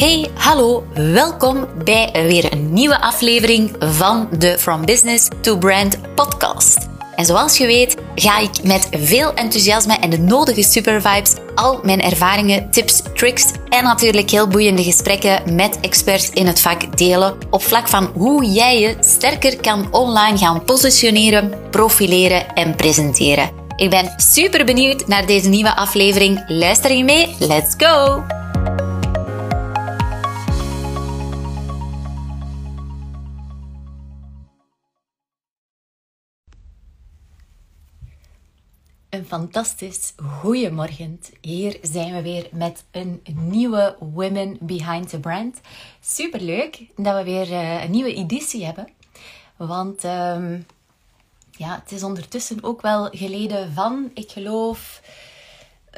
Hey, 0.00 0.30
hallo, 0.34 0.84
welkom 0.94 1.68
bij 1.84 2.10
weer 2.12 2.52
een 2.52 2.72
nieuwe 2.72 3.00
aflevering 3.00 3.76
van 3.78 4.28
de 4.38 4.58
From 4.58 4.84
Business 4.84 5.28
to 5.40 5.58
Brand 5.58 6.14
podcast. 6.14 6.88
En 7.16 7.24
zoals 7.24 7.58
je 7.58 7.66
weet, 7.66 7.96
ga 8.14 8.38
ik 8.38 8.50
met 8.62 8.88
veel 8.90 9.34
enthousiasme 9.34 9.94
en 9.94 10.10
de 10.10 10.18
nodige 10.18 10.62
supervibes 10.62 11.34
al 11.54 11.80
mijn 11.82 12.00
ervaringen, 12.00 12.70
tips, 12.70 13.02
tricks 13.14 13.46
en 13.68 13.84
natuurlijk 13.84 14.30
heel 14.30 14.48
boeiende 14.48 14.82
gesprekken 14.82 15.54
met 15.54 15.80
experts 15.80 16.30
in 16.30 16.46
het 16.46 16.60
vak 16.60 16.96
delen 16.98 17.36
op 17.50 17.62
vlak 17.62 17.88
van 17.88 18.04
hoe 18.14 18.44
jij 18.44 18.80
je 18.80 18.96
sterker 19.00 19.60
kan 19.60 19.92
online 19.92 20.38
gaan 20.38 20.64
positioneren, 20.64 21.52
profileren 21.70 22.54
en 22.54 22.74
presenteren. 22.74 23.50
Ik 23.76 23.90
ben 23.90 24.14
super 24.16 24.64
benieuwd 24.64 25.06
naar 25.06 25.26
deze 25.26 25.48
nieuwe 25.48 25.76
aflevering. 25.76 26.44
Luister 26.46 26.92
je 26.92 27.04
mee? 27.04 27.36
Let's 27.38 27.74
go! 27.76 28.24
Een 39.10 39.26
fantastisch 39.26 40.12
goeiemorgen. 40.16 41.20
Hier 41.40 41.78
zijn 41.82 42.14
we 42.14 42.22
weer 42.22 42.48
met 42.52 42.84
een 42.90 43.22
nieuwe 43.34 43.96
Women 43.98 44.56
Behind 44.60 45.08
the 45.08 45.20
Brand. 45.20 45.60
Super 46.00 46.40
leuk 46.40 46.86
dat 46.96 47.16
we 47.16 47.24
weer 47.24 47.52
eh, 47.52 47.84
een 47.84 47.90
nieuwe 47.90 48.14
editie 48.14 48.64
hebben. 48.64 48.88
Want 49.56 50.04
um, 50.04 50.66
ja, 51.50 51.80
het 51.82 51.92
is 51.92 52.02
ondertussen 52.02 52.62
ook 52.62 52.80
wel 52.80 53.08
geleden 53.10 53.72
van, 53.72 54.10
ik 54.14 54.30
geloof, 54.30 55.02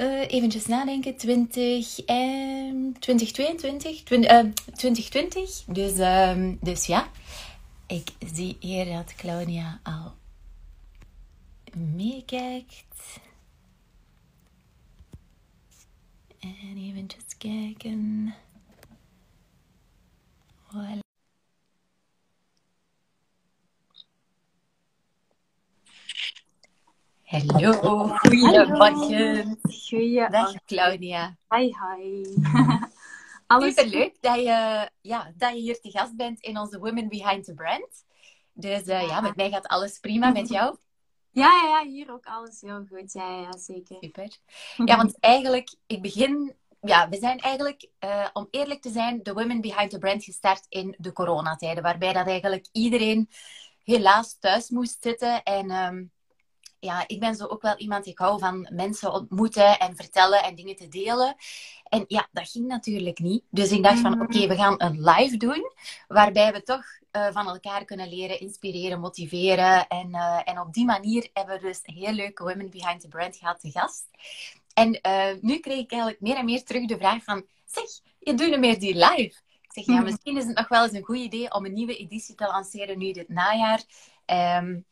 uh, 0.01 0.31
eventjes 0.31 0.67
nadenken, 0.67 1.17
20 1.17 2.05
en 2.05 2.97
2022, 2.99 4.03
20, 4.03 4.31
uh, 4.31 4.53
2020. 4.75 5.63
Dus, 5.67 5.99
um, 5.99 6.59
dus 6.61 6.87
ja, 6.87 7.09
ik 7.87 8.11
zie 8.35 8.57
hier 8.61 8.85
dat 8.85 9.15
Claudia 9.15 9.81
al 9.83 10.13
meekijkt. 11.77 13.21
En 16.39 16.77
eventjes 16.77 17.37
kijken. 17.39 18.35
Voilà. 20.71 21.01
Hallo, 27.23 27.73
goedemorgen. 28.07 29.59
Goeiedag 29.89 30.65
Claudia. 30.65 31.37
Hi, 31.49 31.73
hi. 31.73 32.25
Alles 33.47 33.75
Superleuk 33.75 34.17
dat 34.21 34.37
je, 34.37 34.91
ja, 35.01 35.33
dat 35.37 35.55
je 35.55 35.61
hier 35.61 35.81
te 35.81 35.91
gast 35.91 36.17
bent 36.17 36.41
in 36.41 36.59
onze 36.59 36.79
Women 36.79 37.09
Behind 37.09 37.45
the 37.45 37.55
Brand. 37.55 38.05
Dus 38.53 38.87
uh, 38.87 39.07
ja, 39.07 39.21
met 39.21 39.37
mij 39.37 39.51
gaat 39.51 39.67
alles 39.67 39.99
prima, 39.99 40.31
met 40.31 40.49
jou? 40.49 40.77
Ja, 41.33 41.63
ja, 41.65 41.91
hier 41.91 42.13
ook 42.13 42.27
alles 42.27 42.61
heel 42.61 42.85
goed. 42.89 43.13
Ja, 43.13 43.41
ja 43.41 43.59
zeker. 43.59 43.97
Super. 44.01 44.37
Ja, 44.85 44.97
want 44.97 45.21
eigenlijk, 45.21 45.75
ik 45.87 46.03
begin... 46.03 46.55
Ja, 46.81 47.09
we 47.09 47.17
zijn 47.17 47.39
eigenlijk, 47.39 47.89
uh, 48.01 48.29
om 48.33 48.49
eerlijk 48.51 48.83
te 48.83 48.91
zijn, 48.91 49.23
de 49.23 49.33
Women 49.33 49.61
Behind 49.61 49.91
the 49.91 49.99
Brand 49.99 50.25
gestart 50.25 50.67
in 50.69 50.95
de 50.99 51.13
coronatijden. 51.13 51.83
Waarbij 51.83 52.13
dat 52.13 52.27
eigenlijk 52.27 52.69
iedereen 52.73 53.29
helaas 53.85 54.39
thuis 54.39 54.71
moest 54.71 55.03
zitten. 55.03 55.43
En 55.43 55.71
um, 55.71 56.13
ja, 56.85 57.05
ik 57.07 57.21
ben 57.21 57.35
zo 57.35 57.47
ook 57.47 57.63
wel 57.63 57.77
iemand, 57.77 58.07
ik 58.07 58.19
hou 58.19 58.39
van 58.39 58.69
mensen 58.73 59.13
ontmoeten 59.13 59.79
en 59.79 59.97
vertellen 59.97 60.43
en 60.43 60.55
dingen 60.55 60.77
te 60.77 60.89
delen. 60.89 61.37
En 61.89 62.05
ja, 62.09 62.29
dat 62.33 62.51
ging 62.51 62.67
natuurlijk 62.67 63.19
niet. 63.19 63.45
Dus 63.51 63.71
ik 63.71 63.83
dacht 63.83 64.01
van, 64.01 64.23
oké, 64.23 64.47
we 64.47 64.57
gaan 64.57 64.75
een 64.79 65.05
live 65.05 65.37
doen, 65.37 65.73
waarbij 66.09 66.53
we 66.53 66.63
toch 66.63 66.85
uh, 67.13 67.27
van 67.33 67.49
elkaar 67.49 67.85
kunnen 67.85 68.09
leren, 68.09 68.41
inspireren, 68.41 69.01
motiveren. 69.01 69.87
En, 69.89 70.09
uh, 70.09 70.41
en 70.45 70.61
op 70.61 70.73
die 70.73 70.85
manier 70.85 71.29
hebben 71.33 71.61
we 71.61 71.67
dus 71.67 71.81
een 71.83 71.95
heel 71.95 72.13
leuke 72.13 72.43
Women 72.43 72.71
Behind 72.71 73.01
the 73.01 73.09
Brand 73.09 73.37
gehad 73.37 73.61
te 73.61 73.71
gast. 73.71 74.05
En 74.75 74.99
uh, 75.07 75.41
nu 75.41 75.59
kreeg 75.59 75.79
ik 75.79 75.91
eigenlijk 75.91 76.21
meer 76.21 76.37
en 76.37 76.45
meer 76.45 76.65
terug 76.65 76.87
de 76.87 76.99
vraag 76.99 77.25
van, 77.25 77.45
zeg, 77.65 77.85
je 78.19 78.35
doet 78.35 78.59
meer 78.59 78.79
die 78.79 78.95
live. 78.95 79.41
Ik 79.63 79.73
zeg, 79.73 79.85
ja, 79.85 80.01
misschien 80.11 80.37
is 80.37 80.45
het 80.45 80.57
nog 80.57 80.69
wel 80.69 80.85
eens 80.85 80.93
een 80.93 81.05
goed 81.05 81.17
idee 81.17 81.55
om 81.55 81.65
een 81.65 81.75
nieuwe 81.75 81.97
editie 81.97 82.35
te 82.35 82.47
lanceren 82.47 82.99
nu 82.99 83.13
dit 83.13 83.29
najaar. 83.29 83.83
Um, 84.27 84.85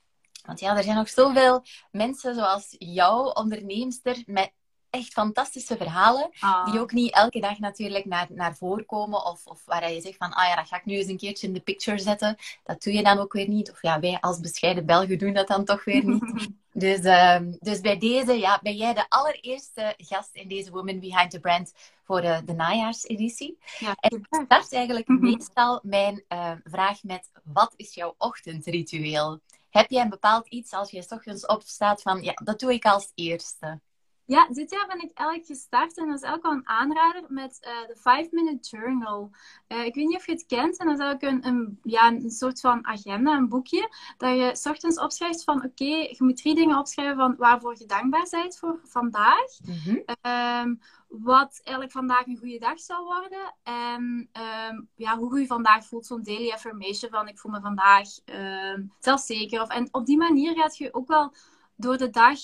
want 0.47 0.61
ja, 0.61 0.77
er 0.77 0.83
zijn 0.83 0.97
nog 0.97 1.09
zoveel 1.09 1.63
mensen 1.91 2.35
zoals 2.35 2.77
jou, 2.79 3.33
onderneemster, 3.35 4.23
met 4.27 4.53
echt 4.91 5.13
fantastische 5.13 5.77
verhalen. 5.77 6.31
Ah. 6.41 6.73
Die 6.73 6.81
ook 6.81 6.93
niet 6.93 7.15
elke 7.15 7.41
dag 7.41 7.59
natuurlijk 7.59 8.05
naar, 8.05 8.27
naar 8.31 8.57
voren 8.57 8.87
komen. 8.87 9.25
Of, 9.25 9.47
of 9.47 9.65
waar 9.65 9.93
je 9.93 10.01
zegt 10.01 10.17
van, 10.17 10.33
ah 10.33 10.49
ja, 10.49 10.57
dat 10.57 10.69
ga 10.69 10.77
ik 10.77 10.85
nu 10.85 10.95
eens 10.95 11.07
een 11.07 11.17
keertje 11.17 11.47
in 11.47 11.53
de 11.53 11.61
picture 11.61 11.99
zetten. 11.99 12.37
Dat 12.65 12.83
doe 12.83 12.93
je 12.93 13.03
dan 13.03 13.19
ook 13.19 13.33
weer 13.33 13.49
niet. 13.49 13.71
Of 13.71 13.83
ja, 13.83 14.01
wij 14.01 14.19
als 14.21 14.41
bescheiden 14.41 14.87
Belgen 14.87 15.19
doen 15.19 15.33
dat 15.33 15.49
dan 15.49 15.65
toch 15.65 15.85
weer 15.85 16.05
niet. 16.05 16.49
dus, 16.73 17.05
um, 17.05 17.57
dus 17.61 17.81
bij 17.81 17.99
deze 17.99 18.33
ja, 18.33 18.59
ben 18.63 18.77
jij 18.77 18.95
de 18.95 19.09
allereerste 19.09 19.95
gast 19.97 20.35
in 20.35 20.49
deze 20.49 20.71
Women 20.71 21.01
Behind 21.01 21.31
the 21.31 21.41
Brand 21.41 21.73
voor 22.05 22.21
de, 22.21 22.43
de 22.45 22.53
najaarseditie. 22.53 23.59
Ja, 23.79 23.95
en 24.01 24.17
ik 24.17 24.27
start 24.45 24.73
eigenlijk 24.73 25.09
meestal 25.09 25.81
mijn 25.83 26.25
uh, 26.29 26.53
vraag 26.65 27.03
met, 27.03 27.31
wat 27.45 27.73
is 27.77 27.95
jouw 27.95 28.15
ochtendritueel? 28.19 29.41
Heb 29.71 29.91
jij 29.91 30.03
een 30.03 30.09
bepaald 30.09 30.49
iets 30.49 30.73
als 30.73 30.91
je 30.91 31.07
ochtends 31.09 31.47
opstaat 31.47 32.03
van, 32.03 32.23
ja, 32.23 32.33
dat 32.45 32.61
doe 32.61 32.73
ik 32.73 32.85
als 32.85 33.13
eerste? 33.15 33.81
Ja, 34.31 34.49
dit 34.51 34.71
jaar 34.71 34.87
ben 34.87 35.03
ik 35.03 35.11
eigenlijk 35.15 35.47
gestart 35.49 35.99
en 35.99 36.07
dat 36.07 36.17
is 36.17 36.23
eigenlijk 36.23 36.45
al 36.45 36.53
een 36.53 36.69
aanrader 36.69 37.25
met 37.29 37.59
uh, 37.63 37.87
de 37.89 37.97
5 37.97 38.31
Minute 38.31 38.77
Journal. 38.77 39.31
Uh, 39.69 39.85
ik 39.85 39.95
weet 39.95 40.07
niet 40.07 40.17
of 40.17 40.27
je 40.27 40.33
het 40.33 40.47
kent 40.47 40.79
en 40.79 40.87
dat 40.87 40.99
is 40.99 41.05
eigenlijk 41.05 41.45
een, 41.45 41.53
een, 41.53 41.79
ja, 41.83 42.07
een 42.07 42.31
soort 42.31 42.61
van 42.61 42.87
agenda, 42.87 43.37
een 43.37 43.49
boekje, 43.49 43.89
dat 44.17 44.37
je 44.37 44.51
s 44.57 44.67
ochtends 44.67 45.01
opschrijft 45.01 45.45
van 45.45 45.57
oké, 45.57 45.67
okay, 45.67 46.01
je 46.01 46.17
moet 46.19 46.37
drie 46.37 46.55
dingen 46.55 46.79
opschrijven 46.79 47.17
van 47.17 47.37
waarvoor 47.37 47.75
je 47.79 47.87
dankbaar 47.87 48.27
bent 48.31 48.59
voor 48.59 48.81
vandaag. 48.85 49.59
Mm 49.65 49.75
-hmm. 49.85 50.03
um, 50.33 50.81
wat 51.09 51.61
eigenlijk 51.63 51.97
vandaag 51.97 52.27
een 52.27 52.39
goede 52.39 52.59
dag 52.59 52.81
zal 52.81 53.05
worden. 53.05 53.55
En 53.63 54.31
um, 54.71 54.89
ja, 54.95 55.19
hoe 55.19 55.41
je 55.41 55.47
vandaag 55.47 55.85
voelt, 55.85 56.07
zo'n 56.07 56.23
daily 56.23 56.51
affirmation 56.51 57.11
van 57.11 57.29
ik 57.29 57.39
voel 57.39 57.53
me 57.53 57.61
vandaag 57.61 58.09
um, 58.25 58.93
zelfzeker. 58.99 59.61
Of, 59.61 59.69
en 59.69 59.89
op 59.91 60.07
die 60.07 60.19
manier 60.19 60.55
gaat 60.55 60.77
je 60.77 60.95
ook 60.95 61.09
wel 61.09 61.35
door 61.77 61.97
de 61.97 62.11
dag 62.11 62.39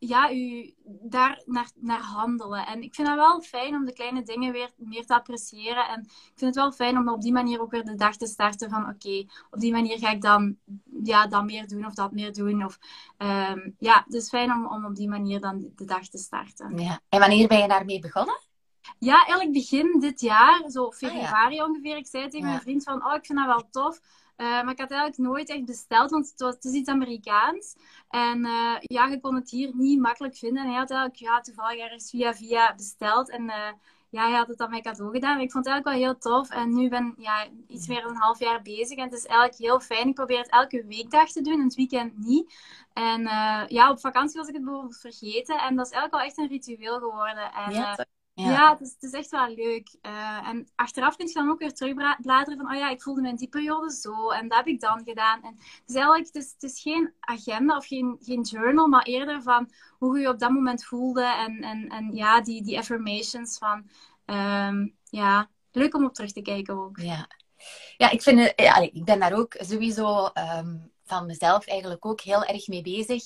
ja, 0.00 0.32
u 0.32 0.74
daar 0.84 1.42
naar, 1.46 1.70
naar 1.74 2.00
handelen. 2.00 2.66
En 2.66 2.82
ik 2.82 2.94
vind 2.94 3.08
het 3.08 3.16
wel 3.16 3.40
fijn 3.40 3.74
om 3.74 3.84
de 3.84 3.92
kleine 3.92 4.22
dingen 4.22 4.52
weer 4.52 4.70
meer 4.76 5.06
te 5.06 5.14
appreciëren. 5.14 5.88
En 5.88 6.00
ik 6.00 6.32
vind 6.34 6.54
het 6.54 6.54
wel 6.54 6.72
fijn 6.72 6.98
om 6.98 7.08
op 7.08 7.20
die 7.20 7.32
manier 7.32 7.60
ook 7.60 7.70
weer 7.70 7.84
de 7.84 7.94
dag 7.94 8.16
te 8.16 8.26
starten 8.26 8.70
van 8.70 8.82
oké, 8.82 8.90
okay, 8.90 9.28
op 9.50 9.60
die 9.60 9.72
manier 9.72 9.98
ga 9.98 10.10
ik 10.10 10.22
dan 10.22 10.56
ja, 11.02 11.26
dat 11.26 11.44
meer 11.44 11.68
doen 11.68 11.86
of 11.86 11.94
dat 11.94 12.12
meer 12.12 12.32
doen. 12.32 12.64
Of, 12.64 12.78
um, 13.18 13.74
ja, 13.78 14.04
dus 14.08 14.28
fijn 14.28 14.52
om, 14.52 14.66
om 14.66 14.84
op 14.84 14.94
die 14.94 15.08
manier 15.08 15.40
dan 15.40 15.70
de 15.74 15.84
dag 15.84 16.08
te 16.08 16.18
starten. 16.18 16.78
Ja. 16.78 17.00
En 17.08 17.20
wanneer 17.20 17.48
ben 17.48 17.58
je 17.58 17.68
daarmee 17.68 17.98
begonnen? 17.98 18.38
Ja, 18.98 19.14
eigenlijk 19.14 19.52
begin 19.52 20.00
dit 20.00 20.20
jaar, 20.20 20.70
zo 20.70 20.90
februari 20.90 21.60
ah, 21.60 21.60
ja. 21.60 21.64
ongeveer. 21.64 21.96
Ik 21.96 22.06
zei 22.06 22.24
tegen 22.24 22.38
ja. 22.38 22.46
mijn 22.46 22.60
vriend 22.60 22.82
van, 22.82 23.06
oh, 23.06 23.14
ik 23.14 23.26
vind 23.26 23.38
dat 23.38 23.46
wel 23.46 23.68
tof. 23.70 24.00
Uh, 24.40 24.46
maar 24.46 24.70
ik 24.70 24.80
had 24.80 24.90
eigenlijk 24.90 25.18
nooit 25.18 25.48
echt 25.48 25.64
besteld, 25.64 26.10
want 26.10 26.28
het, 26.30 26.40
was, 26.40 26.54
het 26.54 26.64
is 26.64 26.72
iets 26.72 26.88
Amerikaans. 26.88 27.76
En 28.08 28.38
uh, 28.38 28.76
ja, 28.80 29.06
je 29.06 29.20
kon 29.20 29.34
het 29.34 29.50
hier 29.50 29.70
niet 29.74 30.00
makkelijk 30.00 30.36
vinden. 30.36 30.62
En 30.62 30.68
hij 30.68 30.78
had 30.78 30.90
eigenlijk 30.90 31.20
ja, 31.20 31.40
toevallig 31.40 31.78
ergens 31.78 32.10
via 32.10 32.34
via 32.34 32.74
besteld. 32.74 33.30
En 33.30 33.42
uh, 33.42 33.72
ja, 34.10 34.28
hij 34.28 34.36
had 34.36 34.48
het 34.48 34.60
aan 34.60 34.70
mij 34.70 34.80
cadeau 34.80 35.12
gedaan. 35.12 35.40
Ik 35.40 35.50
vond 35.50 35.64
het 35.64 35.74
eigenlijk 35.74 35.84
wel 35.84 36.08
heel 36.08 36.18
tof. 36.18 36.50
En 36.50 36.74
nu 36.74 36.88
ben 36.88 37.06
ik 37.06 37.24
ja, 37.24 37.46
iets 37.66 37.86
meer 37.86 38.02
dan 38.02 38.10
een 38.10 38.16
half 38.16 38.38
jaar 38.38 38.62
bezig. 38.62 38.96
En 38.96 39.04
het 39.04 39.12
is 39.12 39.26
eigenlijk 39.26 39.58
heel 39.58 39.80
fijn. 39.80 40.08
Ik 40.08 40.14
probeer 40.14 40.38
het 40.38 40.50
elke 40.50 40.84
weekdag 40.86 41.30
te 41.30 41.42
doen, 41.42 41.58
en 41.58 41.64
het 41.64 41.74
weekend 41.74 42.18
niet. 42.18 42.54
En 42.92 43.22
ja, 43.68 43.90
op 43.90 44.00
vakantie 44.00 44.38
was 44.38 44.48
ik 44.48 44.54
het 44.54 44.64
bijvoorbeeld 44.64 45.00
vergeten. 45.00 45.58
En 45.58 45.76
dat 45.76 45.86
is 45.86 45.92
eigenlijk 45.92 46.12
wel 46.12 46.20
echt 46.20 46.38
een 46.38 46.48
ritueel 46.48 46.98
geworden. 46.98 47.52
En, 47.52 47.72
ja, 47.72 48.06
ja, 48.34 48.50
ja 48.50 48.70
het, 48.70 48.80
is, 48.80 48.92
het, 48.92 49.02
is, 49.02 49.12
echt 49.12 49.30
wel 49.30 49.54
leuk. 49.54 49.96
Uh, 50.02 50.48
en 50.48 50.68
achteraf 50.74 51.16
kun 51.16 51.26
je 51.26 51.32
dan 51.32 51.50
ook 51.50 51.58
weer 51.58 51.72
terugbladeren 51.72 52.56
van, 52.56 52.70
oh 52.70 52.78
ja, 52.78 52.90
ik 52.90 53.02
voelde 53.02 53.20
me 53.20 53.28
in 53.28 53.36
die 53.36 53.48
periode 53.48 53.90
zo 53.92 54.30
en 54.30 54.48
dat 54.48 54.58
heb 54.58 54.66
ik 54.66 54.80
dan 54.80 55.02
gedaan. 55.04 55.42
En 55.42 55.56
is 55.86 55.94
eigenlijk, 55.94 56.26
het 56.26 56.34
is, 56.34 56.52
het 56.52 56.62
is 56.62 56.80
geen 56.80 57.12
agenda 57.20 57.76
of 57.76 57.86
geen, 57.86 58.16
geen 58.20 58.42
journal, 58.42 58.86
maar 58.86 59.02
eerder 59.02 59.42
van 59.42 59.70
hoe 59.98 60.16
je 60.16 60.22
je 60.22 60.28
op 60.28 60.38
dat 60.38 60.50
moment 60.50 60.84
voelde 60.84 61.24
en, 61.24 61.60
en, 61.60 61.88
en 61.88 62.14
ja, 62.14 62.40
die, 62.40 62.62
die 62.62 62.78
affirmations 62.78 63.58
van, 63.58 63.88
um, 64.26 64.96
ja, 65.04 65.50
leuk 65.72 65.94
om 65.94 66.04
op 66.04 66.14
terug 66.14 66.32
te 66.32 66.42
kijken 66.42 66.74
ook. 66.74 66.98
Ja, 66.98 67.28
ja 67.96 68.10
ik 68.10 68.22
vind 68.22 68.52
ja, 68.56 68.76
ik 68.76 69.04
ben 69.04 69.20
daar 69.20 69.38
ook 69.38 69.54
sowieso 69.58 70.30
um, 70.58 70.92
van 71.10 71.26
mezelf 71.26 71.66
eigenlijk 71.66 72.06
ook 72.06 72.20
heel 72.20 72.44
erg 72.44 72.66
mee 72.68 72.82
bezig. 72.82 73.24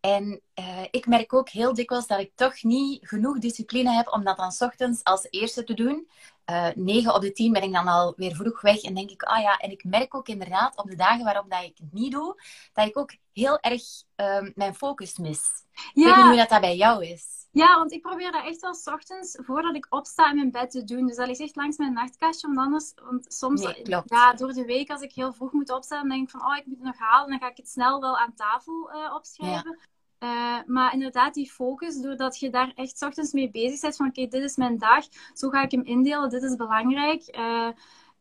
En 0.00 0.40
uh, 0.54 0.82
ik 0.90 1.06
merk 1.06 1.32
ook 1.32 1.48
heel 1.48 1.74
dikwijls 1.74 2.06
dat 2.06 2.20
ik 2.20 2.32
toch 2.34 2.62
niet 2.62 3.08
genoeg 3.08 3.38
discipline 3.38 3.90
heb 3.90 4.12
om 4.12 4.24
dat 4.24 4.36
dan 4.36 4.52
ochtends 4.58 5.04
als 5.04 5.26
eerste 5.30 5.64
te 5.64 5.74
doen. 5.74 6.08
Uh, 6.50 6.68
9 6.74 7.14
op 7.14 7.20
de 7.20 7.32
10 7.32 7.52
ben 7.52 7.62
ik 7.62 7.72
dan 7.72 7.88
al 7.88 8.12
weer 8.16 8.34
vroeg 8.34 8.60
weg 8.60 8.82
en 8.82 8.94
denk 8.94 9.10
ik, 9.10 9.22
ah 9.22 9.42
ja, 9.42 9.56
en 9.56 9.70
ik 9.70 9.84
merk 9.84 10.14
ook 10.14 10.28
inderdaad 10.28 10.76
op 10.76 10.90
de 10.90 10.96
dagen 10.96 11.24
waarop 11.24 11.50
dat 11.50 11.62
ik 11.62 11.78
het 11.78 11.92
niet 11.92 12.12
doe, 12.12 12.42
dat 12.72 12.86
ik 12.86 12.98
ook 12.98 13.14
heel 13.32 13.60
erg 13.60 13.82
um, 14.16 14.52
mijn 14.54 14.74
focus 14.74 15.18
mis. 15.18 15.40
Ja. 15.72 16.08
Ik 16.08 16.14
weet 16.14 16.16
niet 16.16 16.24
hoe 16.24 16.36
dat, 16.36 16.48
dat 16.48 16.60
bij 16.60 16.76
jou 16.76 17.06
is. 17.06 17.42
Ja, 17.52 17.78
want 17.78 17.92
ik 17.92 18.02
probeer 18.02 18.32
dat 18.32 18.44
echt 18.44 18.60
wel 18.60 18.74
s 18.74 18.86
ochtends 18.86 19.38
voordat 19.40 19.74
ik 19.74 19.86
opsta 19.90 20.30
in 20.30 20.36
mijn 20.36 20.50
bed 20.50 20.70
te 20.70 20.84
doen. 20.84 21.06
Dus 21.06 21.16
dat 21.16 21.26
ligt 21.26 21.40
echt 21.40 21.56
langs 21.56 21.76
mijn 21.76 21.92
nachtkastje. 21.92 22.46
Want 22.46 22.58
anders, 22.58 22.92
want 23.02 23.32
soms, 23.32 23.62
nee, 23.62 23.88
ja, 24.04 24.32
door 24.32 24.52
de 24.52 24.64
week 24.64 24.90
als 24.90 25.00
ik 25.00 25.12
heel 25.12 25.32
vroeg 25.32 25.52
moet 25.52 25.70
opstaan, 25.70 26.00
dan 26.00 26.08
denk 26.08 26.22
ik 26.22 26.30
van, 26.30 26.46
oh, 26.46 26.56
ik 26.56 26.66
moet 26.66 26.76
het 26.76 26.86
nog 26.86 26.98
halen. 26.98 27.30
Dan 27.30 27.38
ga 27.38 27.50
ik 27.50 27.56
het 27.56 27.68
snel 27.68 28.00
wel 28.00 28.18
aan 28.18 28.34
tafel 28.34 28.90
uh, 28.94 29.14
opschrijven. 29.14 29.78
Ja. 29.78 29.86
Uh, 30.22 30.58
maar 30.66 30.92
inderdaad, 30.92 31.34
die 31.34 31.50
focus, 31.50 32.00
doordat 32.00 32.38
je 32.38 32.50
daar 32.50 32.72
echt 32.74 32.98
s 32.98 33.02
ochtends 33.02 33.32
mee 33.32 33.50
bezig 33.50 33.80
bent, 33.80 33.96
van 33.96 34.06
oké, 34.06 34.26
dit 34.26 34.42
is 34.42 34.56
mijn 34.56 34.78
dag, 34.78 35.04
zo 35.32 35.48
ga 35.48 35.62
ik 35.62 35.70
hem 35.70 35.84
indelen, 35.84 36.30
dit 36.30 36.42
is 36.42 36.56
belangrijk. 36.56 37.36
Uh, 37.36 37.68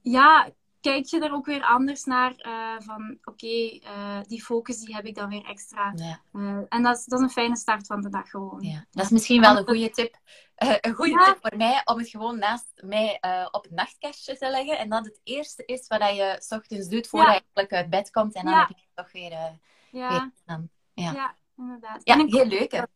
ja, 0.02 0.50
kijk 0.80 1.06
je 1.06 1.20
er 1.20 1.34
ook 1.34 1.46
weer 1.46 1.64
anders 1.64 2.04
naar. 2.04 2.34
Uh, 2.38 2.86
van 2.86 3.18
oké, 3.24 3.30
okay, 3.30 3.82
die 4.28 4.44
focus 4.44 4.80
die 4.80 4.96
heb 4.96 5.06
ik 5.06 5.16
dan 5.16 5.30
weer 5.30 5.46
extra. 5.46 5.94
Ja. 5.96 6.22
En 6.70 6.84
dat 6.84 6.98
is, 6.98 7.06
dat 7.06 7.20
is 7.20 7.26
een 7.26 7.32
fijne 7.32 7.58
start 7.58 7.88
van 7.88 8.02
de 8.02 8.10
dag 8.10 8.30
gewoon. 8.30 8.62
Ja. 8.62 8.86
Dat 8.92 9.06
is 9.06 9.12
misschien 9.12 9.42
wel 9.42 9.58
een 9.58 9.66
goede 9.66 9.90
tip. 9.90 10.18
een 10.56 10.94
goede 10.94 11.12
ja. 11.12 11.26
tip 11.26 11.38
voor 11.42 11.58
mij 11.58 11.82
om 11.84 11.98
het 11.98 12.10
gewoon 12.10 12.40
naast 12.40 12.72
mij 12.76 13.18
op 13.52 13.64
het 13.64 13.72
nachtkastje 13.72 14.38
te 14.38 14.50
leggen. 14.50 14.78
En 14.78 14.90
dat 14.90 15.06
het 15.06 15.20
eerste 15.24 15.66
is 15.66 15.88
wat 15.88 16.16
je 16.16 16.36
s 16.40 16.52
ochtends 16.52 16.88
doet 16.88 17.08
voordat 17.08 17.28
je 17.28 17.34
eigenlijk 17.34 17.74
uit 17.74 17.90
bed 17.90 18.12
komt. 18.12 18.34
En 18.36 18.46
dan 18.46 18.54
heb 18.54 18.68
je 18.68 18.76
het 18.76 18.96
toch 18.96 19.12
weer, 19.12 19.60
weer 19.92 20.32
aan. 20.46 20.70
ja 20.94 21.36
inderdaad. 21.62 22.02
Ja, 22.04 22.26
heel 22.26 22.46
leuk. 22.46 22.88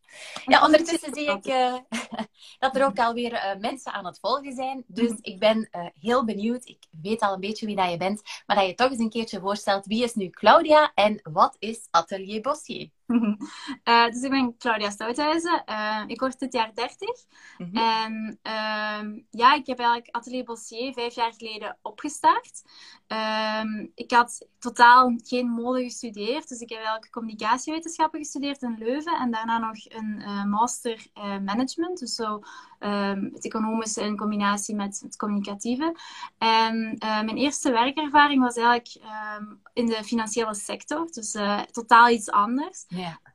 Ja, 0.44 0.64
ondertussen 0.64 1.14
zie 1.14 1.30
ik 1.30 1.46
uh, 1.46 1.76
dat 2.58 2.76
er 2.76 2.84
ook 2.84 2.98
alweer 2.98 3.32
uh, 3.32 3.60
mensen 3.60 3.92
aan 3.92 4.06
het 4.06 4.18
volgen 4.18 4.52
zijn. 4.52 4.84
Dus 4.86 5.10
mhm. 5.10 5.18
ik 5.20 5.38
ben 5.38 5.68
uh, 5.72 5.86
heel 6.00 6.24
benieuwd. 6.24 6.68
Ik 6.68 6.78
weet 7.02 7.20
al 7.20 7.34
een 7.34 7.40
beetje 7.40 7.66
wie 7.66 7.76
dat 7.76 7.90
je 7.90 7.96
bent. 7.96 8.22
Maar 8.46 8.56
dat 8.56 8.66
je 8.66 8.74
toch 8.74 8.90
eens 8.90 8.98
een 8.98 9.10
keertje 9.10 9.40
voorstelt. 9.40 9.86
Wie 9.86 10.04
is 10.04 10.14
nu 10.14 10.30
Claudia 10.30 10.92
en 10.94 11.20
wat 11.22 11.56
is 11.58 11.88
Atelier 11.90 12.40
Bossier? 12.40 12.90
Uh, 13.06 14.06
dus 14.12 14.22
ik 14.22 14.30
ben 14.30 14.56
Claudia 14.58 14.90
Stouthuizen. 14.90 15.62
Uh, 15.66 16.02
ik 16.06 16.20
word 16.20 16.38
dit 16.38 16.52
jaar 16.52 16.74
30. 16.74 17.08
Mm 17.58 17.70
-hmm. 17.72 17.76
En 17.76 18.38
uh, 18.42 19.22
ja, 19.30 19.54
ik 19.54 19.66
heb 19.66 19.78
eigenlijk 19.78 20.08
Atelier 20.10 20.44
Bossier 20.44 20.92
vijf 20.92 21.14
jaar 21.14 21.32
geleden 21.32 21.78
opgestart. 21.82 22.62
Ehm, 23.06 23.86
ik 23.94 24.10
had 24.10 24.48
totaal 24.58 25.14
geen 25.24 25.48
mode 25.48 25.82
gestudeerd. 25.82 26.48
Dus 26.48 26.60
ik 26.60 26.68
heb 26.68 26.78
eigenlijk 26.78 27.12
communicatiewetenschappen 27.12 28.20
gestudeerd 28.20 28.62
in 28.62 28.76
Leuven. 28.78 29.18
En 29.18 29.30
daarna 29.30 29.58
nog 29.58 29.76
een 29.88 30.20
uh, 30.20 30.44
master 30.44 31.06
management. 31.44 31.98
Dus 31.98 32.14
zo 32.14 32.42
um, 32.80 33.30
het 33.32 33.44
economische 33.44 34.02
in 34.02 34.16
combinatie 34.16 34.74
met 34.74 35.00
het 35.00 35.16
communicatieve. 35.16 35.96
En 36.38 36.96
mijn 36.98 37.36
eerste 37.36 37.70
werkervaring 37.70 38.42
was 38.42 38.56
eigenlijk 38.56 38.96
um, 39.38 39.60
in 39.72 39.86
de 39.86 40.04
financiële 40.04 40.54
sector. 40.54 41.06
Dus 41.10 41.36
totaal 41.70 42.08
iets 42.08 42.30
anders. 42.30 42.86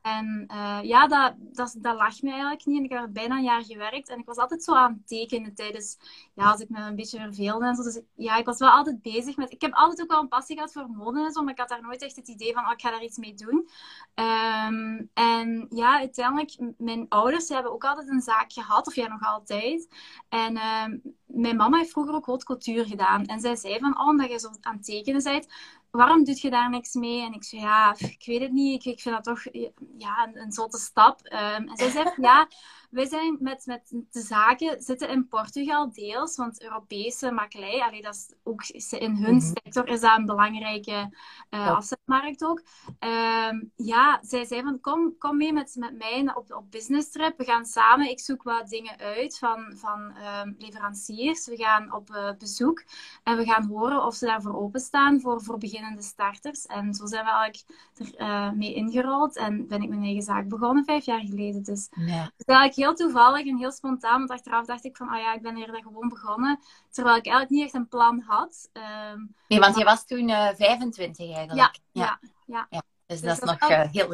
En 0.01 0.47
uh, 0.51 0.79
ja, 0.83 1.07
dat, 1.07 1.33
dat, 1.38 1.75
dat 1.77 1.95
lag 1.95 2.21
me 2.21 2.29
eigenlijk 2.29 2.65
niet. 2.65 2.77
En 2.77 2.83
ik 2.83 2.91
heb 2.91 3.07
bijna 3.13 3.35
een 3.35 3.43
jaar 3.43 3.63
gewerkt. 3.63 4.09
En 4.09 4.19
ik 4.19 4.25
was 4.25 4.38
altijd 4.38 4.63
zo 4.63 4.75
aan 4.75 4.91
het 4.91 5.07
tekenen 5.07 5.55
tijdens... 5.55 5.97
Ja, 6.33 6.51
als 6.51 6.61
ik 6.61 6.69
me 6.69 6.79
een 6.79 6.95
beetje 6.95 7.19
verveelde 7.19 7.65
en 7.65 7.75
zo. 7.75 7.83
Dus 7.83 8.01
ja, 8.15 8.37
ik 8.37 8.45
was 8.45 8.57
wel 8.57 8.69
altijd 8.69 9.01
bezig 9.01 9.37
met... 9.37 9.51
Ik 9.51 9.61
heb 9.61 9.73
altijd 9.73 10.01
ook 10.01 10.11
wel 10.11 10.21
een 10.21 10.27
passie 10.27 10.55
gehad 10.55 10.71
voor 10.71 10.89
mode 10.89 11.23
en 11.23 11.31
zo. 11.31 11.41
Maar 11.41 11.53
ik 11.53 11.59
had 11.59 11.69
daar 11.69 11.81
nooit 11.81 12.01
echt 12.01 12.15
het 12.15 12.27
idee 12.27 12.53
van, 12.53 12.65
oh, 12.65 12.71
ik 12.71 12.81
ga 12.81 12.91
daar 12.91 13.03
iets 13.03 13.17
mee 13.17 13.33
doen. 13.33 13.69
Um, 14.15 15.09
en 15.13 15.67
ja, 15.69 15.97
uiteindelijk... 15.97 16.57
Mijn 16.77 17.05
ouders 17.09 17.49
hebben 17.49 17.71
ook 17.71 17.83
altijd 17.83 18.09
een 18.09 18.21
zaak 18.21 18.51
gehad. 18.51 18.87
Of 18.87 18.95
jij 18.95 19.07
nog 19.07 19.23
altijd. 19.31 19.88
En 20.30 20.57
um, 20.57 21.01
mijn 21.25 21.56
mama 21.56 21.78
heeft 21.78 21.92
vroeger 21.92 22.16
ook 22.16 22.44
couture 22.44 22.86
gedaan. 22.86 23.25
En 23.25 23.39
zij 23.39 23.56
zei 23.56 23.80
van, 23.80 24.00
oh, 24.00 24.07
omdat 24.07 24.31
je 24.31 24.39
zo 24.39 24.50
aan 24.62 24.75
het 24.75 24.86
tekenen 24.86 25.24
bent 25.24 25.48
waarom 25.91 26.23
doe 26.23 26.38
je 26.41 26.49
daar 26.49 26.69
niks 26.69 26.93
mee? 26.93 27.21
En 27.21 27.33
ik 27.33 27.43
zei, 27.43 27.61
ja, 27.61 27.95
ik 27.97 28.23
weet 28.25 28.41
het 28.41 28.51
niet. 28.51 28.85
Ik, 28.85 28.93
ik 28.93 28.99
vind 29.01 29.15
dat 29.15 29.23
toch 29.23 29.53
ja, 29.97 30.27
een, 30.27 30.41
een 30.41 30.51
zotte 30.51 30.77
stap. 30.77 31.19
Um, 31.25 31.67
en 31.67 31.77
zij 31.77 31.89
zei, 32.01 32.11
ja, 32.15 32.47
wij 32.91 33.05
zijn 33.05 33.38
met, 33.39 33.65
met 33.65 33.93
de 34.11 34.21
zaken 34.21 34.81
zitten 34.81 35.09
in 35.09 35.27
Portugal 35.27 35.91
deels, 35.91 36.35
want 36.35 36.63
Europese 36.63 37.31
makelij, 37.31 37.81
allee, 37.81 38.01
dat 38.01 38.15
is 38.15 38.33
ook 38.43 38.63
in 38.99 39.15
hun 39.15 39.35
mhm. 39.35 39.39
sector 39.39 39.88
is 39.88 40.01
dat 40.01 40.17
een 40.17 40.25
belangrijke 40.25 41.15
uh, 41.49 41.71
afzetmarkt 41.75 42.44
ook. 42.44 42.61
Um, 42.99 43.71
ja, 43.75 44.19
zij 44.21 44.45
zei 44.45 44.61
van 44.61 44.79
kom, 44.79 45.17
kom 45.17 45.37
mee 45.37 45.53
met, 45.53 45.75
met 45.79 45.97
mij 45.97 46.35
op, 46.35 46.53
op 46.53 46.71
business 46.71 47.09
trip. 47.09 47.37
We 47.37 47.44
gaan 47.44 47.65
samen, 47.65 48.09
ik 48.09 48.19
zoek 48.19 48.44
wat 48.44 48.69
dingen 48.69 48.97
uit 48.97 49.37
van, 49.37 49.73
van 49.75 49.99
um, 50.01 50.55
leveranciers. 50.57 51.47
We 51.47 51.55
gaan 51.55 51.94
op 51.94 52.09
uh, 52.09 52.31
bezoek 52.37 52.83
en 53.23 53.37
we 53.37 53.45
gaan 53.45 53.67
horen 53.67 54.03
of 54.05 54.15
ze 54.15 54.25
daarvoor 54.25 54.55
openstaan 54.55 55.21
voor, 55.21 55.44
voor 55.44 55.57
beginnende 55.81 56.07
starters. 56.07 56.66
En 56.66 56.94
zo 56.94 57.06
zijn 57.06 57.25
we 57.25 57.31
eigenlijk 57.31 57.66
er 57.98 58.28
uh, 58.28 58.51
mee 58.51 58.74
ingerold 58.74 59.38
en 59.38 59.68
ben 59.68 59.81
ik 59.81 59.89
mijn 59.89 60.04
eigen 60.04 60.22
zaak 60.22 60.48
begonnen 60.48 60.86
vijf 60.86 61.06
jaar 61.06 61.19
geleden. 61.19 61.63
Dus, 61.63 61.89
ja. 61.95 62.31
dus 62.38 62.45
eigenlijk 62.45 62.75
heel 62.75 62.95
toevallig 62.95 63.48
en 63.48 63.57
heel 63.57 63.72
spontaan. 63.72 64.18
Want 64.18 64.30
achteraf 64.30 64.66
dacht 64.66 64.86
ik 64.86 64.98
van, 64.98 65.13
oh 65.13 65.19
ja, 65.19 65.33
ik 65.33 65.42
ben 65.42 65.56
hier 65.56 65.80
gewoon 65.81 66.10
begonnen. 66.10 66.60
Terwijl 66.89 67.16
ik 67.16 67.25
eigenlijk 67.25 67.56
niet 67.56 67.63
echt 67.63 67.74
een 67.74 67.88
plan 67.88 68.24
had. 68.28 68.69
Um, 69.13 69.36
nee, 69.48 69.60
want 69.60 69.78
je 69.78 69.83
was 69.83 70.06
toen 70.06 70.30
uh, 70.30 70.50
eh, 70.50 70.56
25 70.56 71.36
eigenlijk. 71.36 71.60
Ja, 71.60 71.72
ja, 71.92 72.19
ja. 72.45 72.68
ja. 72.69 72.81
Dus, 73.06 73.22
dus, 73.22 73.39
dat, 73.39 73.56
is 73.56 73.60
nog 73.60 73.72
uh, 73.72 73.81
heel 73.92 74.13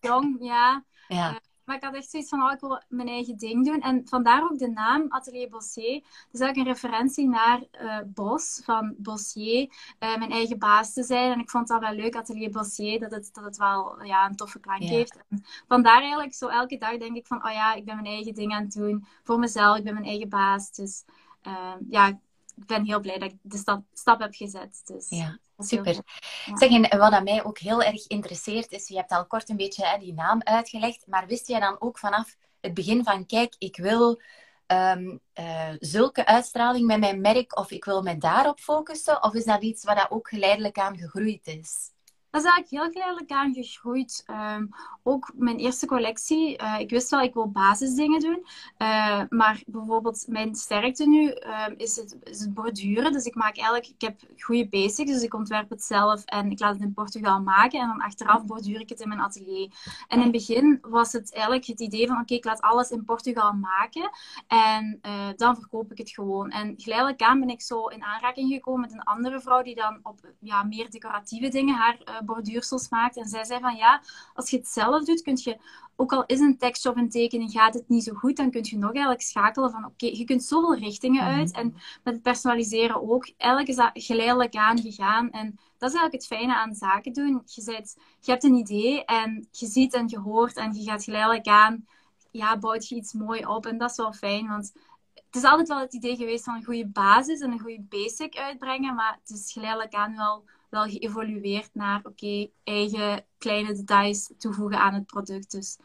jong, 0.00 0.36
ja. 0.40 0.84
ja. 1.08 1.40
Maar 1.64 1.76
ik 1.76 1.84
had 1.84 1.94
echt 1.94 2.10
zoiets 2.10 2.28
van, 2.28 2.42
oh, 2.42 2.52
ik 2.52 2.60
wil 2.60 2.82
mijn 2.88 3.08
eigen 3.08 3.36
ding 3.36 3.66
doen. 3.66 3.80
En 3.80 4.02
vandaar 4.08 4.42
ook 4.42 4.58
de 4.58 4.70
naam 4.70 5.06
Atelier 5.08 5.48
Bossier. 5.48 6.00
Dus 6.30 6.40
eigenlijk 6.40 6.56
een 6.56 6.74
referentie 6.74 7.28
naar 7.28 7.62
uh, 7.82 7.98
Bos, 8.06 8.60
van 8.64 8.94
Bossier. 8.98 9.60
Uh, 10.00 10.16
mijn 10.16 10.30
eigen 10.30 10.58
baas 10.58 10.92
te 10.92 11.02
zijn. 11.02 11.32
En 11.32 11.38
ik 11.38 11.50
vond 11.50 11.68
dat 11.68 11.80
wel 11.80 11.92
leuk, 11.92 12.16
Atelier 12.16 12.50
Bossier, 12.50 13.00
dat 13.00 13.10
het, 13.10 13.28
dat 13.32 13.44
het 13.44 13.56
wel 13.56 14.04
ja, 14.04 14.26
een 14.26 14.36
toffe 14.36 14.60
klank 14.60 14.82
heeft. 14.82 15.18
En 15.28 15.44
vandaar 15.68 16.00
eigenlijk 16.00 16.34
zo 16.34 16.48
elke 16.48 16.78
dag 16.78 16.98
denk 16.98 17.16
ik 17.16 17.26
van, 17.26 17.46
oh 17.46 17.52
ja, 17.52 17.74
ik 17.74 17.84
ben 17.84 17.94
mijn 17.94 18.06
eigen 18.06 18.34
ding 18.34 18.52
aan 18.52 18.62
het 18.62 18.72
doen. 18.72 19.04
Voor 19.22 19.38
mezelf, 19.38 19.76
ik 19.76 19.84
ben 19.84 19.94
mijn 19.94 20.06
eigen 20.06 20.28
baas. 20.28 20.72
Dus 20.72 21.04
uh, 21.46 21.74
ja, 21.88 22.06
ik 22.06 22.66
ben 22.66 22.84
heel 22.84 23.00
blij 23.00 23.18
dat 23.18 23.32
ik 23.32 23.38
de 23.42 23.56
stap, 23.56 23.84
stap 23.92 24.20
heb 24.20 24.34
gezet. 24.34 24.80
Dus. 24.84 25.08
Ja. 25.08 25.38
Super. 25.60 25.94
Ja. 25.94 26.56
Zeg, 26.56 26.70
en 26.70 26.98
wat 26.98 27.22
mij 27.22 27.44
ook 27.44 27.58
heel 27.58 27.82
erg 27.82 28.06
interesseert 28.06 28.72
is, 28.72 28.88
je 28.88 28.96
hebt 28.96 29.10
al 29.10 29.26
kort 29.26 29.48
een 29.48 29.56
beetje 29.56 29.86
hè, 29.86 29.98
die 29.98 30.14
naam 30.14 30.40
uitgelegd, 30.42 31.06
maar 31.06 31.26
wist 31.26 31.48
jij 31.48 31.60
dan 31.60 31.76
ook 31.80 31.98
vanaf 31.98 32.36
het 32.60 32.74
begin 32.74 33.04
van, 33.04 33.26
kijk, 33.26 33.54
ik 33.58 33.76
wil 33.76 34.20
um, 34.66 35.20
uh, 35.34 35.68
zulke 35.78 36.26
uitstraling 36.26 36.86
met 36.86 37.00
mijn 37.00 37.20
merk 37.20 37.58
of 37.58 37.70
ik 37.70 37.84
wil 37.84 38.02
me 38.02 38.16
daarop 38.18 38.58
focussen? 38.58 39.22
Of 39.22 39.34
is 39.34 39.44
dat 39.44 39.62
iets 39.62 39.84
wat 39.84 40.06
ook 40.10 40.28
geleidelijk 40.28 40.78
aan 40.78 40.98
gegroeid 40.98 41.46
is? 41.46 41.90
Dat 42.30 42.44
is 42.44 42.48
eigenlijk 42.48 42.82
heel 42.82 42.92
geleidelijk 42.92 43.30
aan 43.30 43.54
gegroeid. 43.54 44.24
Um, 44.56 44.68
ook 45.02 45.32
mijn 45.34 45.56
eerste 45.56 45.86
collectie, 45.86 46.62
uh, 46.62 46.78
ik 46.78 46.90
wist 46.90 47.10
wel, 47.10 47.20
ik 47.20 47.34
wil 47.34 47.50
basisdingen 47.50 48.20
doen. 48.20 48.46
Uh, 48.78 49.22
maar 49.28 49.62
bijvoorbeeld 49.66 50.24
mijn 50.28 50.54
sterkte 50.54 51.08
nu 51.08 51.28
um, 51.28 51.74
is, 51.76 51.96
het, 51.96 52.48
borduren. 52.54 53.12
Dus 53.12 53.24
ik 53.24 53.34
maak 53.34 53.56
eigenlijk, 53.56 53.86
ik 53.86 54.00
heb 54.00 54.20
goede 54.38 54.68
basics, 54.68 55.12
dus 55.12 55.22
ik 55.22 55.34
ontwerp 55.34 55.70
het 55.70 55.82
zelf 55.82 56.24
en 56.24 56.50
ik 56.50 56.60
laat 56.60 56.72
het 56.72 56.82
in 56.82 56.94
Portugal 56.94 57.40
maken. 57.42 57.80
En 57.80 57.86
dan 57.86 58.00
achteraf 58.00 58.44
borduur 58.44 58.80
ik 58.80 58.88
het 58.88 59.00
in 59.00 59.08
mijn 59.08 59.20
atelier. 59.20 59.70
En 60.08 60.16
in 60.16 60.22
het 60.22 60.32
begin 60.32 60.78
was 60.82 61.12
het 61.12 61.32
eigenlijk 61.34 61.66
het 61.66 61.80
idee 61.80 62.06
van, 62.06 62.20
oké, 62.20 62.34
ik 62.34 62.44
laat 62.44 62.60
alles 62.60 62.90
in 62.90 63.04
Portugal 63.04 63.52
maken. 63.52 64.10
En 64.46 64.98
uh, 65.02 65.28
dan 65.36 65.56
verkoop 65.56 65.90
ik 65.90 65.98
het 65.98 66.10
gewoon. 66.10 66.50
En 66.50 66.74
geleidelijk 66.76 67.22
aan 67.22 67.40
ben 67.40 67.48
ik 67.48 67.62
zo 67.62 67.86
in 67.86 68.04
aanraking 68.04 68.52
gekomen 68.52 68.80
met 68.80 68.92
een 68.92 69.02
andere 69.02 69.40
vrouw 69.40 69.62
die 69.62 69.74
dan 69.74 70.00
op 70.02 70.20
ja, 70.40 70.62
meer 70.62 70.90
decoratieve 70.90 71.48
dingen 71.48 71.74
haar 71.74 72.19
borduursels 72.24 72.88
maakt. 72.88 73.16
En 73.16 73.28
zij 73.28 73.44
zei 73.44 73.60
van 73.60 73.76
ja, 73.76 74.02
als 74.34 74.50
je 74.50 74.56
het 74.56 74.68
zelf 74.68 75.04
doet, 75.04 75.22
kun 75.22 75.38
je, 75.42 75.58
ook 75.96 76.12
al 76.12 76.24
is 76.26 76.40
een 76.40 76.58
tekst 76.58 76.86
of 76.86 76.96
een 76.96 77.10
tekening, 77.10 77.50
gaat 77.50 77.74
het 77.74 77.88
niet 77.88 78.04
zo 78.04 78.14
goed, 78.14 78.36
dan 78.36 78.50
kun 78.50 78.64
je 78.64 78.78
nog 78.78 78.90
eigenlijk 78.90 79.22
schakelen 79.22 79.70
van 79.70 79.84
oké, 79.84 80.06
je 80.06 80.24
kunt 80.24 80.44
zoveel 80.44 80.74
richtingen 80.74 81.24
mhm. 81.24 81.38
uit. 81.38 81.50
En 81.50 81.74
met 82.04 82.14
het 82.14 82.22
personaliseren 82.22 83.10
ook. 83.10 83.30
Eigenlijk 83.36 83.70
is 83.70 83.76
dat 83.76 83.90
geleidelijk 83.94 84.54
aangegaan. 84.54 85.30
En 85.30 85.58
dat 85.78 85.90
is 85.90 85.96
eigenlijk 85.98 86.12
het 86.12 86.26
fijne 86.26 86.56
aan 86.56 86.74
zaken 86.74 87.12
doen. 87.12 87.42
Je, 87.44 87.62
zet, 87.62 87.96
je 88.20 88.30
hebt 88.30 88.44
een 88.44 88.54
idee 88.54 89.04
en 89.04 89.48
je 89.50 89.66
ziet 89.66 89.94
en 89.94 90.08
je 90.08 90.18
hoort 90.18 90.56
en 90.56 90.74
je 90.74 90.82
gaat 90.82 91.04
geleidelijk 91.04 91.46
aan, 91.46 91.86
ja, 92.30 92.58
bouwt 92.58 92.88
je 92.88 92.94
iets 92.94 93.12
mooi 93.12 93.46
op. 93.46 93.66
En 93.66 93.78
dat 93.78 93.90
is 93.90 93.96
wel 93.96 94.12
fijn, 94.12 94.48
want 94.48 94.72
het 95.14 95.42
is 95.42 95.50
altijd 95.50 95.68
wel 95.68 95.80
het 95.80 95.94
idee 95.94 96.16
geweest 96.16 96.44
van 96.44 96.54
een 96.54 96.64
goede 96.64 96.86
basis 96.86 97.40
en 97.40 97.52
een 97.52 97.60
goede 97.60 97.86
basic 97.88 98.36
uitbrengen, 98.36 98.94
maar 98.94 99.18
het 99.22 99.38
is 99.38 99.52
geleidelijk 99.52 99.94
aan 99.94 100.16
wel 100.16 100.44
wel 100.70 100.84
geëvolueerd 100.84 101.70
naar 101.72 102.00
oké, 102.02 102.50
eigen 102.64 103.24
kleine 103.38 103.72
details 103.74 104.32
toevoegen 104.38 104.78
aan 104.78 104.94
het 104.94 105.06
product. 105.06 105.50
Dus 105.50 105.78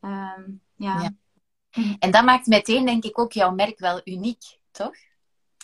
um, 0.00 0.60
ja. 0.76 1.00
ja. 1.00 1.10
En 1.98 2.10
dat 2.10 2.24
maakt 2.24 2.46
meteen, 2.46 2.86
denk 2.86 3.04
ik, 3.04 3.18
ook 3.18 3.32
jouw 3.32 3.50
merk 3.50 3.78
wel 3.78 4.00
uniek, 4.04 4.42
toch? 4.70 4.94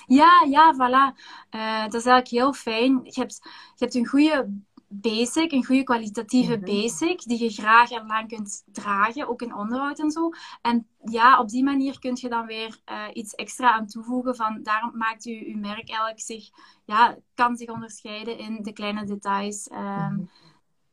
Ja, 0.06 0.44
ja, 0.48 0.74
voilà. 0.74 1.20
Uh, 1.54 1.82
dat 1.82 1.94
is 1.94 2.06
eigenlijk 2.06 2.28
heel 2.28 2.52
fijn. 2.52 3.00
Je 3.02 3.20
hebt, 3.20 3.38
je 3.42 3.84
hebt 3.84 3.94
een 3.94 4.06
goede 4.06 4.60
basic, 4.88 5.52
een 5.52 5.64
goede 5.64 5.82
kwalitatieve 5.82 6.56
Mhm. 6.56 6.64
basic, 6.64 7.22
die 7.22 7.42
je 7.42 7.50
graag 7.50 7.90
en 7.90 8.06
lang 8.06 8.28
kunt 8.28 8.62
dragen, 8.72 9.28
ook 9.28 9.42
in 9.42 9.54
onderhoud 9.54 9.98
en 9.98 10.10
zo. 10.10 10.30
En 10.62 10.86
ja, 11.04 11.40
op 11.40 11.48
die 11.48 11.64
manier 11.64 11.98
kun 11.98 12.16
je 12.20 12.28
dan 12.28 12.46
weer 12.46 12.80
eh, 12.84 13.04
iets 13.12 13.34
extra 13.34 13.72
aan 13.72 13.86
toevoegen. 13.86 14.36
Van, 14.36 14.62
daarom 14.62 14.96
maakt 14.96 15.24
je, 15.24 15.48
je 15.48 15.56
merk 15.56 15.88
eigenlijk 15.88 16.20
zich, 16.20 16.48
ja, 16.84 17.16
kan 17.34 17.56
zich 17.56 17.68
onderscheiden 17.68 18.38
in 18.38 18.62
de 18.62 18.72
kleine 18.72 19.04
details. 19.04 19.68
Ehm, 19.68 20.12
Mhm. 20.14 20.24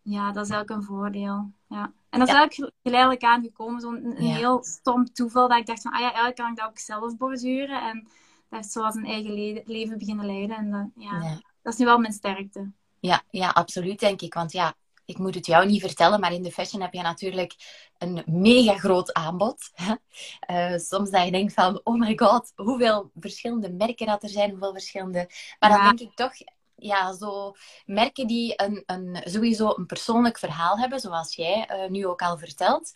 Ja, 0.01 0.31
dat 0.31 0.45
is 0.45 0.49
eigenlijk 0.51 0.69
een 0.69 0.87
voordeel. 0.87 1.51
Ja. 1.67 1.93
En 2.09 2.19
dat 2.19 2.27
is 2.27 2.33
Ja. 2.33 2.39
eigenlijk 2.39 2.73
geleidelijk 2.83 3.23
aangekomen, 3.23 3.81
zo'n 3.81 4.15
Ja. 4.17 4.35
heel 4.35 4.63
stom 4.63 5.05
toeval, 5.13 5.47
dat 5.47 5.57
ik 5.57 5.65
dacht 5.65 5.81
van, 5.81 5.91
ah 5.91 5.99
ja, 5.99 6.05
eigenlijk 6.05 6.35
kan 6.35 6.49
ik 6.51 6.55
dat 6.57 6.67
ook 6.67 6.77
zelf 6.77 7.17
borduren. 7.17 7.81
En 7.81 8.07
dat 8.49 8.65
is 8.65 8.71
zoals 8.71 8.95
een 8.95 9.05
eigen 9.05 9.33
le- 9.33 9.61
leven 9.65 9.97
beginnen 9.97 10.25
leiden. 10.25 10.55
En 10.57 10.71
dat, 10.71 10.89
ja, 10.95 11.11
Ja. 11.21 11.41
dat 11.61 11.73
is 11.73 11.79
nu 11.79 11.85
wel 11.85 11.97
mijn 11.99 12.13
sterkte. 12.13 12.71
Ja, 13.05 13.23
ja, 13.29 13.49
absoluut, 13.49 13.99
denk 13.99 14.21
ik. 14.21 14.33
Want 14.33 14.51
ja, 14.51 14.75
ik 15.05 15.17
moet 15.17 15.35
het 15.35 15.45
jou 15.45 15.65
niet 15.65 15.81
vertellen, 15.81 16.19
maar 16.19 16.33
in 16.33 16.43
de 16.43 16.51
fashion 16.51 16.81
heb 16.81 16.93
je 16.93 17.01
natuurlijk 17.01 17.55
een 17.97 18.23
mega 18.25 18.77
groot 18.77 19.13
aanbod. 19.13 19.71
Eh, 20.39 20.77
soms 20.77 21.09
dat 21.09 21.25
je 21.25 21.31
denkt 21.31 21.53
van, 21.53 21.81
oh 21.83 21.99
my 21.99 22.17
god, 22.17 22.51
hoeveel 22.55 23.11
verschillende 23.19 23.71
merken 23.71 24.07
dat 24.07 24.23
er 24.23 24.29
zijn, 24.29 24.49
hoeveel 24.49 24.71
verschillende... 24.71 25.29
Maar 25.59 25.69
dan 25.69 25.83
denk 25.83 25.99
ik 25.99 26.15
toch, 26.15 26.31
ja, 26.75 27.13
zo 27.13 27.53
merken 27.85 28.27
die 28.27 28.53
een, 28.55 28.83
een, 28.85 29.21
sowieso 29.23 29.73
een 29.77 29.85
persoonlijk 29.85 30.37
verhaal 30.37 30.79
hebben, 30.79 30.99
zoals 30.99 31.35
jij 31.35 31.65
eh, 31.65 31.89
nu 31.89 32.07
ook 32.07 32.21
al 32.21 32.37
vertelt. 32.37 32.93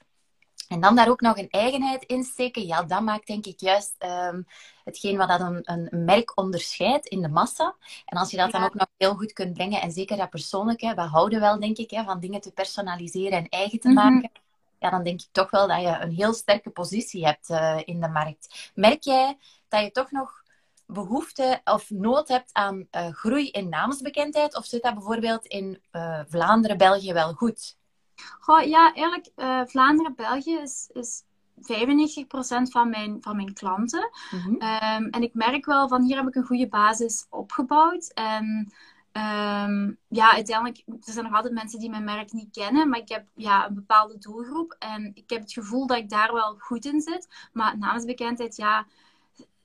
En 0.70 0.80
dan 0.80 0.96
daar 0.96 1.10
ook 1.10 1.22
nog 1.22 1.38
een 1.38 1.50
eigenheid 1.50 2.04
in 2.04 2.24
steken, 2.24 2.66
ja, 2.68 2.84
dat 2.84 3.02
maakt 3.02 3.28
denk 3.28 3.46
ik 3.46 3.60
juist 3.60 3.96
ehm, 3.98 4.42
hetgeen 4.84 5.18
wat 5.18 5.28
dat 5.28 5.40
een, 5.40 5.62
een 5.64 6.06
merk 6.06 6.38
onderscheidt 6.38 7.08
in 7.08 7.22
de 7.22 7.28
massa. 7.30 7.76
En 8.06 8.18
als 8.18 8.32
je 8.32 8.38
dat 8.38 8.52
dan 8.52 8.64
ook 8.64 8.74
nog 8.74 8.88
heel 8.98 9.16
goed 9.16 9.34
kunt 9.34 9.54
brengen, 9.54 9.82
en 9.82 9.92
zeker 9.92 10.18
dat 10.18 10.30
persoonlijke, 10.30 10.94
we 10.96 11.02
houden 11.02 11.40
wel, 11.40 11.60
denk 11.60 11.78
ik, 11.78 11.90
hè, 11.92 12.04
van 12.04 12.20
dingen 12.20 12.42
te 12.42 12.52
personaliseren 12.52 13.38
en 13.38 13.50
eigen 13.50 13.80
te 13.80 13.90
Mhm. 13.90 13.98
maken. 13.98 14.32
Ja, 14.80 14.90
dan 14.90 15.04
denk 15.04 15.22
ik 15.22 15.28
toch 15.32 15.50
wel 15.50 15.68
dat 15.68 15.82
je 15.82 15.88
een 16.02 16.12
heel 16.12 16.34
sterke 16.34 16.70
positie 16.70 17.26
hebt 17.26 17.50
eh, 17.50 17.78
in 17.86 18.02
de 18.02 18.08
markt. 18.08 18.72
Merk 18.76 19.04
jij 19.04 19.38
dat 19.68 19.82
je 19.84 19.92
toch 19.92 20.12
nog 20.12 20.44
behoefte 20.86 21.62
of 21.64 21.90
nood 21.90 22.28
hebt 22.28 22.54
aan 22.54 22.88
eh, 22.92 23.08
groei 23.12 23.50
in 23.50 23.70
naamsbekendheid? 23.70 24.56
Of 24.58 24.66
zit 24.66 24.84
dat 24.84 24.94
bijvoorbeeld 24.94 25.46
in 25.46 25.82
eh, 25.92 26.22
Vlaanderen, 26.28 26.78
België 26.78 27.14
wel 27.14 27.34
goed? 27.34 27.78
Goh, 28.40 28.62
ja, 28.62 28.94
eigenlijk, 28.94 29.30
eh, 29.36 29.62
Vlaanderen-België 29.66 30.58
is, 30.58 30.90
is 30.94 31.24
95% 31.62 32.72
van 32.72 32.90
mijn, 32.90 33.18
van 33.22 33.36
mijn 33.36 33.54
klanten. 33.54 34.10
Mhm. 34.32 34.56
Ehm, 34.56 35.04
en 35.04 35.22
ik 35.24 35.34
merk 35.34 35.66
wel 35.66 35.88
van 35.88 36.02
hier 36.04 36.18
heb 36.18 36.28
ik 36.28 36.36
een 36.36 36.46
goede 36.46 36.68
basis 36.68 37.26
opgebouwd. 37.30 38.12
En 38.14 38.74
ehm, 39.12 39.92
ja, 40.08 40.32
uiteindelijk, 40.34 40.84
er 40.88 41.14
zijn 41.14 41.26
nog 41.26 41.34
altijd 41.36 41.54
mensen 41.54 41.80
die 41.80 41.90
mijn 41.90 42.04
merk 42.04 42.32
niet 42.32 42.52
kennen, 42.52 42.90
maar 42.90 43.00
ik 43.00 43.10
heb 43.10 43.28
ja, 43.36 43.68
een 43.68 43.74
bepaalde 43.76 44.18
doelgroep. 44.18 44.76
En 44.80 45.12
ik 45.14 45.30
heb 45.30 45.42
het 45.42 45.54
gevoel 45.54 45.88
dat 45.88 45.98
ik 45.98 46.10
daar 46.10 46.34
wel 46.34 46.56
goed 46.60 46.86
in 46.86 47.02
zit. 47.02 47.28
Maar 47.54 47.78
naamsbekendheid, 47.78 48.56
ja, 48.56 48.86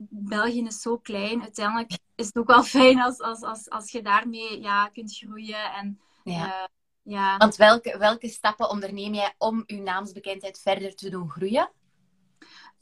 België 0.09 0.65
is 0.65 0.81
zo 0.81 0.97
klein. 0.99 1.43
Uiteindelijk 1.43 1.99
is 2.15 2.27
het 2.27 2.39
ook 2.39 2.47
wel 2.47 2.63
fijn 2.63 3.01
als, 3.01 3.19
als, 3.21 3.43
als, 3.43 3.71
als 3.71 3.91
je 3.91 4.03
daarmee 4.03 4.61
ja, 4.61 4.89
kunt 4.89 5.17
groeien. 5.17 5.73
En 5.73 6.01
Ja. 6.25 6.45
eh, 6.63 6.65
ja. 7.05 7.37
Want 7.37 7.57
welke, 7.57 7.99
welke 7.99 8.29
stappen 8.29 8.71
onderneem 8.71 9.15
jij 9.15 9.35
om 9.39 9.63
je 9.67 9.81
naamsbekendheid 9.81 10.59
verder 10.59 10.95
te 10.95 11.11
doen 11.11 11.31
groeien? 11.31 11.71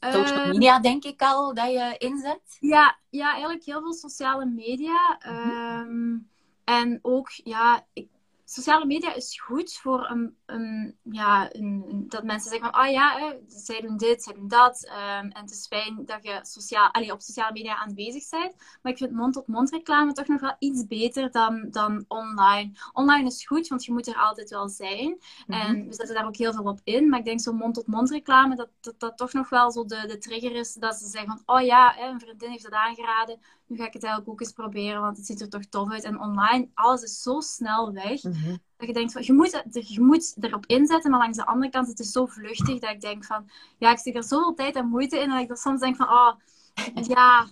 Social 0.01 0.39
Ehm, 0.39 0.49
media, 0.49 0.81
denk 0.81 1.05
ik 1.05 1.23
al, 1.23 1.55
dat 1.55 1.71
je 1.71 1.95
inzet. 1.99 2.57
Ja, 2.61 2.99
ja, 3.11 3.33
eigenlijk 3.33 3.65
heel 3.65 3.81
veel 3.81 3.93
sociale 3.93 4.45
media. 4.45 5.19
Mhm. 5.19 5.51
Ehm, 5.51 6.19
en 6.65 6.99
ook, 7.03 7.31
ja, 7.31 7.87
ik, 7.93 8.09
sociale 8.53 8.87
media 8.87 9.15
is 9.15 9.41
goed 9.41 9.73
voor 9.73 10.11
een, 10.11 10.37
een, 10.47 10.97
ja, 11.03 11.55
een, 11.55 12.05
dat 12.09 12.25
mensen 12.25 12.51
zeggen 12.51 12.71
van, 12.71 12.81
ah 12.81 12.91
ja, 12.91 13.19
hè, 13.19 13.35
zij 13.47 13.81
doen 13.81 13.97
dit, 13.97 14.23
zij 14.23 14.35
doen 14.35 14.49
dat. 14.49 14.85
Ehm, 14.87 15.29
en 15.29 15.41
het 15.41 15.51
is 15.51 15.67
fijn 15.67 16.03
dat 16.05 16.23
je 16.23 16.39
sociaal, 16.43 16.91
allee, 16.91 17.13
op 17.13 17.21
sociale 17.21 17.53
media 17.53 17.77
aanwezig 17.77 18.29
bent. 18.29 18.55
Maar 18.83 18.93
ik 18.93 18.99
vind 18.99 19.13
mond-tot-mond 19.13 19.71
reclame 19.71 20.13
toch 20.13 20.27
nog 20.27 20.41
wel 20.41 20.57
iets 20.59 20.87
beter 20.87 21.31
dan, 21.31 21.67
dan 21.71 22.05
online. 22.09 22.73
Online 22.93 23.27
is 23.27 23.47
goed, 23.47 23.69
want 23.69 23.85
je 23.85 23.93
moet 23.93 24.07
er 24.07 24.17
altijd 24.17 24.51
wel 24.51 24.69
zijn. 24.69 25.19
Mhm. 25.47 25.61
En 25.61 25.87
we 25.87 25.95
zetten 25.95 26.15
daar 26.15 26.27
ook 26.27 26.37
heel 26.37 26.53
veel 26.53 26.65
op 26.65 26.81
in. 26.85 27.09
Maar 27.09 27.19
ik 27.19 27.25
denk 27.25 27.41
zo'n 27.41 27.57
mond-tot-mond 27.57 28.11
reclame, 28.11 28.57
dat, 28.57 28.69
dat 28.81 29.01
dat 29.01 29.17
toch 29.17 29.33
nog 29.33 29.49
wel 29.49 29.71
zo 29.71 29.85
de, 29.85 30.07
de 30.07 30.19
trigger 30.19 30.55
is. 30.55 30.75
Dat 30.75 30.97
ze 30.97 31.07
zeggen 31.09 31.39
van, 31.45 31.57
oh 31.57 31.65
ja, 31.65 31.95
hè, 31.97 32.09
een 32.09 32.21
vriendin 32.21 32.51
heeft 32.51 32.63
dat 32.63 32.73
aangeraden. 32.73 33.41
Nu 33.73 33.79
ga 33.79 33.87
ik 33.87 33.93
het 33.93 34.03
eigenlijk 34.03 34.33
ook 34.33 34.41
eens 34.41 34.53
proberen, 34.53 35.01
want 35.01 35.17
het 35.17 35.27
ziet 35.27 35.41
er 35.41 35.49
toch 35.49 35.65
tof 35.65 35.91
uit. 35.91 36.05
En 36.05 36.21
online, 36.21 36.69
alles 36.75 37.03
is 37.03 37.23
zo 37.23 37.41
snel 37.41 37.93
weg. 37.93 38.23
Mhm. 38.23 38.57
Dat 38.77 38.87
je 38.87 38.93
denkt 38.93 39.13
van, 39.13 39.23
je 39.25 39.33
moet, 39.33 39.63
je 39.89 40.01
moet 40.01 40.35
erop 40.41 40.67
inzetten. 40.67 41.11
Maar 41.11 41.21
langs 41.21 41.37
de 41.37 41.47
andere 41.47 41.71
kant, 41.71 41.87
het 41.87 41.99
is 41.99 42.11
zo 42.11 42.27
vluchtig 42.27 42.79
dat 42.79 42.91
ik 42.91 43.01
denk 43.01 43.25
van, 43.25 43.51
ja, 43.79 43.91
ik 43.91 43.99
steek 43.99 44.17
er 44.17 44.25
zoveel 44.25 44.55
tijd 44.55 44.77
en 44.77 44.87
moeite 44.87 45.19
in. 45.19 45.29
Dat 45.29 45.41
ik 45.41 45.49
dan 45.49 45.57
soms 45.57 45.81
denk 45.81 45.97
van, 45.97 46.09
oh, 46.09 46.33
ja, 47.15 47.47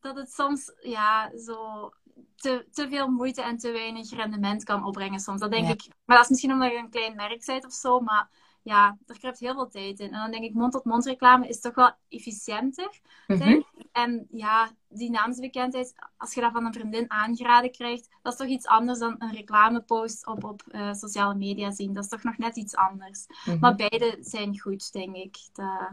dat 0.00 0.16
het 0.16 0.32
soms, 0.32 0.72
ja, 0.80 1.38
zo 1.38 1.90
te, 2.36 2.66
te 2.72 2.88
veel 2.88 3.08
moeite 3.08 3.42
en 3.42 3.56
te 3.56 3.70
weinig 3.70 4.10
rendement 4.10 4.64
kan 4.64 4.84
opbrengen 4.84 5.20
soms. 5.20 5.40
Dat 5.40 5.50
denk 5.50 5.66
Ja. 5.66 5.72
ik. 5.72 5.88
Maar 6.04 6.16
dat 6.16 6.24
is 6.24 6.30
misschien 6.30 6.52
omdat 6.52 6.70
je 6.70 6.78
een 6.78 6.90
klein 6.90 7.16
merk 7.16 7.44
bent 7.44 7.66
of 7.66 7.72
zo. 7.72 8.00
Maar 8.00 8.28
ja, 8.62 8.98
er 9.06 9.18
kruipt 9.18 9.38
heel 9.38 9.54
veel 9.54 9.68
tijd 9.68 10.00
in. 10.00 10.12
En 10.12 10.20
dan 10.20 10.30
denk 10.30 10.44
ik, 10.44 10.54
mond-tot-mond 10.54 11.06
reclame 11.06 11.48
is 11.48 11.60
toch 11.60 11.74
wel 11.74 11.90
efficiënter. 12.08 13.00
Mhm. 13.26 13.38
denk. 13.38 13.66
En 13.92 14.26
ja, 14.30 14.70
die 14.88 15.10
naamsbekendheid, 15.10 15.94
als 16.16 16.34
je 16.34 16.40
dat 16.40 16.52
van 16.52 16.66
een 16.66 16.72
vriendin 16.72 17.10
aangeraden 17.10 17.70
krijgt, 17.70 18.08
dat 18.22 18.32
is 18.32 18.38
toch 18.38 18.48
iets 18.48 18.66
anders 18.66 18.98
dan 18.98 19.14
een 19.18 19.32
reclamepost 19.32 20.26
op, 20.26 20.44
op 20.44 20.62
eh, 20.68 20.92
sociale 20.92 21.34
media 21.34 21.70
zien. 21.70 21.92
Dat 21.92 22.04
is 22.04 22.10
toch 22.10 22.22
nog 22.22 22.38
net 22.38 22.56
iets 22.56 22.76
anders. 22.76 23.26
Mhm. 23.44 23.58
Maar 23.58 23.74
beide 23.74 24.16
zijn 24.20 24.60
goed, 24.60 24.92
denk 24.92 25.16
ik. 25.16 25.36
De, 25.52 25.88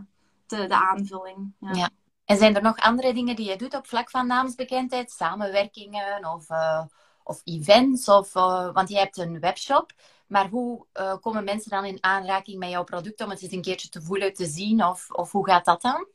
de, 0.47 0.67
de 0.67 0.89
aanvulling. 0.89 1.53
Ja. 1.59 1.73
Ja. 1.73 1.89
En 2.25 2.37
zijn 2.37 2.55
er 2.55 2.61
nog 2.61 2.77
andere 2.77 3.13
dingen 3.13 3.35
die 3.35 3.49
je 3.49 3.57
doet 3.57 3.75
op 3.75 3.87
vlak 3.87 4.09
van 4.09 4.27
naamsbekendheid? 4.27 5.11
Samenwerkingen 5.11 6.25
of, 6.25 6.49
eh, 6.49 6.83
of 7.23 7.41
events? 7.43 8.07
Of, 8.07 8.35
eh, 8.35 8.73
want 8.73 8.89
je 8.89 8.97
hebt 8.97 9.17
een 9.17 9.39
webshop. 9.39 9.91
Maar 10.27 10.49
hoe 10.49 10.85
komen 11.21 11.43
mensen 11.43 11.71
dan 11.71 11.85
in 11.85 12.03
aanraking 12.03 12.59
met 12.59 12.69
jouw 12.69 12.83
product 12.83 13.21
om 13.21 13.29
het 13.29 13.41
eens 13.41 13.51
een 13.51 13.61
keertje 13.61 13.89
te 13.89 14.01
voelen, 14.01 14.33
te 14.33 14.45
zien? 14.45 14.85
Of, 14.85 15.11
of 15.11 15.31
hoe 15.31 15.45
gaat 15.45 15.65
dat 15.65 15.81
dan? 15.81 16.07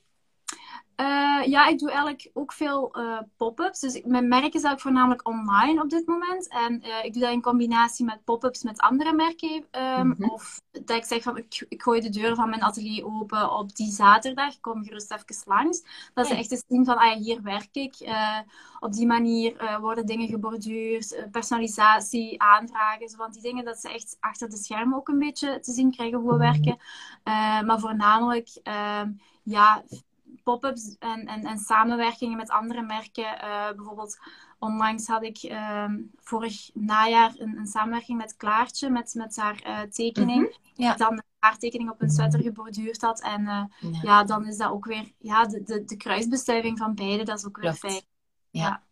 Eh, 0.96 1.42
ja, 1.46 1.66
ik 1.66 1.78
doe 1.78 1.88
eigenlijk 1.88 2.30
ook 2.32 2.52
veel 2.52 2.92
eh, 2.94 3.18
pop-ups. 3.36 3.80
Dus 3.80 3.94
ik- 3.94 4.06
mijn 4.06 4.28
merk 4.28 4.44
is 4.44 4.52
eigenlijk 4.52 4.80
voornamelijk 4.80 5.28
online 5.28 5.82
op 5.82 5.90
dit 5.90 6.06
moment. 6.06 6.48
En 6.48 6.82
eh, 6.82 7.04
ik 7.04 7.12
doe 7.12 7.22
dat 7.22 7.32
in 7.32 7.42
combinatie 7.42 8.04
met 8.04 8.24
pop-ups 8.24 8.62
met 8.62 8.80
andere 8.80 9.12
merken. 9.12 9.64
ehm, 9.70 10.06
Mhm. 10.08 10.24
Of 10.30 10.60
dat 10.70 10.96
ik 10.96 11.04
zeg 11.04 11.22
van 11.22 11.36
ik, 11.36 11.66
ik 11.68 11.82
gooi 11.82 12.00
de 12.00 12.08
deur 12.08 12.34
van 12.34 12.48
mijn 12.48 12.62
atelier 12.62 13.04
open 13.06 13.52
op 13.58 13.76
die 13.76 13.90
zaterdag. 13.90 14.60
Kom 14.60 14.84
gerust 14.84 15.12
even 15.12 15.42
langs. 15.46 15.82
Dat 16.14 16.26
ze 16.26 16.34
echt 16.34 16.50
eens 16.50 16.64
zien 16.68 16.84
van 16.84 16.96
ah, 16.98 17.12
hier 17.16 17.42
werk 17.42 17.68
ik. 17.72 17.94
Op 18.80 18.92
die 18.92 19.06
manier 19.06 19.78
worden 19.80 20.06
dingen 20.06 20.28
geborduurd, 20.28 21.26
personalisatie, 21.30 22.42
aanvragen. 22.42 23.08
Zo 23.08 23.16
van 23.16 23.30
die 23.32 23.42
dingen 23.42 23.64
dat 23.64 23.78
ze 23.80 23.88
echt 23.92 24.16
achter 24.20 24.48
de 24.50 24.56
schermen 24.56 24.96
ook 24.98 25.08
een 25.08 25.18
beetje 25.18 25.60
te 25.60 25.72
zien 25.72 25.90
krijgen 25.90 26.18
hoe 26.18 26.28
we 26.28 26.34
Mhm. 26.36 26.52
werken. 26.52 26.78
Maar 27.66 27.80
voornamelijk 27.80 28.48
ehm, 28.62 29.10
ja, 29.42 29.82
pop-ups 30.44 30.96
en, 30.98 31.26
en, 31.26 31.44
en 31.44 31.58
samenwerkingen 31.58 32.36
met 32.36 32.50
andere 32.50 32.82
merken. 32.82 33.40
Eh, 33.40 33.72
bijvoorbeeld, 33.76 34.18
onlangs 34.58 35.06
had 35.06 35.22
ik 35.22 35.36
ehm, 35.38 36.00
vorig 36.16 36.70
najaar 36.74 37.32
een, 37.36 37.56
een 37.56 37.66
samenwerking 37.66 38.18
met 38.18 38.36
Klaartje, 38.36 38.90
met, 38.90 39.14
met 39.14 39.36
haar 39.36 39.60
eh, 39.62 39.80
tekening. 39.80 40.42
Mhm, 40.42 40.82
ja. 40.82 40.94
Dan 40.94 41.22
haar 41.38 41.58
tekening 41.58 41.90
op 41.90 42.02
een 42.02 42.10
sweater 42.10 42.40
geborduurd 42.40 43.00
had. 43.00 43.22
En 43.22 43.46
eh, 43.46 43.64
Ja. 43.80 43.98
ja, 44.02 44.24
dan 44.24 44.46
is 44.46 44.56
dat 44.56 44.70
ook 44.70 44.84
weer 44.84 45.12
ja, 45.18 45.46
de, 45.46 45.62
de, 45.62 45.84
de 45.84 45.96
kruisbestuiving 45.96 46.78
van 46.78 46.94
beide, 46.94 47.24
dat 47.24 47.38
is 47.38 47.46
ook 47.46 47.56
weer 47.56 47.74
fijn. 47.74 48.02
Ja. 48.50 48.82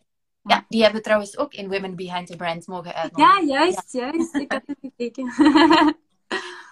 Ja, 0.45 0.65
die 0.69 0.83
hebben 0.83 0.99
we 0.99 1.05
trouwens 1.05 1.39
ook 1.39 1.53
in 1.53 1.69
Women 1.69 1.97
Behind 1.97 2.27
the 2.27 2.37
Brand 2.37 2.67
mogen 2.67 2.95
uitnodigen. 2.95 3.47
Ja, 3.47 3.55
juist, 3.55 3.93
juist. 3.93 4.35
Ik 4.35 4.53
heb 4.53 4.67
het 4.67 4.79
gekeken. 4.81 5.33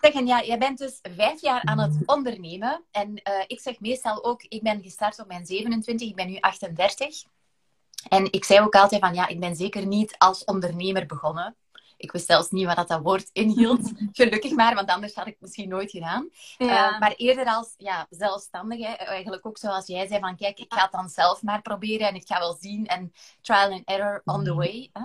Zeg, 0.01 0.13
en 0.13 0.27
ja, 0.27 0.43
jij 0.43 0.59
bent 0.59 0.79
dus 0.79 0.99
vijf 1.17 1.41
jaar 1.41 1.63
aan 1.65 1.79
het 1.79 1.97
ondernemen. 2.07 2.85
En 2.91 3.15
eh, 3.23 3.45
ik 3.47 3.61
zeg 3.61 3.81
meestal 3.81 4.25
ook, 4.25 4.43
ik 4.43 4.63
ben 4.63 4.83
gestart 4.83 5.21
op 5.21 5.27
mijn 5.27 5.47
27, 5.47 6.09
ik 6.09 6.15
ben 6.15 6.31
nu 6.31 6.37
38. 6.41 7.23
En 8.09 8.33
ik 8.33 8.45
zei 8.45 8.61
ook 8.61 8.75
altijd 8.75 9.01
van, 9.01 9.15
ja, 9.15 9.29
ik 9.29 9.41
ben 9.41 9.57
zeker 9.57 9.87
niet 9.87 10.15
als 10.19 10.45
ondernemer 10.45 11.07
begonnen. 11.07 11.57
Ik 11.97 12.13
wist 12.13 12.27
zelfs 12.27 12.51
niet 12.51 12.67
wat 12.75 12.89
dat, 12.89 13.01
woord 13.03 13.31
inhield. 13.33 13.93
Gelukkig 14.13 14.53
maar, 14.53 14.75
want 14.75 14.89
anders 14.89 15.15
had 15.15 15.27
ik 15.27 15.33
het 15.33 15.41
misschien 15.41 15.69
nooit 15.69 15.91
gedaan. 15.91 16.29
ja. 16.59 16.93
Eh, 16.93 17.01
maar 17.01 17.13
eerder 17.13 17.45
als 17.47 17.75
ja, 17.77 18.07
zelfstandige, 18.11 18.87
eigenlijk 18.87 19.47
ook 19.47 19.59
zoals 19.59 19.87
jij 19.87 20.07
zei 20.07 20.21
van, 20.21 20.37
kijk, 20.37 20.59
ik 20.59 20.73
ga 20.73 20.83
het 20.83 20.93
dan 20.93 21.09
zelf 21.09 21.43
maar 21.43 21.63
proberen 21.63 22.09
en 22.09 22.15
ik 22.15 22.27
ga 22.27 22.39
wel 22.39 22.57
zien 22.61 22.87
en 22.87 23.13
trial 23.41 23.73
and 23.73 23.83
error 23.85 24.23
on 24.25 24.45
the 24.45 24.55
way. 24.55 24.91
Hè? 24.93 25.03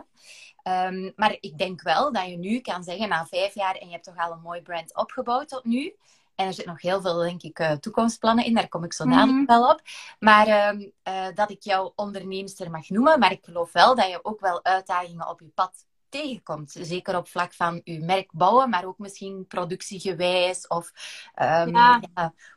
Ehm, 0.66 1.12
maar 1.16 1.38
ik 1.40 1.58
denk 1.58 1.82
wel 1.82 2.12
dat 2.12 2.26
je 2.30 2.38
nu 2.38 2.60
kan 2.60 2.84
zeggen, 2.84 3.10
na 3.10 3.26
vijf 3.26 3.54
jaar, 3.54 3.76
en 3.76 3.86
je 3.88 3.92
hebt 3.92 4.04
toch 4.04 4.18
al 4.18 4.32
een 4.32 4.42
mooi 4.42 4.62
brand 4.62 4.96
opgebouwd 4.96 5.48
tot 5.48 5.64
nu. 5.64 5.96
En 6.36 6.46
er 6.48 6.54
zitten 6.54 6.74
nog 6.74 6.82
heel 6.82 7.02
veel, 7.02 7.18
denk 7.18 7.42
ik, 7.44 7.60
eh, 7.60 7.72
toekomstplannen 7.72 8.46
in. 8.46 8.54
Daar 8.54 8.68
kom 8.68 8.84
ik 8.84 8.94
zo 8.94 9.06
dadelijk 9.06 9.38
Mhm. 9.38 9.46
wel 9.46 9.70
op. 9.70 9.82
Maar 10.20 10.48
ehm, 10.48 10.90
eh, 11.04 11.28
dat 11.36 11.50
ik 11.50 11.64
jou 11.64 11.92
onderneemster 11.96 12.72
mag 12.72 12.90
noemen. 12.90 13.20
Maar 13.20 13.32
ik 13.32 13.44
geloof 13.46 13.72
wel 13.72 13.96
dat 13.96 14.10
je 14.10 14.20
ook 14.24 14.40
wel 14.40 14.64
uitdagingen 14.64 15.30
op 15.30 15.40
je 15.40 15.48
pad 15.56 15.86
tegenkomt. 16.10 16.76
Zeker 16.80 17.18
op 17.18 17.28
vlak 17.28 17.54
van 17.54 17.82
uw 17.84 18.04
merk 18.06 18.32
bouwen, 18.34 18.70
maar 18.70 18.86
ook 18.86 18.98
misschien 18.98 19.48
productiegewijs 19.48 20.68
of 20.68 20.92
ehm, 21.34 21.70
ja. 21.76 22.02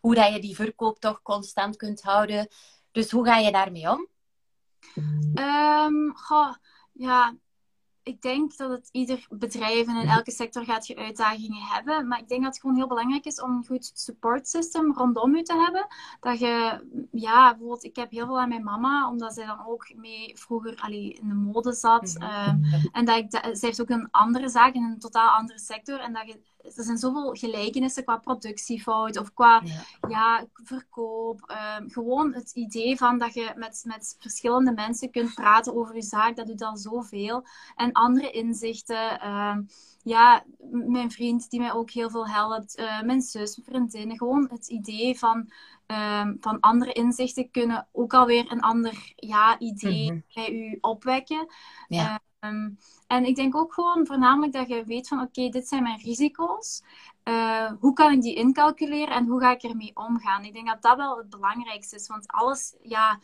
hoe 0.01 0.15
dat 0.15 0.33
je 0.33 0.41
die 0.41 0.55
verkoop 0.55 0.99
toch 1.01 1.23
constant 1.23 1.77
kunt 1.77 2.03
houden. 2.03 2.49
Dus 2.93 3.11
hoe 3.11 3.25
ga 3.25 3.37
je 3.37 3.53
daarmee 3.53 3.91
om? 3.91 4.07
Um, 5.35 6.17
goh, 6.17 6.55
ja, 6.93 7.35
ik 8.09 8.23
denk 8.23 8.57
dat 8.57 8.71
het 8.71 8.89
ieder 8.93 9.27
bedrijf 9.31 9.87
en 9.87 9.97
in 9.97 10.07
mhm. 10.07 10.17
elke 10.17 10.31
sector 10.31 10.65
gaat 10.65 10.87
je 10.87 10.97
uitdagingen 10.97 11.63
hebben. 11.63 12.09
Maar 12.09 12.19
ik 12.19 12.29
denk 12.29 12.43
dat 12.43 12.53
het 12.53 12.61
gewoon 12.61 12.77
heel 12.77 12.87
belangrijk 12.87 13.25
is 13.25 13.41
om 13.41 13.51
een 13.51 13.67
goed 13.67 13.91
support 13.95 14.49
system 14.49 14.93
rondom 14.95 15.37
je 15.37 15.43
te 15.43 15.57
hebben. 15.57 15.87
Dat 16.21 16.39
je, 16.39 16.85
ja, 17.11 17.51
bijvoorbeeld, 17.51 17.85
ik 17.85 17.97
heb 17.97 18.11
heel 18.11 18.27
veel 18.27 18.41
aan 18.41 18.49
mijn 18.49 18.65
mama, 18.65 19.09
omdat 19.09 19.35
zij 19.35 19.47
dan 19.47 19.67
ook 19.67 19.93
mee 19.95 20.33
vroeger 20.39 20.77
allee, 20.77 21.13
in 21.13 21.29
de 21.29 21.35
mode 21.35 21.73
zat. 21.73 22.15
Mhm. 22.19 22.23
Ehm, 22.23 22.57
en 22.93 23.05
dat 23.05 23.17
ik, 23.17 23.31
zij 23.31 23.69
heeft 23.69 23.81
ook 23.81 23.91
een 23.91 24.09
andere 24.11 24.49
zaak 24.49 24.75
in 24.75 24.83
een 24.83 24.99
totaal 24.99 25.37
andere 25.37 25.59
sector. 25.59 26.01
En 26.01 26.13
dat 26.13 26.27
je 26.27 26.41
er 26.77 26.85
zijn 26.85 26.99
zoveel 26.99 27.33
gelijkenissen 27.33 28.05
qua 28.05 28.17
productiefout 28.17 29.19
of 29.19 29.35
qua 29.35 29.63
ja. 30.09 30.47
verkoop. 30.53 31.41
Ehm, 31.47 31.89
gewoon 31.89 32.35
het 32.35 32.51
idee 32.51 32.97
van 32.97 33.19
dat 33.19 33.35
je 33.35 33.53
met, 33.57 33.83
met 33.87 34.17
verschillende 34.19 34.73
mensen 34.73 35.11
kunt 35.11 35.35
praten 35.35 35.77
over 35.77 35.95
je 35.95 36.03
zaak, 36.03 36.37
dat 36.37 36.47
doet 36.47 36.63
al 36.63 36.77
zoveel. 36.77 37.47
En 37.75 37.93
andere 37.93 38.31
inzichten. 38.31 39.21
Ehm, 39.21 39.63
ja, 40.03 40.45
mijn 40.71 41.11
vriend 41.11 41.51
die 41.51 41.61
mij 41.61 41.73
ook 41.73 41.91
heel 41.91 42.11
veel 42.11 42.29
helpt, 42.29 42.79
uh, 42.79 43.03
mijn 43.03 43.21
zus, 43.21 43.57
mijn 43.57 43.69
vriendinnen. 43.69 44.17
Gewoon 44.17 44.49
het 44.51 44.69
idee 44.69 45.19
van, 45.19 45.51
ehm, 45.87 46.35
van 46.41 46.61
andere 46.61 46.93
inzichten 46.93 47.51
kunnen 47.51 47.89
ook 47.93 48.15
alweer 48.15 48.53
een 48.53 48.61
ander 48.61 49.13
ja, 49.17 49.59
idee 49.59 50.13
mhm. 50.13 50.21
bij 50.35 50.53
u 50.53 50.79
opwekken. 50.81 51.47
Ja. 51.89 52.21
Ehm, 52.41 52.71
en 53.07 53.25
ik 53.25 53.37
denk 53.37 53.57
ook 53.57 53.75
gewoon 53.75 54.07
voornamelijk 54.07 54.53
dat 54.53 54.69
je 54.69 54.85
weet 54.85 55.09
van 55.09 55.21
oké, 55.21 55.49
dit 55.49 55.69
zijn 55.69 55.83
mijn 55.83 56.01
risico's. 56.01 56.83
Uh, 57.25 57.73
hoe 57.81 57.93
kan 57.93 58.13
ik 58.13 58.23
die 58.23 58.35
incalculeren 58.35 59.15
en 59.15 59.27
hoe 59.27 59.41
ga 59.41 59.51
ik 59.51 59.63
ermee 59.63 59.91
omgaan? 59.95 60.45
Ik 60.45 60.53
denk 60.53 60.67
dat 60.67 60.83
dat 60.83 60.97
wel 60.97 61.17
het 61.17 61.31
belangrijkste 61.31 61.97
is. 61.97 62.07
Want 62.07 62.27
alles, 62.27 62.75
ja, 62.83 63.19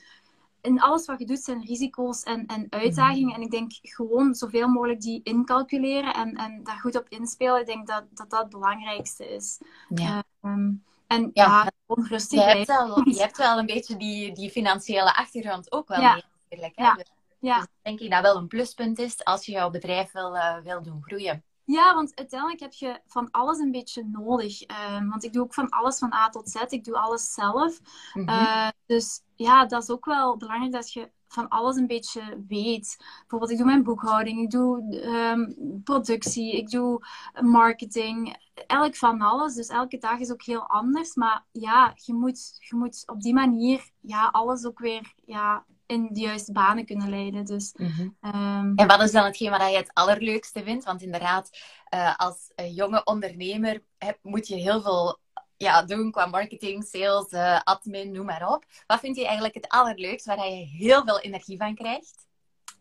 in 0.60 0.80
alles 0.80 1.06
wat 1.06 1.18
je 1.18 1.26
doet 1.26 1.38
zijn 1.38 1.64
risico's 1.64 2.22
en, 2.22 2.46
en 2.46 2.66
uitdagingen. 2.70 3.28
Mhm. 3.28 3.34
En 3.34 3.42
ik 3.42 3.50
denk 3.50 3.72
gewoon 3.82 4.34
zoveel 4.34 4.68
mogelijk 4.68 5.00
die 5.00 5.20
incalculeren 5.22 6.14
en, 6.14 6.34
en 6.34 6.60
daar 6.64 6.78
goed 6.78 6.96
op 6.96 7.08
inspelen. 7.08 7.60
Ik 7.60 7.66
denk 7.66 7.86
dat 7.86 8.04
dat, 8.10 8.30
dat 8.30 8.40
het 8.40 8.50
belangrijkste 8.50 9.34
is. 9.34 9.60
Ja. 9.88 10.22
Ehm, 10.40 10.70
en 11.06 11.30
ja, 11.32 11.44
ja 11.44 11.70
gewoon 11.86 12.06
rustig 12.06 12.40
je 12.40 12.46
hebt, 12.46 12.66
wel, 12.66 13.08
je 13.08 13.20
hebt 13.20 13.36
wel 13.36 13.58
een 13.58 13.66
beetje 13.66 13.96
die, 13.96 14.32
die 14.32 14.50
financiële 14.50 15.16
achtergrond 15.16 15.72
ook 15.72 15.88
wel 15.88 16.00
ja. 16.00 16.12
mee 16.12 16.24
natuurlijk. 16.42 16.78
Hè? 16.78 16.84
Ja. 16.84 16.98
Ja. 17.44 17.58
Dus 17.58 17.66
denk 17.82 18.00
ik 18.00 18.10
dat 18.10 18.22
wel 18.22 18.36
een 18.36 18.46
pluspunt 18.46 18.98
is 18.98 19.24
als 19.24 19.46
je 19.46 19.52
jouw 19.52 19.70
bedrijf 19.70 20.12
wil, 20.12 20.34
uh, 20.34 20.58
wil 20.58 20.82
doen 20.82 21.02
groeien. 21.02 21.44
Ja, 21.64 21.94
want 21.94 22.16
uiteindelijk 22.16 22.60
heb 22.60 22.72
je 22.72 23.00
van 23.06 23.30
alles 23.30 23.58
een 23.58 23.70
beetje 23.70 24.04
nodig. 24.04 24.62
Ehm, 24.62 25.08
want 25.08 25.24
ik 25.24 25.32
doe 25.32 25.42
ook 25.42 25.54
van 25.54 25.68
alles 25.68 25.98
van 25.98 26.12
A 26.12 26.28
tot 26.28 26.50
Z. 26.50 26.54
Ik 26.68 26.84
doe 26.84 26.98
alles 26.98 27.32
zelf. 27.32 27.80
Mhm. 28.14 28.28
Eh, 28.28 28.68
dus 28.86 29.20
ja, 29.34 29.66
dat 29.66 29.82
is 29.82 29.90
ook 29.90 30.04
wel 30.04 30.36
belangrijk 30.36 30.72
dat 30.72 30.92
je 30.92 31.10
van 31.28 31.48
alles 31.48 31.76
een 31.76 31.86
beetje 31.86 32.44
weet. 32.48 32.96
Bijvoorbeeld, 33.18 33.50
ik 33.50 33.56
doe 33.56 33.66
mijn 33.66 33.82
boekhouding, 33.82 34.40
ik 34.40 34.50
doe 34.50 35.00
ehm, 35.00 35.52
productie, 35.82 36.56
ik 36.56 36.70
doe 36.70 37.06
marketing. 37.40 38.36
Elk 38.66 38.96
van 38.96 39.20
alles. 39.20 39.54
Dus 39.54 39.68
elke 39.68 39.98
dag 39.98 40.18
is 40.18 40.32
ook 40.32 40.42
heel 40.42 40.68
anders. 40.68 41.14
Maar 41.14 41.44
ja, 41.52 41.92
je 41.94 42.14
moet, 42.14 42.56
je 42.58 42.76
moet 42.76 43.02
op 43.06 43.20
die 43.20 43.34
manier 43.34 43.90
ja, 44.00 44.28
alles 44.32 44.64
ook 44.64 44.78
weer 44.78 45.12
ja, 45.24 45.64
in 45.86 46.08
de 46.12 46.20
juiste 46.20 46.52
banen 46.52 46.84
kunnen 46.86 47.08
leiden. 47.08 47.44
Dus, 47.44 47.72
mhm. 47.76 48.08
ehm, 48.20 48.72
En 48.74 48.86
wat 48.86 49.02
is 49.02 49.12
dan 49.12 49.24
hetgeen 49.24 49.50
wat 49.50 49.70
je 49.70 49.76
het 49.76 49.90
allerleukste 49.92 50.62
vindt? 50.62 50.84
Want 50.84 51.02
inderdaad, 51.02 51.50
uh, 51.94 52.14
als 52.16 52.52
jonge 52.70 53.04
ondernemer 53.04 53.82
heb, 53.98 54.18
moet 54.22 54.46
je 54.46 54.54
heel 54.54 54.82
veel 54.82 55.18
ja, 55.56 55.82
doen 55.82 56.10
qua 56.10 56.26
marketing, 56.26 56.84
sales, 56.84 57.32
uh, 57.32 57.60
admin, 57.64 58.12
noem 58.12 58.26
maar 58.26 58.48
op. 58.48 58.64
Wat 58.86 59.00
vind 59.00 59.16
je 59.16 59.24
eigenlijk 59.24 59.54
het 59.54 59.68
allerleukste, 59.68 60.34
waar 60.34 60.48
je 60.48 60.66
heel 60.66 61.04
veel 61.04 61.20
energie 61.20 61.58
van 61.58 61.74
krijgt? 61.74 62.23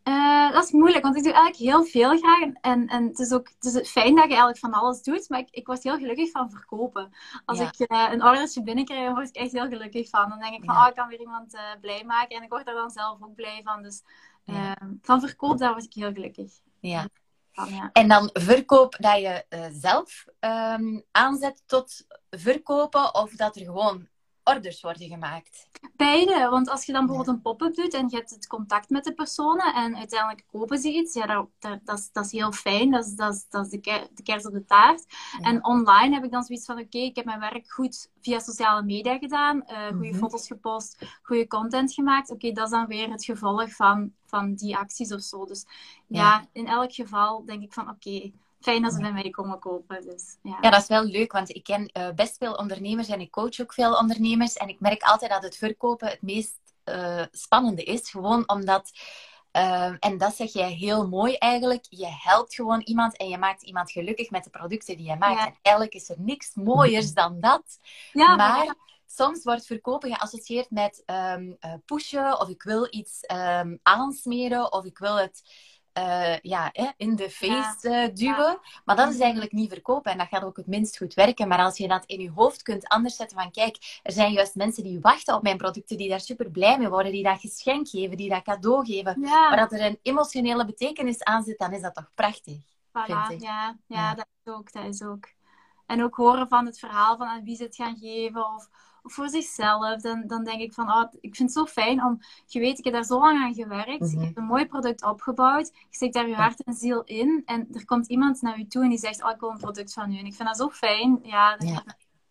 Uh, 0.08 0.52
dat 0.52 0.64
is 0.64 0.70
moeilijk, 0.70 1.04
want 1.04 1.16
ik 1.16 1.22
doe 1.22 1.32
eigenlijk 1.32 1.70
heel 1.70 1.84
veel 1.84 2.18
graag. 2.18 2.52
En, 2.60 2.86
en 2.86 3.06
het 3.06 3.18
is 3.18 3.32
ook 3.32 3.48
het 3.58 3.64
is 3.64 3.90
fijn 3.90 4.14
dat 4.14 4.24
je 4.24 4.28
eigenlijk 4.28 4.58
van 4.58 4.72
alles 4.72 5.02
doet, 5.02 5.28
maar 5.28 5.38
ik, 5.38 5.48
ik 5.50 5.66
word 5.66 5.82
heel 5.82 5.96
gelukkig 5.98 6.30
van 6.30 6.50
verkopen. 6.50 7.12
Als 7.44 7.60
ik 7.60 7.78
uh, 7.78 8.08
een 8.10 8.24
ordertje 8.24 8.62
binnenkrijg, 8.62 9.12
word 9.12 9.28
ik 9.28 9.36
echt 9.36 9.52
heel 9.52 9.68
gelukkig 9.68 10.08
van. 10.08 10.28
Dan 10.28 10.38
denk 10.38 10.54
ik 10.54 10.64
van, 10.64 10.76
oh, 10.76 10.86
ik 10.88 10.94
kan 10.94 11.08
weer 11.08 11.20
iemand 11.20 11.54
uh, 11.54 11.60
blij 11.80 12.04
maken. 12.04 12.36
En 12.36 12.42
ik 12.42 12.48
word 12.48 12.68
er 12.68 12.74
dan 12.74 12.90
zelf 12.90 13.22
ook 13.22 13.34
blij 13.34 13.60
van. 13.64 13.82
Dus 13.82 14.02
ehm, 14.46 14.92
van 15.02 15.20
verkoop, 15.20 15.58
daar 15.58 15.72
word 15.72 15.84
ik 15.84 15.94
heel 15.94 16.12
gelukkig. 16.12 16.52
Ja. 16.80 17.08
ja. 17.52 17.90
En 17.92 18.08
dan 18.08 18.30
verkoop 18.32 18.96
dat 18.98 19.18
je 19.20 19.44
zelf 19.72 20.24
um, 20.40 21.04
aanzet 21.10 21.62
tot 21.66 22.06
verkopen, 22.30 23.14
of 23.14 23.30
dat 23.30 23.56
er 23.56 23.64
gewoon 23.64 24.08
orders 24.44 24.80
worden 24.80 25.08
gemaakt? 25.08 25.68
Beide, 25.96 26.48
want 26.50 26.68
als 26.68 26.84
je 26.84 26.92
dan 26.92 27.06
bijvoorbeeld 27.06 27.36
een 27.36 27.42
pop-up 27.42 27.74
doet 27.74 27.94
en 27.94 28.08
je 28.08 28.16
hebt 28.16 28.30
het 28.30 28.46
contact 28.46 28.90
met 28.90 29.04
de 29.04 29.14
personen 29.14 29.74
en 29.74 29.96
uiteindelijk 29.96 30.44
kopen 30.46 30.78
ze 30.78 30.92
iets, 30.92 31.14
ja, 31.14 31.26
dat, 31.26 31.48
dat, 31.58 31.80
dat, 31.84 31.98
is, 31.98 32.12
dat 32.12 32.24
is 32.24 32.32
heel 32.32 32.52
fijn, 32.52 32.90
dat 32.90 33.04
is, 33.04 33.14
dat 33.14 33.34
is, 33.34 33.46
dat 33.48 33.64
is 33.64 33.70
de, 33.70 33.80
ker 33.80 34.08
de 34.14 34.22
kers 34.22 34.46
op 34.46 34.52
de 34.52 34.64
taart. 34.64 35.04
En 35.40 35.64
online 35.64 36.14
heb 36.14 36.24
ik 36.24 36.30
dan 36.30 36.42
zoiets 36.42 36.66
van, 36.66 36.78
oké, 36.78 36.98
ik 36.98 37.16
heb 37.16 37.24
mijn 37.24 37.40
werk 37.40 37.72
goed 37.72 38.10
via 38.20 38.38
sociale 38.38 38.82
media 38.82 39.18
gedaan, 39.18 39.56
uh, 39.56 39.86
goede 39.86 40.08
mhm. 40.08 40.18
foto's 40.18 40.46
gepost, 40.46 41.18
goede 41.22 41.46
content 41.46 41.92
gemaakt. 41.92 42.30
Oké, 42.30 42.52
dat 42.52 42.64
is 42.64 42.70
dan 42.70 42.86
weer 42.86 43.10
het 43.10 43.24
gevolg 43.24 43.70
van, 43.70 44.12
van 44.26 44.54
die 44.54 44.76
acties 44.76 45.12
of 45.12 45.20
zo. 45.20 45.44
Dus 45.44 45.64
ja, 46.06 46.20
ja 46.22 46.48
in 46.52 46.66
elk 46.66 46.92
geval 46.92 47.44
denk 47.44 47.62
ik 47.62 47.72
van, 47.72 47.88
oké, 47.88 48.32
fijn 48.64 48.82
dat 48.82 48.92
ze 48.92 49.00
bij 49.00 49.12
mij 49.12 49.30
komen 49.30 49.58
kopen. 49.58 50.02
Dus, 50.02 50.38
ja. 50.42 50.58
ja, 50.60 50.70
dat 50.70 50.80
is 50.80 50.88
wel 50.88 51.04
leuk, 51.04 51.32
want 51.32 51.54
ik 51.54 51.64
ken 51.64 51.90
uh, 51.92 52.10
best 52.10 52.36
veel 52.36 52.54
ondernemers 52.54 53.08
en 53.08 53.20
ik 53.20 53.30
coach 53.30 53.60
ook 53.60 53.72
veel 53.72 53.96
ondernemers. 53.96 54.54
En 54.54 54.68
ik 54.68 54.80
merk 54.80 55.02
altijd 55.02 55.30
dat 55.30 55.42
het 55.42 55.56
verkopen 55.56 56.08
het 56.08 56.22
meest 56.22 56.58
uh, 56.84 57.22
spannende 57.30 57.82
is. 57.82 58.10
Gewoon 58.10 58.48
omdat, 58.48 58.90
uh, 59.52 59.92
en 59.98 60.18
dat 60.18 60.34
zeg 60.34 60.52
jij 60.52 60.72
heel 60.72 61.08
mooi 61.08 61.34
eigenlijk, 61.36 61.86
je 61.88 62.08
helpt 62.08 62.54
gewoon 62.54 62.80
iemand 62.80 63.16
en 63.16 63.28
je 63.28 63.38
maakt 63.38 63.62
iemand 63.62 63.90
gelukkig 63.90 64.30
met 64.30 64.44
de 64.44 64.50
producten 64.50 64.96
die 64.96 65.06
je 65.06 65.16
maakt. 65.16 65.46
En 65.46 65.58
eigenlijk 65.62 65.94
is 65.94 66.08
er 66.08 66.16
niks 66.18 66.54
mooiers 66.54 67.12
dan 67.22 67.40
dat. 67.40 67.78
Ja, 68.12 68.36
maar... 68.36 68.74
soms 69.06 69.42
wordt 69.42 69.66
verkopen 69.66 70.14
geassocieerd 70.14 70.70
met 70.70 71.02
um, 71.06 71.58
pushen 71.84 72.40
of 72.40 72.48
ik 72.48 72.62
wil 72.62 72.86
iets 72.90 73.18
um, 73.32 73.78
aansmeren 73.82 74.72
of 74.72 74.84
ik 74.84 74.98
wil 74.98 75.16
het 75.16 75.42
uh, 75.98 76.38
ja, 76.38 76.72
in 76.96 77.16
de 77.16 77.30
face 77.30 77.88
uh, 77.88 78.14
duwen. 78.14 78.58
Maar 78.84 78.96
dat 78.96 79.12
is 79.12 79.18
eigenlijk 79.20 79.52
niet 79.52 79.72
verkopen 79.72 80.12
en 80.12 80.18
dat 80.18 80.28
gaat 80.28 80.44
ook 80.44 80.56
het 80.56 80.66
minst 80.66 80.96
goed 80.96 81.14
werken. 81.14 81.48
Maar 81.48 81.58
als 81.58 81.76
je 81.76 81.88
dat 81.88 82.04
in 82.06 82.20
je 82.20 82.30
hoofd 82.30 82.62
kunt 82.62 82.88
anders 82.88 83.16
zetten 83.16 83.38
van 83.38 83.50
kijk, 83.50 84.00
er 84.02 84.12
zijn 84.12 84.32
juist 84.32 84.54
mensen 84.54 84.82
die 84.82 85.00
wachten 85.00 85.34
op 85.34 85.42
mijn 85.42 85.56
producten, 85.56 85.96
die 85.96 86.08
daar 86.08 86.20
super 86.20 86.50
blij 86.50 86.78
mee 86.78 86.88
worden, 86.88 87.12
die 87.12 87.22
dat 87.22 87.40
geschenk 87.40 87.88
geven, 87.88 88.16
die 88.16 88.28
dat 88.28 88.42
cadeau 88.42 88.84
geven. 88.84 89.20
Maar 89.20 89.56
dat 89.56 89.72
er 89.72 89.80
een 89.80 89.98
emotionele 90.02 90.64
betekenis 90.64 91.22
aan 91.22 91.42
zit, 91.42 91.58
dan 91.58 91.72
is 91.72 91.80
dat 91.80 91.94
toch 91.94 92.10
prachtig. 92.14 92.58
Voilà, 92.88 93.36
ja, 93.38 93.76
ja, 93.86 94.14
dat 94.14 94.26
is 94.44 94.52
ook. 94.52 94.72
Dat 94.72 94.84
is 94.84 95.02
ook. 95.02 95.28
En 95.86 96.02
ook 96.02 96.14
horen 96.14 96.48
van 96.48 96.66
het 96.66 96.78
verhaal 96.78 97.16
van 97.16 97.26
aan 97.26 97.44
wie 97.44 97.56
ze 97.56 97.62
het 97.62 97.76
gaan 97.76 97.96
geven 97.96 98.54
of 98.54 98.68
voor 99.04 99.28
zichzelf, 99.28 100.00
dan, 100.00 100.26
dan 100.26 100.44
denk 100.44 100.60
ik 100.60 100.72
van, 100.72 100.90
oh, 100.90 101.04
ik 101.20 101.36
vind 101.36 101.54
het 101.54 101.58
zo 101.58 101.66
fijn 101.66 102.04
om, 102.04 102.18
je 102.46 102.60
weet, 102.60 102.78
ik 102.78 102.84
heb 102.84 102.92
daar 102.92 103.04
zo 103.04 103.18
lang 103.18 103.42
aan 103.42 103.54
gewerkt, 103.54 104.00
mm 104.00 104.10
je 104.10 104.24
hebt 104.24 104.36
een 104.36 104.44
mooi 104.44 104.66
product 104.66 105.04
opgebouwd, 105.04 105.66
je 105.66 105.86
steekt 105.90 106.14
daar 106.14 106.28
je 106.28 106.34
hart 106.34 106.62
en 106.62 106.74
ziel 106.74 107.02
in 107.04 107.42
en 107.44 107.68
er 107.72 107.84
komt 107.84 108.06
iemand 108.06 108.42
naar 108.42 108.58
je 108.58 108.66
toe 108.66 108.82
en 108.82 108.88
die 108.88 108.98
zegt, 108.98 109.24
oh, 109.24 109.30
ik 109.30 109.40
wil 109.40 109.50
een 109.50 109.58
product 109.58 109.92
van 109.92 110.12
u. 110.12 110.18
En 110.18 110.26
ik 110.26 110.34
vind 110.34 110.48
dat 110.48 110.56
zo 110.56 110.68
fijn, 110.68 111.18
ja, 111.22 111.56
dat 111.56 111.68
ja. 111.68 111.84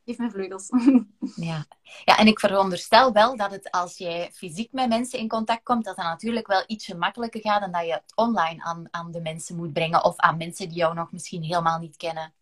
geeft 0.05 0.19
me 0.19 0.29
vleugels. 0.31 0.69
Ja. 1.35 1.65
ja, 2.05 2.17
en 2.17 2.27
ik 2.27 2.39
veronderstel 2.39 3.11
wel 3.11 3.37
dat 3.37 3.51
het 3.51 3.71
als 3.71 3.97
jij 3.97 4.31
fysiek 4.33 4.71
met 4.71 4.89
mensen 4.89 5.19
in 5.19 5.27
contact 5.27 5.63
komt, 5.63 5.85
dat 5.85 5.95
dat 5.95 6.05
natuurlijk 6.05 6.47
wel 6.47 6.63
ietsje 6.67 6.95
makkelijker 6.95 7.41
gaat 7.41 7.61
dan 7.61 7.71
dat 7.71 7.85
je 7.85 7.93
het 7.93 8.11
online 8.15 8.63
aan, 8.63 8.87
aan 8.91 9.11
de 9.11 9.21
mensen 9.21 9.55
moet 9.55 9.73
brengen 9.73 10.03
of 10.03 10.17
aan 10.17 10.37
mensen 10.37 10.67
die 10.69 10.77
jou 10.77 10.93
nog 10.93 11.11
misschien 11.11 11.43
helemaal 11.43 11.79
niet 11.79 11.97
kennen. 11.97 12.33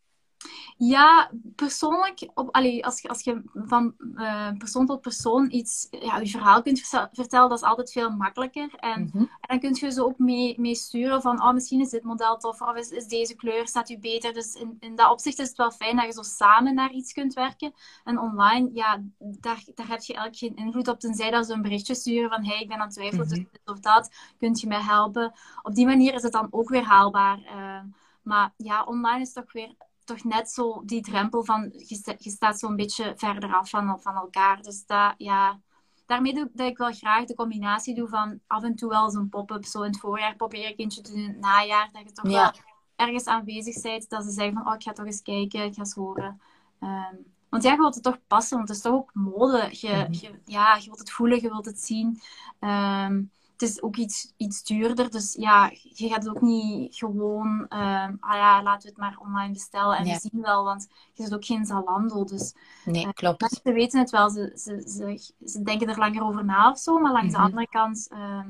Ja, 0.77 1.31
persoonlijk, 1.55 2.29
op, 2.33 2.55
allee, 2.55 2.85
als, 2.85 3.01
je, 3.01 3.07
als 3.07 3.21
je 3.23 3.41
van 3.53 3.93
uh, 4.15 4.51
persoon 4.57 4.85
tot 4.85 5.01
persoon 5.01 5.51
iets, 5.51 5.87
ja, 5.89 6.17
je 6.17 6.27
verhaal 6.27 6.61
kunt 6.61 6.79
vertellen, 7.11 7.49
dat 7.49 7.57
is 7.57 7.67
altijd 7.67 7.91
veel 7.91 8.09
makkelijker. 8.09 8.75
En, 8.75 9.09
mhm. 9.13 9.17
en 9.17 9.29
dan 9.39 9.59
kun 9.59 9.75
je 9.79 9.91
ze 9.91 10.05
ook 10.05 10.17
mee, 10.17 10.59
mee 10.59 10.75
sturen 10.75 11.21
van, 11.21 11.41
oh, 11.41 11.53
misschien 11.53 11.81
is 11.81 11.89
dit 11.89 12.03
model 12.03 12.37
tof, 12.37 12.61
of 12.61 12.75
is, 12.75 12.89
is 12.89 13.07
deze 13.07 13.35
kleur, 13.35 13.67
staat 13.67 13.89
u 13.89 13.99
beter. 13.99 14.33
Dus 14.33 14.53
in, 14.53 14.77
in 14.79 14.95
dat 14.95 15.11
opzicht 15.11 15.39
is 15.39 15.47
het 15.47 15.57
wel 15.57 15.71
fijn 15.71 15.95
dat 15.95 16.05
je 16.05 16.11
zo 16.11 16.21
samen 16.21 16.73
naar 16.73 16.91
iets 16.91 17.13
kunt 17.13 17.33
werken. 17.33 17.73
En 18.03 18.19
online, 18.19 18.69
ja, 18.73 19.03
daar, 19.17 19.63
daar 19.75 19.87
heb 19.87 20.01
je 20.01 20.13
eigenlijk 20.13 20.37
geen 20.37 20.65
invloed 20.65 20.87
op, 20.87 20.99
tenzij 20.99 21.31
dat 21.31 21.45
ze 21.45 21.53
een 21.53 21.61
berichtje 21.61 21.95
sturen 21.95 22.29
van, 22.29 22.45
hey, 22.45 22.61
ik 22.61 22.67
ben 22.67 22.77
aan 22.77 22.85
het 22.85 22.93
twijfelen 22.93 23.27
mm 23.27 23.29
dit 23.31 23.61
of 23.65 23.79
dat, 23.79 24.11
kunt 24.37 24.59
je 24.59 24.67
mij 24.67 24.81
helpen. 24.81 25.33
Op 25.61 25.75
die 25.75 25.85
manier 25.85 26.13
is 26.13 26.23
het 26.23 26.31
dan 26.31 26.47
ook 26.49 26.69
weer 26.69 26.83
haalbaar. 26.83 27.39
Uh, 27.39 27.79
maar 28.21 28.53
ja, 28.57 28.83
online 28.83 29.21
is 29.21 29.33
toch 29.33 29.51
weer 29.51 29.75
toch 30.03 30.23
net 30.23 30.49
zo 30.49 30.81
die 30.85 31.01
drempel 31.01 31.43
van 31.43 31.61
je, 31.61 32.15
je 32.17 32.29
staat 32.29 32.59
zo'n 32.59 32.75
beetje 32.75 33.13
verder 33.15 33.53
af 33.53 33.69
van, 33.69 33.99
van 34.01 34.15
elkaar. 34.15 34.61
Dus 34.61 34.85
dat, 34.85 35.13
ja, 35.17 35.59
daarmee 36.05 36.33
doe 36.33 36.45
ik 36.45 36.49
dat 36.53 36.67
ik 36.67 36.77
wel 36.77 36.93
graag 36.93 37.25
de 37.25 37.35
combinatie 37.35 37.95
doe 37.95 38.07
van 38.07 38.39
af 38.47 38.63
en 38.63 38.75
toe 38.75 38.89
wel 38.89 39.09
zo'n 39.09 39.29
pop-up. 39.29 39.65
Zo 39.65 39.81
in 39.81 39.91
het 39.91 39.99
voorjaar 39.99 40.35
probeer 40.35 40.67
ik 40.67 40.79
eentje 40.79 41.01
te 41.01 41.11
doen 41.11 41.21
in 41.21 41.27
het 41.27 41.39
najaar. 41.39 41.89
Dat 41.91 42.01
je 42.03 42.11
toch 42.11 42.31
wel 42.31 42.51
ergens 42.95 43.25
aanwezig 43.25 43.81
bent. 43.81 44.09
Dat 44.09 44.23
ze 44.23 44.31
zeggen 44.31 44.53
van, 44.53 44.67
oh, 44.67 44.73
ik 44.73 44.83
ga 44.83 44.91
toch 44.91 45.05
eens 45.05 45.21
kijken, 45.21 45.63
ik 45.63 45.73
ga 45.73 45.79
eens 45.79 45.93
horen. 45.93 46.41
Ehm, 46.79 47.15
want 47.49 47.63
ja, 47.63 47.71
je 47.71 47.77
wilt 47.77 47.93
het 47.93 48.03
toch 48.03 48.19
passen, 48.27 48.57
want 48.57 48.67
het 48.67 48.77
is 48.77 48.83
toch 48.83 48.93
ook 48.93 49.13
mode. 49.13 49.67
Je, 49.71 49.87
mhm. 49.87 50.13
je 50.13 50.39
ja, 50.45 50.75
je 50.75 50.85
wilt 50.85 50.99
het 50.99 51.11
voelen, 51.11 51.41
je 51.41 51.49
wilt 51.49 51.65
het 51.65 51.79
zien. 51.79 52.21
Um, 52.59 53.31
het 53.61 53.69
is 53.69 53.81
ook 53.81 53.95
iets, 53.95 54.33
iets 54.37 54.63
duurder. 54.63 55.11
Dus 55.11 55.33
ja, 55.33 55.71
je 55.81 56.09
gaat 56.09 56.29
ook 56.29 56.41
niet 56.41 56.95
gewoon, 56.95 57.65
uh, 57.69 58.07
ah 58.19 58.35
ja, 58.35 58.63
laten 58.63 58.81
we 58.81 58.87
het 58.87 58.97
maar 58.97 59.17
online 59.19 59.53
bestellen. 59.53 59.97
En 59.97 60.03
we 60.03 60.19
zien 60.21 60.41
wel, 60.41 60.63
want 60.63 60.87
je 61.13 61.23
zit 61.23 61.33
ook 61.33 61.45
geen 61.45 61.65
Zalando. 61.65 62.23
Dus 62.23 62.53
nee, 62.85 63.05
uh, 63.05 63.11
klopt. 63.11 63.41
Mensen 63.41 63.73
weten 63.73 63.99
het 63.99 64.09
wel, 64.09 64.29
ze, 64.29 64.51
ze, 64.55 64.83
ze, 64.85 65.31
ze, 65.45 65.61
denken 65.61 65.89
er 65.89 65.97
langer 65.97 66.23
over 66.23 66.45
na 66.45 66.71
of 66.71 66.79
zo. 66.79 66.99
Maar 66.99 67.11
langs 67.11 67.31
de 67.31 67.37
mhm. 67.37 67.45
andere 67.45 67.67
kant, 67.67 68.07
uh, 68.13 68.45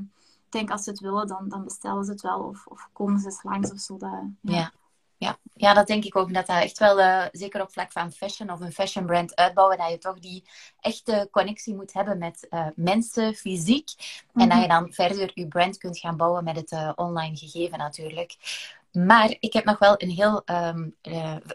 ik 0.45 0.51
denk 0.51 0.71
als 0.71 0.83
ze 0.83 0.89
het 0.89 0.99
willen, 0.99 1.27
dan, 1.27 1.49
dan 1.49 1.63
bestellen 1.63 2.05
ze 2.05 2.11
het 2.11 2.21
wel. 2.21 2.39
Of, 2.39 2.67
of 2.67 2.89
komen 2.93 3.19
ze 3.19 3.25
eens 3.25 3.43
langs 3.43 3.71
of 3.71 3.79
zo. 3.79 3.97
Dat, 3.97 4.09
ja. 4.41 4.53
Ja, 4.55 4.71
ja, 5.53 5.73
dat 5.73 5.87
denk 5.87 6.03
ik 6.03 6.15
ook. 6.15 6.33
Dat 6.33 6.47
dat 6.47 6.61
echt 6.61 6.79
wel, 6.79 6.99
uh, 6.99 7.25
zeker 7.31 7.61
op 7.61 7.71
vlak 7.71 7.91
van 7.91 8.11
fashion 8.11 8.51
of 8.51 8.59
een 8.59 8.71
fashion 8.71 9.05
brand 9.05 9.35
uitbouwen, 9.35 9.77
dat 9.77 9.89
je 9.89 9.97
toch 9.97 10.19
die 10.19 10.43
echte 10.79 11.27
connectie 11.31 11.75
moet 11.75 11.93
hebben 11.93 12.17
met 12.17 12.47
uh, 12.49 12.67
mensen, 12.75 13.33
fysiek. 13.33 13.89
En 14.33 14.49
dat 14.49 14.57
je 14.57 14.67
mhm. 14.67 14.69
dan 14.69 14.93
verder 14.93 15.31
je 15.33 15.47
brand 15.47 15.77
kunt 15.77 15.97
gaan 15.97 16.17
bouwen 16.17 16.43
met 16.43 16.55
het 16.55 16.71
uh, 16.71 16.91
online 16.95 17.37
gegeven 17.37 17.77
natuurlijk. 17.77 18.35
Maar 18.91 19.35
ik 19.39 19.53
heb 19.53 19.65
nog 19.65 19.79
wel 19.79 19.93
een 19.97 20.09
heel 20.09 20.41
um, 20.45 20.95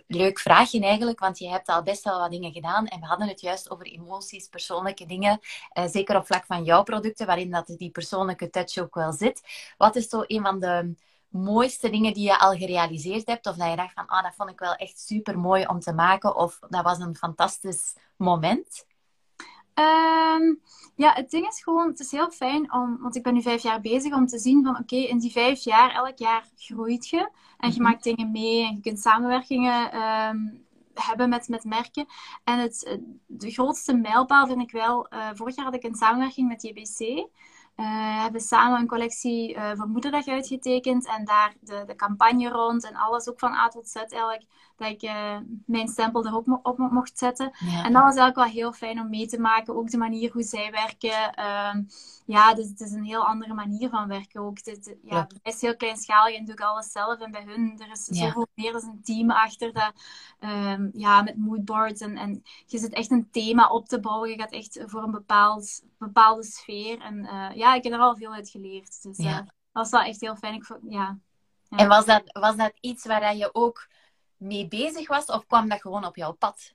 leuk 0.07 0.38
vraagje 0.38 0.81
eigenlijk, 0.81 1.18
want 1.18 1.38
je 1.38 1.48
hebt 1.48 1.68
al 1.68 1.83
best 1.83 2.05
wel 2.05 2.18
wat 2.18 2.31
dingen 2.31 2.52
gedaan. 2.52 2.87
En 2.87 3.00
we 3.00 3.07
hadden 3.07 3.29
het 3.29 3.40
juist 3.40 3.70
over 3.70 3.87
emoties, 3.87 4.48
persoonlijke 4.48 5.07
dingen. 5.07 5.40
zeker 5.87 6.16
op 6.16 6.26
vlak 6.26 6.44
van 6.44 6.64
jouw 6.64 6.83
producten, 6.83 7.26
waarin 7.26 7.50
dat 7.50 7.74
die 7.76 7.90
persoonlijke 7.90 8.50
touch 8.50 8.79
ook 8.79 8.94
wel 8.94 9.12
zit. 9.12 9.42
Wat 9.76 9.96
is 9.96 10.09
zo 10.09 10.24
een 10.26 10.42
van 10.42 10.61
de 10.61 10.94
mooiste 11.29 11.91
dingen 11.91 12.12
die 12.12 12.25
je 12.25 12.39
al 12.39 12.57
gerealiseerd 12.57 13.27
hebt? 13.27 13.47
Of 13.47 13.57
dat 13.57 13.71
je 13.71 13.77
dacht 13.77 13.93
van, 13.93 14.07
ah, 14.07 14.23
dat 14.23 14.35
vond 14.35 14.51
ik 14.51 14.59
wel 14.59 14.75
echt 14.75 15.01
super 15.01 15.39
mooi 15.39 15.67
om 15.67 15.81
te 15.81 15.93
maken. 15.93 16.37
Of 16.37 16.59
dat 16.69 16.83
was 16.83 16.99
een 16.99 17.17
fantastisch 17.17 17.97
moment? 18.17 18.87
Ehm, 19.75 20.55
ja, 20.95 21.12
het 21.12 21.31
ding 21.31 21.47
is 21.49 21.62
gewoon, 21.62 21.89
het 21.89 22.01
is 22.01 22.11
heel 22.11 22.31
fijn 22.31 22.73
om, 22.73 22.99
want 23.01 23.17
ik 23.17 23.23
ben 23.23 23.35
nu 23.35 23.43
vijf 23.43 23.62
jaar 23.62 23.81
bezig, 23.81 24.15
om 24.15 24.27
te 24.27 24.39
zien 24.39 24.65
van 24.65 24.79
oké, 24.79 24.97
in 24.97 25.19
die 25.19 25.33
vijf 25.33 25.65
jaar, 25.65 25.91
elk 25.91 26.19
jaar 26.19 26.49
groeit 26.57 27.09
je. 27.09 27.31
En 27.59 27.69
je 27.69 27.75
mhm. 27.75 27.83
maakt 27.83 28.05
dingen 28.05 28.31
mee 28.31 28.65
en 28.65 28.75
je 28.75 28.81
kunt 28.81 29.01
samenwerkingen 29.01 29.93
ehm, 29.93 30.39
hebben 30.95 31.29
met, 31.29 31.49
met 31.49 31.65
merken. 31.65 32.07
En 32.45 32.59
het, 32.59 32.99
de 33.27 33.51
grootste 33.51 33.95
mijlpaal 33.95 34.47
vind 34.47 34.61
ik 34.61 34.71
wel, 34.71 35.07
uh, 35.12 35.29
vorig 35.35 35.57
jaar 35.57 35.65
had 35.65 35.75
ik 35.75 35.85
een 35.85 35.95
samenwerking 35.95 36.49
met 36.49 36.62
JBC. 36.62 37.29
Uh, 37.77 38.23
hebben 38.23 38.41
samen 38.41 38.81
een 38.81 38.87
collectie 38.87 39.55
uh, 39.55 39.71
voor 39.75 39.89
Moederdag 39.89 40.27
uitgetekend 40.27 41.07
en 41.07 41.25
daar 41.25 41.55
de, 41.61 41.83
de 41.87 41.95
campagne 41.95 42.49
rond 42.49 42.85
en 42.85 42.95
alles 42.95 43.29
ook 43.29 43.39
van 43.39 43.53
A 43.53 43.69
tot 43.69 43.89
Z 43.89 43.95
eigenlijk 43.95 44.45
dat 44.77 44.89
ik 44.89 45.03
uh, 45.03 45.37
mijn 45.67 45.89
stempel 45.89 46.27
erop 46.27 46.47
mo 46.47 46.61
op 46.62 46.79
mocht 46.79 47.19
zetten. 47.19 47.51
En 47.61 47.93
dat 47.93 48.03
was 48.03 48.17
eigenlijk 48.17 48.37
wel 48.37 48.45
heel 48.45 48.73
fijn 48.73 49.01
om 49.01 49.09
mee 49.09 49.27
te 49.27 49.41
maken. 49.41 49.77
Ook 49.77 49.91
de 49.91 49.97
manier 49.97 50.33
hoe 50.33 50.43
zij 50.43 50.71
werken. 50.71 51.35
Uh, 51.39 51.75
ja, 52.27 52.55
dus 52.55 52.69
het 52.69 52.81
is 52.81 52.93
een 52.93 53.05
heel 53.05 53.27
andere 53.27 53.55
manier 53.55 53.89
van 53.89 54.09
werken 54.09 54.41
ook. 54.41 54.59
Het, 54.62 54.97
ja, 55.03 55.17
ja. 55.17 55.27
is 55.43 55.61
heel 55.61 55.77
kleinschalig 55.77 56.37
en 56.37 56.45
doe 56.45 56.55
ik 56.55 56.61
alles 56.61 56.93
zelf. 56.93 57.21
En 57.21 57.31
bij 57.31 57.45
hun, 57.47 57.81
er 57.81 57.91
is 57.91 58.05
zoveel 58.05 58.47
meer 58.55 58.73
dan 58.73 58.83
een 58.83 59.03
team 59.03 59.31
achter 59.31 59.73
dat, 59.73 59.93
um, 60.41 60.91
ja, 60.95 61.23
met 61.23 61.37
moodboards. 61.37 62.01
En, 62.01 62.17
en 62.17 62.43
je 62.67 62.79
zit 62.79 62.93
echt 62.93 63.11
een 63.11 63.31
thema 63.31 63.69
op 63.69 63.89
te 63.89 64.01
bouwen. 64.01 64.31
Je 64.31 64.39
gaat 64.39 64.53
echt 64.53 64.83
voor 64.87 65.03
een 65.03 65.11
bepaald, 65.11 65.83
bepaalde 65.99 66.45
sfeer. 66.45 67.01
En 67.01 67.17
uh, 67.17 67.51
ja, 67.55 67.75
ik 67.75 67.83
heb 67.85 67.93
er 67.93 67.99
al 67.99 68.17
veel 68.17 68.33
uit 68.33 68.49
geleerd. 68.49 69.03
Dus 69.03 69.17
ja. 69.17 69.37
dat 69.37 69.53
was 69.73 69.91
wel 69.91 70.01
echt 70.01 70.21
heel 70.21 70.37
fijn. 70.37 70.55
Ik, 70.55 70.79
ja. 70.89 71.19
En 71.69 71.89
was 71.89 72.05
dat, 72.05 72.23
was 72.25 72.57
dat 72.57 72.73
iets 72.81 73.07
waar 73.07 73.37
je 73.37 73.55
ook 73.55 73.87
mee 74.37 74.68
bezig 74.68 75.09
was? 75.09 75.27
Of 75.27 75.46
kwam 75.46 75.68
dat 75.68 75.81
gewoon 75.81 76.05
op 76.05 76.16
jouw 76.16 76.33
pad? 76.33 76.75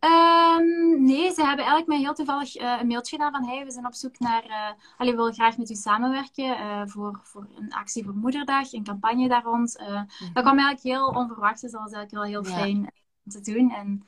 Um, 0.00 1.04
nee, 1.04 1.32
ze 1.32 1.44
hebben 1.44 1.64
eigenlijk 1.64 1.86
mij 1.86 1.98
heel 1.98 2.14
toevallig 2.14 2.56
uh, 2.56 2.76
een 2.80 2.86
mailtje 2.86 3.16
gedaan 3.16 3.32
van 3.32 3.48
hey, 3.48 3.64
we 3.64 3.70
zijn 3.70 3.86
op 3.86 3.94
zoek 3.94 4.18
naar... 4.18 4.44
Uh, 4.44 4.70
allee, 4.96 5.10
we 5.10 5.16
willen 5.16 5.34
graag 5.34 5.56
met 5.56 5.70
u 5.70 5.74
samenwerken 5.74 6.44
uh, 6.44 6.82
voor, 6.84 7.20
voor 7.22 7.46
een 7.56 7.72
actie 7.72 8.04
voor 8.04 8.14
Moederdag, 8.14 8.72
een 8.72 8.84
campagne 8.84 9.28
daar 9.28 9.42
rond. 9.42 9.78
Mm 9.80 9.86
-hmm. 9.86 10.06
Dat 10.32 10.42
kwam 10.42 10.58
eigenlijk 10.58 10.82
heel 10.82 11.06
onverwacht, 11.06 11.60
dus 11.60 11.70
dat 11.70 11.82
was 11.82 11.92
eigenlijk 11.92 12.10
wel 12.10 12.42
heel 12.42 12.54
fijn 12.54 12.76
om 13.24 13.30
te 13.30 13.40
doen. 13.40 13.72
En 13.72 14.06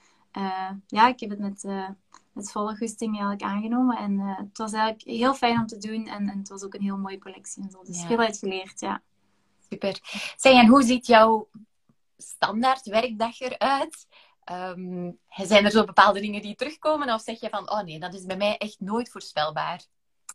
ja, 0.86 1.08
ik 1.08 1.20
heb 1.20 1.30
het 1.30 1.38
met, 1.38 1.64
met 2.32 2.50
volle 2.50 2.74
gusting 2.74 3.10
eigenlijk 3.10 3.42
aangenomen. 3.42 3.96
En 3.96 4.18
het 4.18 4.58
was 4.58 4.72
eigenlijk 4.72 5.18
heel 5.18 5.34
fijn 5.34 5.58
om 5.58 5.66
te 5.66 5.78
doen 5.78 6.06
en, 6.06 6.28
en 6.28 6.38
het 6.38 6.48
was 6.48 6.64
ook 6.64 6.74
een 6.74 6.82
heel 6.82 6.98
mooie 6.98 7.18
collectie 7.18 7.62
en 7.62 7.70
zo. 7.70 7.82
Dus 7.84 8.00
ja. 8.00 8.06
veel 8.06 8.18
uitgeleerd, 8.18 8.80
ja. 8.80 9.02
Super. 9.70 9.98
Zeg, 10.36 10.52
en 10.52 10.66
hoe 10.66 10.82
ziet 10.82 11.06
jouw 11.06 11.48
standaard 12.18 12.86
werkdag 12.86 13.40
eruit? 13.40 14.06
Um, 14.52 15.18
zijn 15.26 15.64
er 15.64 15.70
zo 15.70 15.84
bepaalde 15.84 16.20
dingen 16.20 16.42
die 16.42 16.54
terugkomen? 16.54 17.14
Of 17.14 17.20
zeg 17.20 17.40
je 17.40 17.48
van, 17.48 17.70
oh 17.70 17.82
nee, 17.82 17.98
dat 17.98 18.14
is 18.14 18.24
bij 18.24 18.36
mij 18.36 18.56
echt 18.56 18.80
nooit 18.80 19.10
voorspelbaar? 19.10 19.84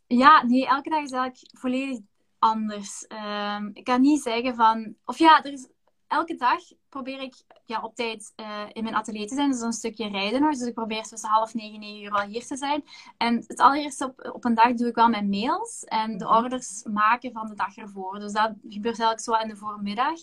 Ja, 0.06 0.42
nee, 0.42 0.66
elke 0.66 0.90
dag 0.90 1.02
is 1.02 1.10
eigenlijk 1.10 1.58
volledig 1.58 1.98
anders. 2.38 3.06
Um, 3.08 3.70
ik 3.72 3.84
kan 3.84 4.00
niet 4.00 4.22
zeggen 4.22 4.54
van... 4.54 4.94
Of 5.04 5.18
ja, 5.18 5.44
er 5.44 5.52
is, 5.52 5.68
elke 6.06 6.34
dag 6.34 6.60
probeer 6.88 7.20
ik 7.20 7.34
ja, 7.64 7.82
op 7.82 7.94
tijd 7.94 8.32
uh, 8.36 8.62
in 8.72 8.82
mijn 8.82 8.94
atelier 8.94 9.26
te 9.26 9.34
zijn. 9.34 9.50
Dus 9.50 9.60
een 9.60 9.72
stukje 9.72 10.08
rijden 10.08 10.40
nog. 10.40 10.50
Dus 10.50 10.68
ik 10.68 10.74
probeer 10.74 11.02
tussen 11.02 11.28
half 11.28 11.54
negen, 11.54 11.80
negen 11.80 12.02
uur 12.02 12.10
al 12.10 12.26
hier 12.26 12.46
te 12.46 12.56
zijn. 12.56 12.84
En 13.16 13.44
het 13.46 13.60
allereerste 13.60 14.04
op, 14.04 14.30
op 14.34 14.44
een 14.44 14.54
dag 14.54 14.72
doe 14.72 14.88
ik 14.88 14.94
wel 14.94 15.08
mijn 15.08 15.28
mails. 15.28 15.84
En 15.84 16.18
de 16.18 16.24
mhm. 16.24 16.34
orders 16.34 16.84
maken 16.92 17.32
van 17.32 17.46
de 17.46 17.54
dag 17.54 17.76
ervoor. 17.76 18.18
Dus 18.18 18.32
dat 18.32 18.52
gebeurt 18.68 19.00
eigenlijk 19.00 19.20
zo 19.20 19.32
in 19.32 19.48
de 19.48 19.56
voormiddag. 19.56 20.18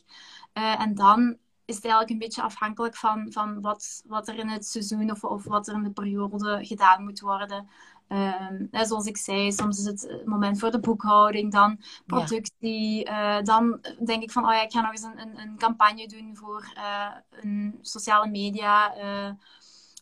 Uh, 0.53 0.81
en 0.81 0.95
dan 0.95 1.37
is 1.71 1.75
het 1.75 1.85
eigenlijk 1.85 2.13
een 2.13 2.27
beetje 2.27 2.41
afhankelijk 2.41 2.95
van, 2.95 3.31
van 3.31 3.61
wat, 3.61 4.03
wat 4.05 4.27
er 4.27 4.35
in 4.35 4.49
het 4.49 4.65
seizoen 4.65 5.11
of, 5.11 5.23
of 5.23 5.43
wat 5.43 5.67
er 5.67 5.73
in 5.73 5.83
de 5.83 5.91
periode 5.91 6.65
gedaan 6.65 7.03
moet 7.03 7.19
worden. 7.19 7.69
Um, 8.07 8.69
zoals 8.71 9.05
ik 9.05 9.17
zei, 9.17 9.51
soms 9.51 9.79
is 9.79 9.85
het 9.85 10.25
moment 10.25 10.59
voor 10.59 10.71
de 10.71 10.79
boekhouding, 10.79 11.51
dan 11.51 11.79
productie. 12.05 13.09
Uh, 13.09 13.41
dan 13.41 13.79
denk 14.05 14.23
ik 14.23 14.31
van, 14.31 14.45
oh 14.45 14.51
ja, 14.51 14.61
ik 14.61 14.71
ga 14.71 14.81
nog 14.81 14.91
eens 14.91 15.01
een, 15.01 15.19
een, 15.19 15.39
een 15.39 15.57
campagne 15.57 16.07
doen 16.07 16.35
voor 16.35 16.73
uh, 16.77 17.15
een 17.29 17.79
sociale 17.81 18.29
media 18.29 18.97
uh, 18.97 19.31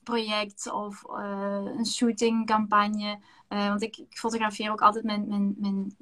project 0.04 0.72
of 0.72 1.04
een 1.78 1.86
shootingcampagne. 1.86 3.20
Uh, 3.50 3.68
want 3.68 3.82
ik, 3.82 3.98
ik, 3.98 4.18
fotografeer 4.18 4.72
ook 4.72 4.82
altijd 4.82 5.04
mijn, 5.04 5.28
mijn, 5.28 5.56
mijn, 5.58 5.96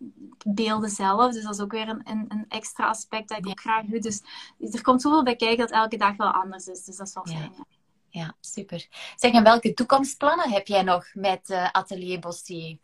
beelden 0.46 0.90
zelf. 0.90 1.34
Dus 1.34 1.44
dat 1.44 1.54
is 1.54 1.62
ook 1.62 1.72
weer 1.72 1.88
een, 1.90 2.02
een, 2.04 2.26
een 2.28 2.46
extra 2.50 2.88
aspect 2.88 3.30
dat 3.30 3.38
ik 3.38 3.48
ook 3.48 3.60
graag 3.60 3.86
doe. 3.86 4.00
Dus 4.00 4.22
er 4.72 4.82
komt 4.82 5.02
zoveel 5.02 5.24
bij 5.24 5.36
kijken 5.36 5.58
dat 5.58 5.72
elke 5.72 5.98
dag 5.98 6.16
wel 6.16 6.32
anders 6.32 6.68
is. 6.68 6.84
Dus 6.84 6.98
dat 6.98 7.08
is 7.08 7.14
wel 7.14 7.26
fijn. 7.26 7.54
Ja. 7.58 7.66
ja. 8.10 8.36
super. 8.40 8.88
Zeg, 9.16 9.32
en 9.32 9.44
welke 9.44 9.74
toekomstplannen 9.74 10.52
heb 10.52 10.68
jij 10.68 10.84
nog 10.84 11.06
met 11.14 11.50
uh, 11.50 11.72
Atelier 11.72 12.20
Bossier? 12.20 12.78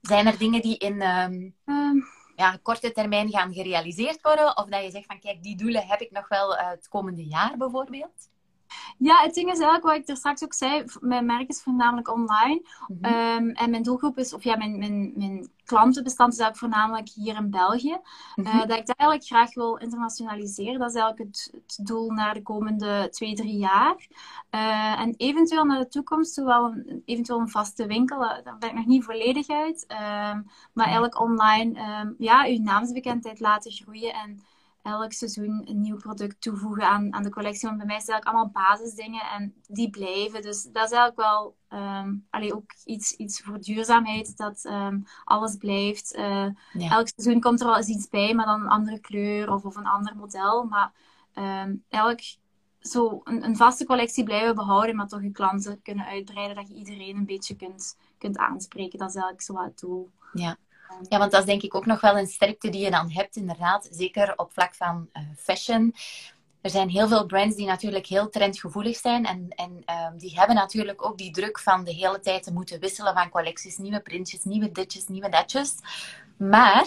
Zijn 0.00 0.26
er 0.26 0.38
dingen 0.38 0.62
die 0.62 0.78
in 0.78 1.02
um, 1.02 1.54
um, 1.64 2.04
ja, 2.36 2.58
korte 2.62 2.92
termijn 2.92 3.30
gaan 3.30 3.52
gerealiseerd 3.52 4.20
worden? 4.22 4.56
Of 4.56 4.66
dat 4.66 4.84
je 4.84 4.90
zegt 4.90 5.06
van, 5.06 5.20
kijk, 5.20 5.42
die 5.42 5.56
doelen 5.56 5.86
heb 5.86 6.00
ik 6.00 6.10
nog 6.10 6.28
wel 6.28 6.54
uh, 6.54 6.68
het 6.68 6.88
komende 6.88 7.24
jaar 7.24 7.56
bijvoorbeeld? 7.56 8.30
Ja, 8.98 9.22
het 9.22 9.34
ding 9.34 9.46
is 9.46 9.58
eigenlijk 9.58 9.82
wat 9.82 9.94
ik 9.94 10.08
er 10.08 10.16
straks 10.16 10.44
ook 10.44 10.54
zei. 10.54 10.84
Mijn 11.00 11.26
merk 11.26 11.48
is 11.48 11.62
voornamelijk 11.62 12.12
online. 12.12 12.62
Mhm. 12.86 13.04
Ehm, 13.04 13.48
en 13.48 13.70
mijn 13.70 13.82
doelgroep 13.82 14.18
is, 14.18 14.34
of 14.34 14.44
ja, 14.44 14.56
mijn, 14.56 14.78
mijn, 14.78 15.12
mijn 15.16 15.50
klantenbestand 15.64 16.32
is 16.32 16.38
eigenlijk 16.38 16.72
voornamelijk 16.72 17.08
hier 17.08 17.36
in 17.36 17.50
België. 17.50 17.98
Mm 18.34 18.50
dat 18.52 18.78
ik 18.78 18.86
dat 18.86 18.96
eigenlijk 18.96 19.28
graag 19.28 19.54
wil 19.54 19.76
internationaliseren. 19.76 20.78
Dat 20.78 20.94
is 20.94 21.00
eigenlijk 21.00 21.28
het, 21.30 21.50
het 21.66 21.86
doel 21.86 22.10
naar 22.10 22.34
de 22.34 22.42
komende 22.42 23.08
twee, 23.10 23.34
drie 23.34 23.56
jaar. 23.56 23.96
Uh, 24.50 25.00
en 25.00 25.14
eventueel 25.16 25.64
naar 25.64 25.78
de 25.78 25.88
toekomst, 25.88 26.34
zowel 26.34 26.64
een, 26.64 27.02
eventueel 27.04 27.40
een 27.40 27.48
vaste 27.48 27.86
winkel. 27.86 28.24
Eh, 28.24 28.44
daar 28.44 28.58
ben 28.58 28.68
ik 28.68 28.74
nog 28.74 28.86
niet 28.86 29.04
volledig 29.04 29.48
uit. 29.48 29.84
Uh, 29.88 29.98
maar 30.72 30.84
eigenlijk 30.84 31.20
online, 31.20 32.00
um, 32.00 32.14
ja, 32.18 32.46
uw 32.46 32.58
naamsbekendheid 32.58 33.40
laten 33.40 33.72
groeien. 33.72 34.12
En 34.12 34.42
elk 34.82 35.12
seizoen 35.12 35.62
een 35.64 35.80
nieuw 35.80 35.96
product 35.96 36.40
toevoegen 36.40 36.88
aan, 36.88 37.12
aan 37.12 37.22
de 37.22 37.30
collectie. 37.30 37.66
Want 37.68 37.78
bij 37.78 37.86
mij 37.86 38.00
zijn 38.00 38.10
eigenlijk 38.10 38.26
allemaal 38.26 38.68
basisdingen 38.68 39.30
en 39.30 39.54
die 39.66 39.90
blijven. 39.90 40.42
Dus 40.42 40.62
dat 40.62 40.84
is 40.84 40.96
eigenlijk 40.96 41.16
wel 41.16 41.56
um, 41.68 42.26
ook 42.30 42.72
iets, 42.84 43.12
iets 43.12 43.40
voor 43.40 43.60
duurzaamheid, 43.60 44.36
dat 44.36 44.64
um, 44.64 45.04
alles 45.24 45.56
blijft. 45.56 46.14
Uh, 46.14 46.46
Elk 46.72 47.08
seizoen 47.14 47.40
komt 47.40 47.60
er 47.60 47.66
wel 47.66 47.76
eens 47.76 47.86
iets 47.86 48.08
bij, 48.08 48.34
maar 48.34 48.46
dan 48.46 48.60
een 48.60 48.68
andere 48.68 49.00
kleur 49.00 49.52
of, 49.52 49.64
of 49.64 49.76
een 49.76 49.86
ander 49.86 50.16
model. 50.16 50.64
Maar 50.64 50.92
um, 51.34 51.84
elk 51.88 52.20
zo 52.80 53.20
een, 53.24 53.44
een, 53.44 53.56
vaste 53.56 53.86
collectie 53.86 54.24
blijven 54.24 54.54
behouden, 54.54 54.96
maar 54.96 55.08
toch 55.08 55.22
je 55.22 55.30
klanten 55.30 55.82
kunnen 55.82 56.06
uitbreiden, 56.06 56.56
dat 56.56 56.68
je 56.68 56.74
iedereen 56.74 57.16
een 57.16 57.26
beetje 57.26 57.56
kunt, 57.56 57.96
kunt 58.18 58.38
aanspreken. 58.38 58.98
Dat 58.98 59.08
is 59.08 59.14
eigenlijk 59.14 59.44
zo 59.44 59.62
het 59.62 59.78
doel. 59.78 60.10
Ja. 60.32 60.56
Ja, 61.08 61.18
want 61.18 61.30
dat 61.30 61.40
is 61.40 61.46
denk 61.46 61.62
ik 61.62 61.74
ook 61.74 61.86
nog 61.86 62.00
wel 62.00 62.18
een 62.18 62.26
sterkte 62.26 62.68
die 62.70 62.84
je 62.84 62.90
dan 62.90 63.10
hebt, 63.10 63.36
inderdaad. 63.36 63.88
Zeker 63.90 64.32
op 64.36 64.52
vlak 64.52 64.74
van 64.74 65.08
uh, 65.12 65.22
fashion. 65.36 65.94
er 66.60 66.70
zijn 66.70 66.88
heel 66.88 67.08
veel 67.08 67.26
brands 67.26 67.56
die 67.56 67.66
natuurlijk 67.66 68.06
heel 68.06 68.28
trendgevoelig 68.28 68.96
zijn. 68.96 69.26
En, 69.26 69.48
en 69.48 69.82
ehm, 69.84 70.16
die 70.16 70.38
hebben 70.38 70.56
natuurlijk 70.56 71.06
ook 71.06 71.18
die 71.18 71.30
druk 71.30 71.58
van 71.58 71.84
de 71.84 71.92
hele 71.92 72.20
tijd 72.20 72.42
te 72.42 72.52
moeten 72.52 72.80
wisselen 72.80 73.14
van 73.14 73.28
collecties. 73.28 73.76
Nieuwe 73.76 74.00
printjes, 74.00 74.44
nieuwe 74.44 74.72
ditjes, 74.72 75.06
nieuwe 75.06 75.28
datjes. 75.28 75.74
Maar 76.36 76.86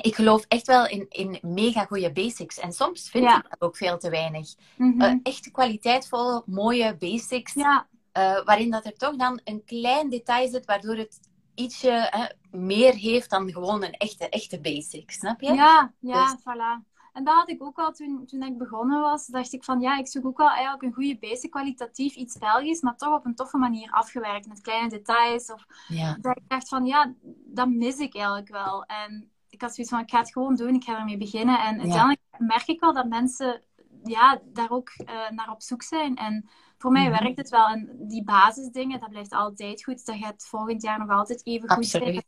ik 0.00 0.14
geloof 0.14 0.44
echt 0.48 0.66
wel 0.66 0.86
in, 0.86 1.06
in 1.08 1.38
mega 1.42 1.84
goede 1.84 2.12
basics. 2.12 2.58
En 2.58 2.72
soms 2.72 3.10
vind 3.10 3.24
ik 3.24 3.46
dat 3.50 3.60
ook 3.60 3.76
veel 3.76 3.98
te 3.98 4.10
weinig. 4.10 4.54
Mm 4.76 5.20
echt 5.22 5.50
kwaliteitvolle, 5.50 6.42
mooie 6.46 6.96
basics. 6.96 7.54
Ja. 7.54 7.86
Uh, 8.18 8.44
waarin 8.44 8.70
dat 8.70 8.84
er 8.84 8.96
toch 8.96 9.16
dan 9.16 9.40
een 9.44 9.62
klein 9.64 10.10
detail 10.10 10.48
zit, 10.48 10.64
waardoor 10.64 10.96
het 10.96 11.18
ietsje 11.54 12.30
meer 12.50 12.94
heeft 12.94 13.30
dan 13.30 13.52
gewoon 13.52 13.84
een 13.84 13.92
echte, 13.92 14.28
echte 14.28 14.60
basic. 14.60 15.10
Snap 15.10 15.40
je? 15.40 15.52
Ja, 15.52 15.92
ja, 15.98 16.32
dus... 16.32 16.40
voilà. 16.40 16.92
En 17.12 17.24
dat 17.24 17.34
had 17.34 17.48
ik 17.48 17.62
ook 17.62 17.78
al 17.78 17.92
toen, 17.92 18.26
toen 18.26 18.42
ik 18.42 18.58
begonnen 18.58 19.00
was. 19.00 19.26
Dacht 19.26 19.52
ik 19.52 19.64
van 19.64 19.80
ja, 19.80 19.98
ik 19.98 20.06
zoek 20.06 20.26
ook 20.26 20.38
wel 20.38 20.48
eigenlijk 20.48 20.82
een 20.82 20.92
goede 20.92 21.18
basic, 21.18 21.50
kwalitatief 21.50 22.14
iets 22.14 22.38
Belgisch, 22.38 22.80
maar 22.80 22.96
toch 22.96 23.14
op 23.14 23.24
een 23.24 23.34
toffe 23.34 23.56
manier 23.56 23.90
afgewerkt 23.90 24.48
met 24.48 24.60
kleine 24.60 24.88
details. 24.88 25.52
Of 25.52 25.66
ja. 25.88 26.16
dat 26.20 26.36
ik 26.36 26.48
dacht 26.48 26.68
van 26.68 26.86
ja, 26.86 27.14
dat 27.46 27.68
mis 27.68 27.98
ik 27.98 28.14
eigenlijk 28.14 28.48
wel. 28.48 28.84
En 28.84 29.30
ik 29.50 29.60
had 29.60 29.74
zoiets 29.74 29.92
van 29.92 30.02
ik 30.02 30.10
ga 30.10 30.18
het 30.18 30.32
gewoon 30.32 30.54
doen, 30.54 30.74
ik 30.74 30.84
ga 30.84 30.98
ermee 30.98 31.18
beginnen. 31.18 31.60
En 31.60 31.80
uiteindelijk 31.80 32.20
merk 32.38 32.66
ik 32.66 32.80
wel 32.80 32.92
dat 32.92 33.08
mensen 33.08 33.62
ja, 34.04 34.40
daar 34.44 34.70
ook 34.70 34.90
uh, 34.96 35.30
naar 35.30 35.50
op 35.50 35.62
zoek 35.62 35.82
zijn. 35.82 36.16
En 36.16 36.48
voor 36.84 36.92
mij 36.92 37.08
mhm. 37.08 37.22
werkt 37.22 37.38
het 37.38 37.48
wel. 37.48 37.66
En 37.66 37.96
die 37.98 38.24
basisdingen, 38.24 39.00
dat 39.00 39.10
blijft 39.10 39.32
altijd 39.32 39.84
goed. 39.84 40.06
Dat 40.06 40.16
gaat 40.16 40.46
volgend 40.46 40.82
jaar 40.82 40.98
nog 40.98 41.10
altijd 41.10 41.46
even 41.46 41.70
goed 41.70 41.86
zijn. 41.86 42.24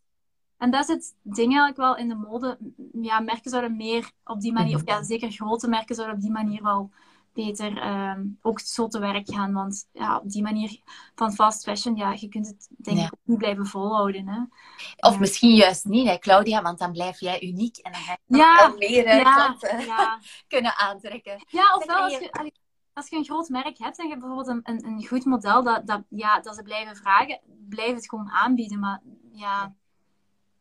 En 0.59 0.71
dat 0.71 0.88
is 0.88 0.95
het 0.95 1.14
ding 1.23 1.47
eigenlijk 1.47 1.77
wel 1.77 1.97
in 1.97 2.09
de 2.09 2.14
mode. 2.14 2.59
Ja, 2.92 3.21
merken 3.21 3.51
zouden 3.51 3.77
meer 3.77 4.11
op 4.25 4.40
die 4.40 4.53
manier, 4.53 4.75
of 4.75 4.85
mhm. 4.85 4.90
ja, 4.90 5.03
zeker 5.03 5.31
grote 5.31 5.69
merken 5.69 5.95
zouden 5.95 6.16
op 6.16 6.23
die 6.23 6.31
manier 6.31 6.62
wel 6.62 6.90
beter 7.33 7.87
um, 7.87 8.38
ook 8.42 8.61
zo 8.61 8.88
te 8.88 8.99
werk 8.99 9.31
gaan. 9.31 9.53
Want 9.53 9.88
ja, 9.92 10.16
op 10.16 10.31
die 10.31 10.42
manier 10.42 10.81
van 11.14 11.33
fast 11.33 11.62
fashion, 11.62 11.97
ja, 11.97 12.12
je 12.12 12.29
kunt 12.29 12.47
het 12.47 12.69
denk 12.77 12.99
ik 12.99 13.05
ook 13.05 13.21
niet 13.23 13.38
blijven 13.38 13.66
volhouden. 13.66 14.29
Hè. 14.29 14.40
Of 15.09 15.19
misschien 15.19 15.55
juist 15.55 15.85
niet, 15.85 16.09
hè, 16.09 16.19
Claudia, 16.19 16.62
want 16.62 16.79
dan 16.79 16.92
blijf 16.92 17.21
jij 17.21 17.42
uniek 17.42 17.77
en 17.77 17.92
dan 17.92 18.01
ga 18.01 18.16
je 18.27 18.37
ja, 18.37 18.75
meer 18.79 19.07
uh, 19.07 19.35
klanten 19.35 19.87
kunnen 20.49 20.77
aantrekken. 20.77 21.45
Ja, 21.49 21.77
ofwel 21.77 21.97
als 21.97 22.12
je, 22.12 22.53
als 22.97 23.09
je 23.09 23.17
een 23.17 23.25
groot 23.25 23.49
merk 23.49 23.79
hebt 23.79 23.99
en 23.99 24.05
je 24.05 24.11
hebt 24.11 24.25
bijvoorbeeld 24.25 24.49
een, 24.49 24.75
een, 24.75 24.87
een 24.87 25.07
goed 25.07 25.25
model 25.25 25.63
dat, 25.63 25.87
dat, 25.87 26.03
ja, 26.09 26.41
dat 26.41 26.55
ze 26.55 26.63
blijven 26.63 26.97
vragen, 26.97 27.41
blijf 27.69 27.95
het 27.95 28.09
gewoon 28.09 28.31
aanbieden. 28.31 28.79
Maar 28.79 29.03
ja 29.33 29.75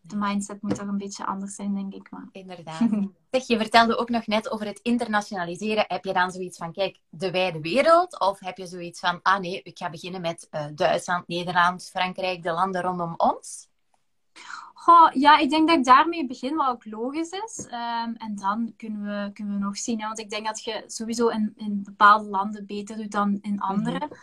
de 0.07 0.15
mindset 0.15 0.61
moet 0.61 0.75
toch 0.75 0.87
een 0.87 0.97
beetje 0.97 1.25
anders 1.25 1.55
zijn, 1.55 1.73
denk 1.73 1.93
ik. 1.93 2.11
Maar. 2.11 2.27
Inderdaad. 2.31 2.79
zeg, 3.31 3.47
je 3.47 3.57
vertelde 3.57 3.97
ook 3.97 4.09
nog 4.09 4.27
net 4.27 4.49
over 4.49 4.65
het 4.65 4.79
internationaliseren. 4.79 5.85
Heb 5.87 6.05
je 6.05 6.13
dan 6.13 6.31
zoiets 6.31 6.57
van, 6.57 6.73
kijk, 6.73 6.99
de 7.09 7.31
wijde 7.31 7.61
wereld? 7.61 8.19
Of 8.19 8.39
heb 8.39 8.57
je 8.57 8.67
zoiets 8.67 8.99
van, 8.99 9.19
ah 9.21 9.39
nee, 9.39 9.61
ik 9.61 9.77
ga 9.77 9.89
beginnen 9.89 10.21
met 10.21 10.47
uh, 10.51 10.65
Duitsland, 10.75 11.27
Nederland, 11.27 11.89
Frankrijk, 11.89 12.43
de 12.43 12.51
landen 12.51 12.81
rondom 12.81 13.13
ons? 13.17 13.67
Goh, 14.85 15.11
ja, 15.13 15.37
ik 15.37 15.49
denk 15.49 15.67
dat 15.67 15.77
ik 15.77 15.85
daarmee 15.85 16.27
begin, 16.27 16.55
wat 16.55 16.67
ook 16.67 16.85
logisch 16.85 17.29
is. 17.29 17.67
Ehm, 17.69 18.13
en 18.13 18.35
dan 18.35 18.73
kunnen 18.77 19.01
we, 19.01 19.31
kunnen 19.33 19.53
we 19.53 19.59
nog 19.59 19.77
zien. 19.77 19.99
Hè? 19.99 20.05
Want 20.05 20.19
ik 20.19 20.29
denk 20.29 20.45
dat 20.45 20.63
je 20.63 20.83
sowieso 20.87 21.27
in, 21.27 21.53
in 21.55 21.83
bepaalde 21.83 22.29
landen 22.29 22.65
beter 22.65 22.97
doet 22.97 23.11
dan 23.11 23.37
in 23.41 23.59
andere. 23.59 24.09
Mm 24.09 24.17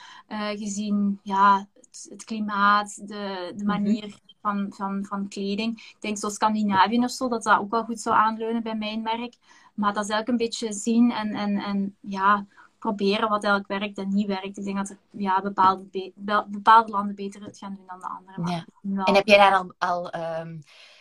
gezien 0.57 1.21
ja, 1.23 1.69
het, 1.75 2.07
het, 2.11 2.25
klimaat, 2.25 3.09
de, 3.09 3.53
de 3.57 3.65
mhm. 3.65 3.67
manier 3.67 4.19
van, 4.41 4.67
van, 4.75 5.05
van 5.05 5.29
kleding. 5.29 5.79
Ik 5.79 5.97
denk 6.01 6.19
zo 6.19 6.29
Scandinavië 6.29 6.99
of 6.99 7.11
zo, 7.11 7.29
dat 7.29 7.43
dat 7.43 7.59
ook 7.59 7.71
wel 7.71 7.85
goed 7.85 8.01
zou 8.01 8.17
aanleunen 8.17 8.63
bij 8.63 8.77
mijn 8.77 9.03
merk. 9.03 9.37
Maar 9.75 9.93
dat 9.93 10.05
is 10.05 10.11
eigenlijk 10.11 10.29
een 10.29 10.47
beetje 10.49 10.73
zien 10.73 11.11
en, 11.11 11.35
en, 11.35 11.59
en 11.59 11.97
ja, 12.01 12.47
proberen 12.83 13.29
wat 13.29 13.45
eigenlijk 13.45 13.81
werkt 13.81 13.99
en 13.99 14.15
niet 14.15 14.27
werkt. 14.27 14.59
Ik 14.59 14.65
denk 14.65 14.77
dat 14.77 14.89
er 14.89 14.99
ja, 15.11 15.41
bepaalde, 15.41 16.13
bepaalde 16.47 16.91
landen 16.91 17.15
beter 17.15 17.43
het 17.43 17.59
gaan 17.59 17.75
doen 17.75 17.87
dan 17.87 18.01
de 18.01 18.07
andere. 18.07 18.65
Ja. 18.83 19.05
En 19.05 19.15
heb 19.15 19.27
jij 19.27 19.37
daar 19.37 19.55
al, 19.55 19.73
al 19.79 20.11
ehm, 20.11 20.59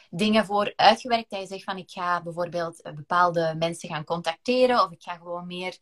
dingen 0.10 0.46
voor 0.46 0.74
uitgewerkt? 0.76 1.30
Dat 1.30 1.40
je 1.40 1.48
zegt 1.48 1.64
van 1.64 1.78
ik 1.78 1.90
ga 1.90 2.22
bijvoorbeeld 2.22 2.82
eh, 2.82 2.94
bepaalde 2.94 3.56
mensen 3.60 3.90
gaan 3.90 4.04
contacteren 4.04 4.84
of 4.84 4.92
ik 4.92 5.02
ga 5.02 5.16
gewoon 5.16 5.48
meer... 5.48 5.78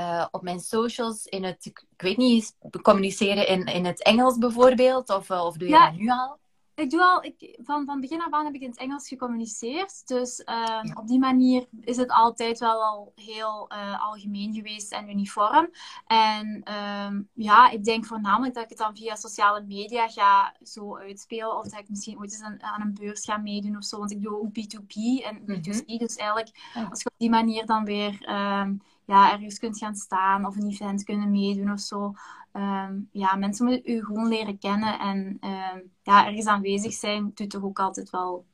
Uh, 0.00 0.26
op 0.30 0.42
mijn 0.42 0.60
socials 0.60 1.24
in 1.24 1.44
het, 1.44 1.66
ik 1.66 1.84
weet 1.96 2.16
niet, 2.16 2.56
communiceren 2.82 3.48
in, 3.48 3.64
in 3.64 3.84
het 3.84 4.02
Engels 4.02 4.38
bijvoorbeeld? 4.38 5.10
Of, 5.10 5.30
uh, 5.30 5.44
of 5.44 5.56
doe 5.56 5.68
je 5.68 5.74
dat 5.74 5.92
nu 5.92 6.10
al? 6.10 6.38
Ik 6.74 6.90
doe 6.90 7.02
al, 7.02 7.24
ik, 7.24 7.58
van, 7.62 7.84
van 7.84 8.00
begin 8.00 8.22
af 8.22 8.32
aan 8.32 8.44
heb 8.44 8.54
ik 8.54 8.60
in 8.60 8.68
het 8.68 8.78
Engels 8.78 9.08
gecommuniceerd. 9.08 10.06
Dus 10.06 10.42
uh, 10.44 10.80
op 10.94 11.06
die 11.06 11.18
manier 11.18 11.66
is 11.80 11.96
het 11.96 12.10
altijd 12.10 12.58
wel 12.58 12.82
al 12.82 13.12
heel 13.14 13.72
uh, 13.72 14.04
algemeen 14.06 14.54
geweest 14.54 14.92
en 14.92 15.10
uniform. 15.10 15.70
En 16.06 16.62
uh, 16.68 17.20
ja, 17.32 17.70
ik 17.70 17.84
denk 17.84 18.06
voornamelijk 18.06 18.54
dat 18.54 18.62
ik 18.62 18.68
het 18.68 18.78
dan 18.78 18.96
via 18.96 19.14
sociale 19.14 19.62
media 19.62 20.08
ga 20.08 20.54
zo 20.62 20.96
uitspelen. 20.96 21.58
Of 21.58 21.68
dat 21.68 21.80
ik 21.80 21.88
misschien 21.88 22.18
ooit 22.18 22.32
eens 22.32 22.42
aan, 22.42 22.62
aan 22.62 22.80
een 22.80 22.94
beurs 22.94 23.24
ga 23.24 23.36
meedoen 23.36 23.76
of 23.76 23.84
zo. 23.84 23.98
Want 23.98 24.10
ik 24.10 24.22
doe 24.22 24.40
ook 24.40 24.48
B2B 24.48 25.24
en 25.24 25.40
B2C. 25.40 25.84
Mhm. 25.86 25.98
Dus 25.98 26.16
eigenlijk, 26.16 26.50
als 26.90 27.02
je 27.02 27.10
op 27.10 27.18
die 27.18 27.30
manier 27.30 27.66
dan 27.66 27.84
weer 27.84 28.24
ehm, 28.24 28.74
ja, 29.06 29.32
ergens 29.32 29.58
kunt 29.58 29.78
gaan 29.78 29.94
staan 29.94 30.46
of 30.46 30.56
een 30.56 30.70
event 30.70 31.04
kunnen 31.04 31.30
meedoen 31.30 31.72
of 31.72 31.80
zo. 31.80 32.12
Ehm, 32.52 33.00
ja, 33.12 33.34
mensen 33.36 33.66
moeten 33.66 33.92
u 33.92 34.04
gewoon 34.04 34.28
leren 34.28 34.58
kennen 34.58 34.98
en 34.98 35.38
um, 35.40 35.92
ja, 36.02 36.26
ergens 36.26 36.46
aanwezig 36.46 36.92
zijn 36.92 37.30
doet 37.34 37.50
toch 37.50 37.62
ook 37.62 37.78
altijd 37.78 38.10
wel, 38.10 38.44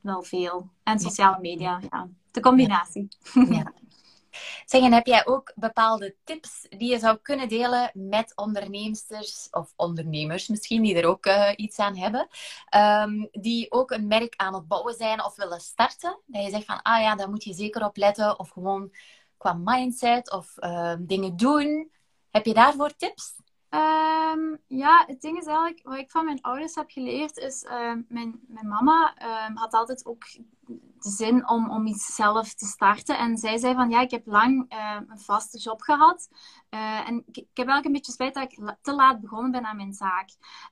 wel 0.00 0.22
veel. 0.22 0.68
En 0.82 0.98
sociale 0.98 1.40
media, 1.40 1.80
ja. 1.90 2.08
De 2.30 2.40
combinatie. 2.40 3.08
Ja. 3.50 3.72
Zeg, 4.66 4.82
en 4.82 4.92
heb 4.92 5.06
jij 5.06 5.26
ook 5.26 5.52
bepaalde 5.54 6.14
tips 6.24 6.66
die 6.68 6.90
je 6.90 6.98
zou 6.98 7.18
kunnen 7.22 7.48
delen 7.48 7.90
met 7.94 8.32
onderneemsters 8.36 9.48
of 9.50 9.72
ondernemers 9.76 10.48
misschien, 10.48 10.82
die 10.82 10.94
er 10.94 11.08
ook 11.08 11.26
uh, 11.26 11.50
iets 11.56 11.78
aan 11.78 11.96
hebben, 11.96 12.28
um, 12.76 13.28
die 13.30 13.72
ook 13.72 13.90
een 13.90 14.06
merk 14.06 14.34
aan 14.36 14.54
het 14.54 14.68
bouwen 14.68 14.94
zijn 14.94 15.24
of 15.24 15.36
willen 15.36 15.60
starten? 15.60 16.18
Dat 16.26 16.44
je 16.44 16.50
zegt 16.50 16.64
van, 16.64 16.82
ah 16.82 17.00
ja, 17.00 17.14
daar 17.14 17.30
moet 17.30 17.44
je 17.44 17.52
zeker 17.52 17.84
op 17.84 17.96
letten 17.96 18.38
of 18.38 18.48
gewoon 18.48 18.90
qua 19.42 19.52
mindset 19.64 20.30
of 20.32 20.54
uh, 20.58 20.94
dingen 20.98 21.36
doen. 21.36 21.90
Heb 22.30 22.46
je 22.46 22.54
daarvoor 22.54 22.96
tips? 22.96 23.34
Um, 23.70 24.58
ja, 24.66 25.04
het 25.06 25.20
ding 25.20 25.38
is 25.38 25.46
eigenlijk, 25.46 25.80
wat 25.82 25.98
ik 25.98 26.10
van 26.10 26.24
mijn 26.24 26.40
ouders 26.40 26.74
heb 26.74 26.90
geleerd, 26.90 27.36
is 27.36 27.62
uh, 27.62 27.94
mijn, 28.08 28.40
mijn 28.48 28.68
mama 28.68 29.14
had 29.54 29.72
altijd 29.72 30.06
ook 30.06 30.24
de 31.02 31.10
zin 31.10 31.48
om, 31.48 31.70
om 31.70 31.86
iets 31.86 32.14
zelf 32.14 32.54
te 32.54 32.66
starten. 32.66 33.18
En 33.18 33.36
zij 33.38 33.58
zei 33.58 33.74
van, 33.74 33.90
ja, 33.90 34.00
ik 34.00 34.10
heb 34.10 34.26
lang 34.26 34.72
uh, 34.72 34.96
een 35.08 35.18
vaste 35.18 35.58
job 35.58 35.80
gehad. 35.80 36.28
Uh, 36.70 37.08
en 37.08 37.16
ik, 37.16 37.36
ik, 37.36 37.46
heb 37.54 37.66
eigenlijk 37.66 37.84
een 37.84 37.92
beetje 37.92 38.12
spijt 38.12 38.34
dat 38.34 38.52
ik 38.52 38.76
te 38.82 38.94
laat 38.94 39.20
begonnen 39.20 39.50
ben 39.50 39.64
aan 39.64 39.76
mijn 39.76 39.92
zaak. 39.92 40.28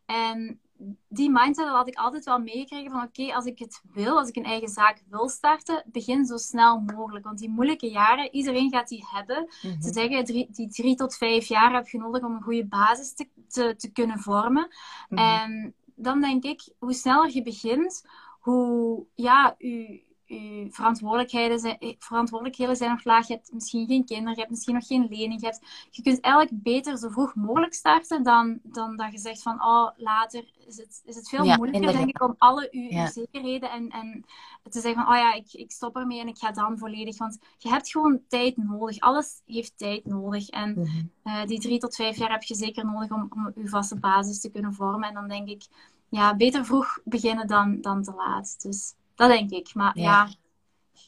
En 0.07 0.61
die 1.09 1.31
mindset 1.31 1.69
had 1.69 1.89
ik 1.89 1.95
altijd 1.95 2.25
wel 2.25 2.39
meegekregen 2.39 2.91
van 2.91 3.03
oké, 3.03 3.35
als 3.35 3.45
ik 3.45 3.59
het 3.59 3.83
wil, 3.93 4.19
als 4.19 4.29
ik 4.29 4.37
een 4.37 4.45
eigen 4.45 4.69
zaak 4.69 5.03
wil 5.09 5.29
starten, 5.29 5.85
begin 5.87 6.25
zo 6.25 6.37
snel 6.37 6.81
mogelijk. 6.81 7.25
Want 7.25 7.39
die 7.39 7.51
moeilijke 7.51 7.91
jaren, 7.91 8.35
iedereen 8.35 8.71
gaat 8.71 8.89
die 8.89 9.07
hebben. 9.11 9.47
Ze 9.51 9.69
mhm. 9.69 9.93
zeggen, 9.93 10.25
drie, 10.25 10.49
die 10.51 10.69
drie 10.69 10.95
tot 10.95 11.17
vijf 11.17 11.47
jaar 11.47 11.73
heb 11.73 11.89
je 11.89 11.99
nodig 11.99 12.23
om 12.23 12.35
een 12.35 12.43
goede 12.43 12.67
basis 12.67 13.15
te, 13.15 13.29
te, 13.49 13.75
te 13.77 13.93
kunnen 13.93 14.19
vormen. 14.19 14.69
Mhm. 15.09 15.23
En 15.23 15.75
dan 15.95 16.21
denk 16.21 16.45
ik, 16.45 16.69
hoe 16.79 16.93
sneller 16.93 17.31
je 17.31 17.43
begint, 17.43 18.05
hoe 18.41 19.07
ja, 19.15 19.55
je, 19.59 20.03
je 20.25 20.67
verantwoordelijkheden 20.71 21.59
zijn, 21.59 21.79
eh, 21.79 21.95
verantwoordelijkheden 21.99 22.77
zijn 22.77 22.91
nog 22.91 23.05
laag. 23.05 23.27
Je 23.27 23.35
hebt 23.35 23.53
misschien 23.53 23.87
geen 23.87 24.05
kinderen, 24.05 24.33
je 24.33 24.39
hebt 24.39 24.51
misschien 24.51 24.75
nog 24.75 24.87
geen 24.87 25.07
lening. 25.11 25.41
Je, 25.41 25.47
hebt, 25.47 25.61
je 25.91 26.03
kunt 26.03 26.21
eigenlijk 26.21 26.63
beter 26.63 26.99
zo 26.99 27.09
vroeg 27.09 27.35
mogelijk 27.35 27.75
starten 27.75 28.23
dan, 28.23 28.59
dan 28.63 28.97
dat 28.97 29.13
je 29.13 29.19
zegt 29.19 29.43
van 29.43 29.63
oh, 29.65 29.91
later 29.97 30.51
is 30.67 30.77
het, 30.77 31.03
is 31.05 31.17
het 31.17 31.29
veel 31.29 31.45
moeilijker, 31.45 31.93
denk 31.93 32.09
ik, 32.09 32.23
om 32.23 32.35
alle 32.39 32.69
uw, 32.71 33.07
zekerheden 33.07 33.71
en, 33.71 33.89
en 33.89 34.25
te 34.71 34.81
zeggen 34.81 35.05
van 35.05 35.13
oh 35.13 35.19
ja, 35.19 35.35
ik, 35.35 35.53
ik 35.53 35.73
stop 35.73 35.97
ermee 35.97 36.21
en 36.21 36.29
ik 36.29 36.39
ga 36.39 36.53
dan 36.53 36.79
volledig. 36.79 37.19
Want 37.19 37.39
je 37.59 37.69
hebt 37.69 37.91
gewoon 37.91 38.21
tijd 38.29 38.57
nodig. 38.57 38.99
Alles 38.99 39.43
heeft 39.47 39.79
tijd 39.79 40.07
nodig. 40.07 40.49
En 40.49 40.71
mhm. 40.71 40.89
eh, 41.23 41.47
die 41.47 41.61
drie 41.61 41.79
tot 41.79 41.95
vijf 41.95 42.17
jaar 42.17 42.31
heb 42.31 42.43
je 42.43 42.55
zeker 42.55 42.85
nodig 42.85 43.11
om, 43.11 43.29
om 43.31 43.53
je 43.55 43.69
vaste 43.69 43.99
basis 43.99 44.41
te 44.41 44.51
kunnen 44.51 44.75
vormen. 44.75 45.09
En 45.09 45.15
dan 45.15 45.29
denk 45.29 45.49
ik, 45.49 45.67
ja, 46.11 46.37
beter 46.37 46.65
vroeg 46.65 46.99
beginnen 47.05 47.47
dan, 47.47 47.81
dan 47.81 48.03
te 48.03 48.13
laat. 48.13 48.63
Dus 48.63 48.95
dat 49.15 49.29
denk 49.29 49.51
ik. 49.51 49.75
Maar 49.75 49.99
ja, 49.99 50.29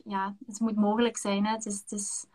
ja, 0.04 0.34
het 0.46 0.60
moet 0.60 0.76
mogelijk 0.76 1.16
zijn. 1.16 1.46
Hè. 1.46 1.52
Het 1.52 1.66
is, 1.66 1.80
het 1.80 1.92
is, 1.92 2.26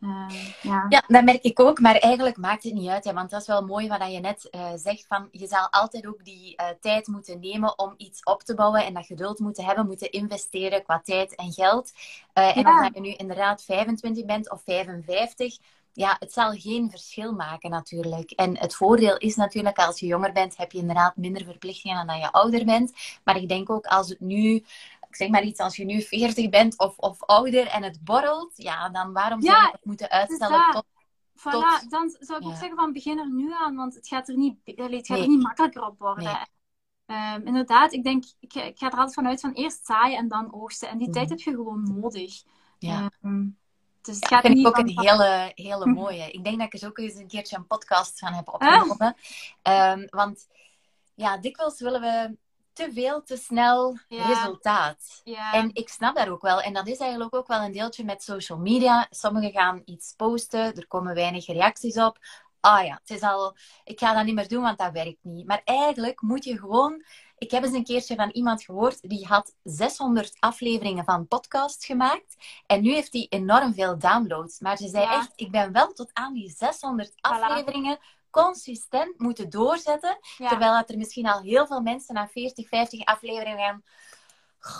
uh, 0.00 0.28
ja. 0.62 0.86
ja, 0.88 1.02
dat 1.06 1.24
merk 1.24 1.42
ik 1.42 1.60
ook. 1.60 1.80
Maar 1.80 1.94
eigenlijk 1.94 2.36
maakt 2.36 2.62
het 2.62 2.74
niet 2.74 2.88
uit. 2.88 3.04
Hè, 3.04 3.12
want 3.12 3.30
dat 3.30 3.40
is 3.40 3.46
wel 3.46 3.64
mooi 3.64 3.88
wat 3.88 4.12
je 4.12 4.20
net 4.20 4.48
uh, 4.50 4.70
zegt. 4.74 5.06
Van, 5.06 5.28
je 5.30 5.46
zal 5.46 5.70
altijd 5.70 6.06
ook 6.06 6.24
die 6.24 6.54
uh, 6.60 6.66
tijd 6.80 7.06
moeten 7.06 7.40
nemen 7.40 7.78
om 7.78 7.94
iets 7.96 8.22
op 8.22 8.42
te 8.42 8.54
bouwen. 8.54 8.84
En 8.84 8.94
dat 8.94 9.06
geduld 9.06 9.38
moeten 9.38 9.64
hebben, 9.64 9.86
moeten 9.86 10.10
investeren 10.10 10.82
qua 10.82 11.00
tijd 11.04 11.34
en 11.34 11.52
geld. 11.52 11.92
En 12.32 12.60
ja. 12.60 12.86
of 12.86 12.94
je 12.94 13.00
nu 13.00 13.12
inderdaad 13.12 13.62
25 13.62 14.24
bent 14.24 14.50
of 14.50 14.62
55 14.62 15.58
ja, 15.96 16.16
het 16.18 16.32
zal 16.32 16.52
geen 16.52 16.90
verschil 16.90 17.32
maken 17.32 17.70
natuurlijk. 17.70 18.30
En 18.30 18.58
het 18.58 18.74
voordeel 18.74 19.16
is 19.16 19.36
natuurlijk, 19.36 19.78
als 19.78 20.00
je 20.00 20.06
jonger 20.06 20.32
bent, 20.32 20.56
heb 20.56 20.72
je 20.72 20.78
inderdaad 20.78 21.16
minder 21.16 21.44
verplichtingen 21.44 21.96
dan 21.96 22.06
dat 22.06 22.16
je 22.16 22.32
ouder 22.32 22.64
bent. 22.64 22.92
Maar 23.24 23.36
ik 23.36 23.48
denk 23.48 23.70
ook 23.70 23.86
als 23.86 24.08
het 24.08 24.20
nu 24.20 24.64
zeg 25.10 25.28
maar 25.28 25.42
iets, 25.42 25.60
als 25.60 25.76
je 25.76 25.84
nu 25.84 26.02
40 26.02 26.48
bent 26.48 26.78
of, 26.78 26.98
of 26.98 27.22
ouder 27.22 27.66
en 27.66 27.82
het 27.82 28.04
borrelt, 28.04 28.52
ja, 28.54 28.88
dan 28.88 29.12
waarom 29.12 29.42
zou 29.42 29.62
je 29.62 29.70
het 29.72 29.84
moeten 29.84 30.10
uitstellen 30.10 30.70
tot 30.70 30.84
Voilà, 31.38 31.88
dan 31.88 32.16
zou 32.18 32.40
ik 32.40 32.46
ook 32.46 32.56
zeggen 32.56 32.76
van 32.76 32.92
begin 32.92 33.18
er 33.18 33.30
nu 33.30 33.52
aan, 33.52 33.76
want 33.76 33.94
het 33.94 34.08
gaat 34.08 34.28
er 34.28 34.36
niet, 34.36 34.56
het 34.64 35.06
gaat 35.06 35.18
er 35.18 35.28
niet 35.28 35.42
makkelijker 35.42 35.86
op 35.86 35.98
worden. 35.98 36.48
Ehm, 37.06 37.46
inderdaad, 37.46 37.92
ik 37.92 38.02
denk, 38.02 38.24
ik, 38.40 38.54
ik, 38.54 38.78
ga 38.78 38.86
er 38.86 38.92
altijd 38.92 39.14
vanuit 39.14 39.40
van 39.40 39.52
eerst 39.52 39.86
zaaien 39.86 40.18
en 40.18 40.28
dan 40.28 40.54
oogsten. 40.54 40.88
En 40.88 40.98
die 40.98 41.10
tijd 41.10 41.28
mhm. 41.28 41.34
heb 41.34 41.44
je 41.44 41.50
gewoon 41.50 42.00
nodig. 42.00 42.42
Ja. 42.78 43.10
Um, 43.22 43.58
dus 44.06 44.14
het 44.14 44.28
gaat 44.28 44.40
vind 44.40 44.54
niet 44.54 44.66
ik 44.66 44.78
ook 44.78 44.86
een 44.86 44.98
hele, 45.00 45.52
hele 45.54 45.86
mooie. 45.86 46.30
Ik 46.30 46.44
denk 46.44 46.58
dat 46.58 46.72
ik 46.72 46.80
er 46.80 46.88
ook 46.88 46.98
eens 46.98 47.14
een 47.14 47.28
keertje 47.28 47.56
een 47.56 47.66
podcast 47.66 48.18
van 48.18 48.32
heb 48.32 48.48
opgenomen. 48.48 49.16
Want 50.10 50.46
ja, 51.14 51.38
dikwijls 51.38 51.80
willen 51.80 52.00
we 52.00 52.36
te 52.72 52.90
veel, 52.92 53.22
te 53.22 53.36
snel 53.36 53.98
resultaat. 54.08 55.20
Ja. 55.24 55.52
En 55.52 55.70
ik 55.72 55.88
snap 55.88 56.16
dat 56.16 56.28
ook 56.28 56.42
wel. 56.42 56.60
En 56.60 56.72
dat 56.72 56.88
is 56.88 56.98
eigenlijk 56.98 57.34
ook 57.34 57.46
wel 57.46 57.60
een 57.60 57.72
deeltje 57.72 58.04
met 58.04 58.22
social 58.22 58.58
media. 58.58 59.06
Sommigen 59.10 59.52
gaan 59.52 59.82
iets 59.84 60.14
posten, 60.16 60.74
er 60.74 60.86
komen 60.86 61.14
weinig 61.14 61.46
reacties 61.46 61.96
op. 61.96 62.18
Ah 62.60 62.84
ja, 62.84 62.98
het 63.04 63.10
is 63.10 63.20
al, 63.20 63.56
ik 63.84 63.98
ga 63.98 64.14
dat 64.14 64.24
niet 64.24 64.34
meer 64.34 64.48
doen, 64.48 64.62
want 64.62 64.78
dat 64.78 64.92
werkt 64.92 65.24
niet. 65.24 65.46
Maar 65.46 65.60
eigenlijk 65.64 66.20
moet 66.20 66.44
je 66.44 66.58
gewoon. 66.58 67.04
Ik 67.38 67.50
heb 67.50 67.64
eens 67.64 67.72
een 67.72 67.84
keertje 67.84 68.14
van 68.14 68.30
iemand 68.30 68.62
gehoord 68.62 69.08
die 69.08 69.26
had 69.26 69.54
600 69.62 70.36
afleveringen 70.38 71.04
van 71.04 71.28
podcast 71.28 71.84
gemaakt. 71.84 72.36
En 72.66 72.82
nu 72.82 72.92
heeft 72.92 73.12
hij 73.12 73.26
enorm 73.28 73.74
veel 73.74 73.98
downloads. 73.98 74.60
Maar 74.60 74.76
ze 74.76 74.88
zei 74.88 75.06
echt, 75.06 75.32
ik 75.34 75.50
ben 75.50 75.72
wel 75.72 75.92
tot 75.92 76.10
aan 76.12 76.32
die 76.32 76.50
600 76.50 77.12
afleveringen 77.20 77.98
consistent 78.30 79.18
moeten 79.18 79.50
doorzetten. 79.50 80.18
Terwijl 80.36 80.82
er 80.86 80.98
misschien 80.98 81.26
al 81.26 81.40
heel 81.40 81.66
veel 81.66 81.80
mensen 81.80 82.14
na 82.14 82.28
40, 82.28 82.68
50 82.68 83.04
afleveringen 83.04 83.58
gaan. 83.58 83.82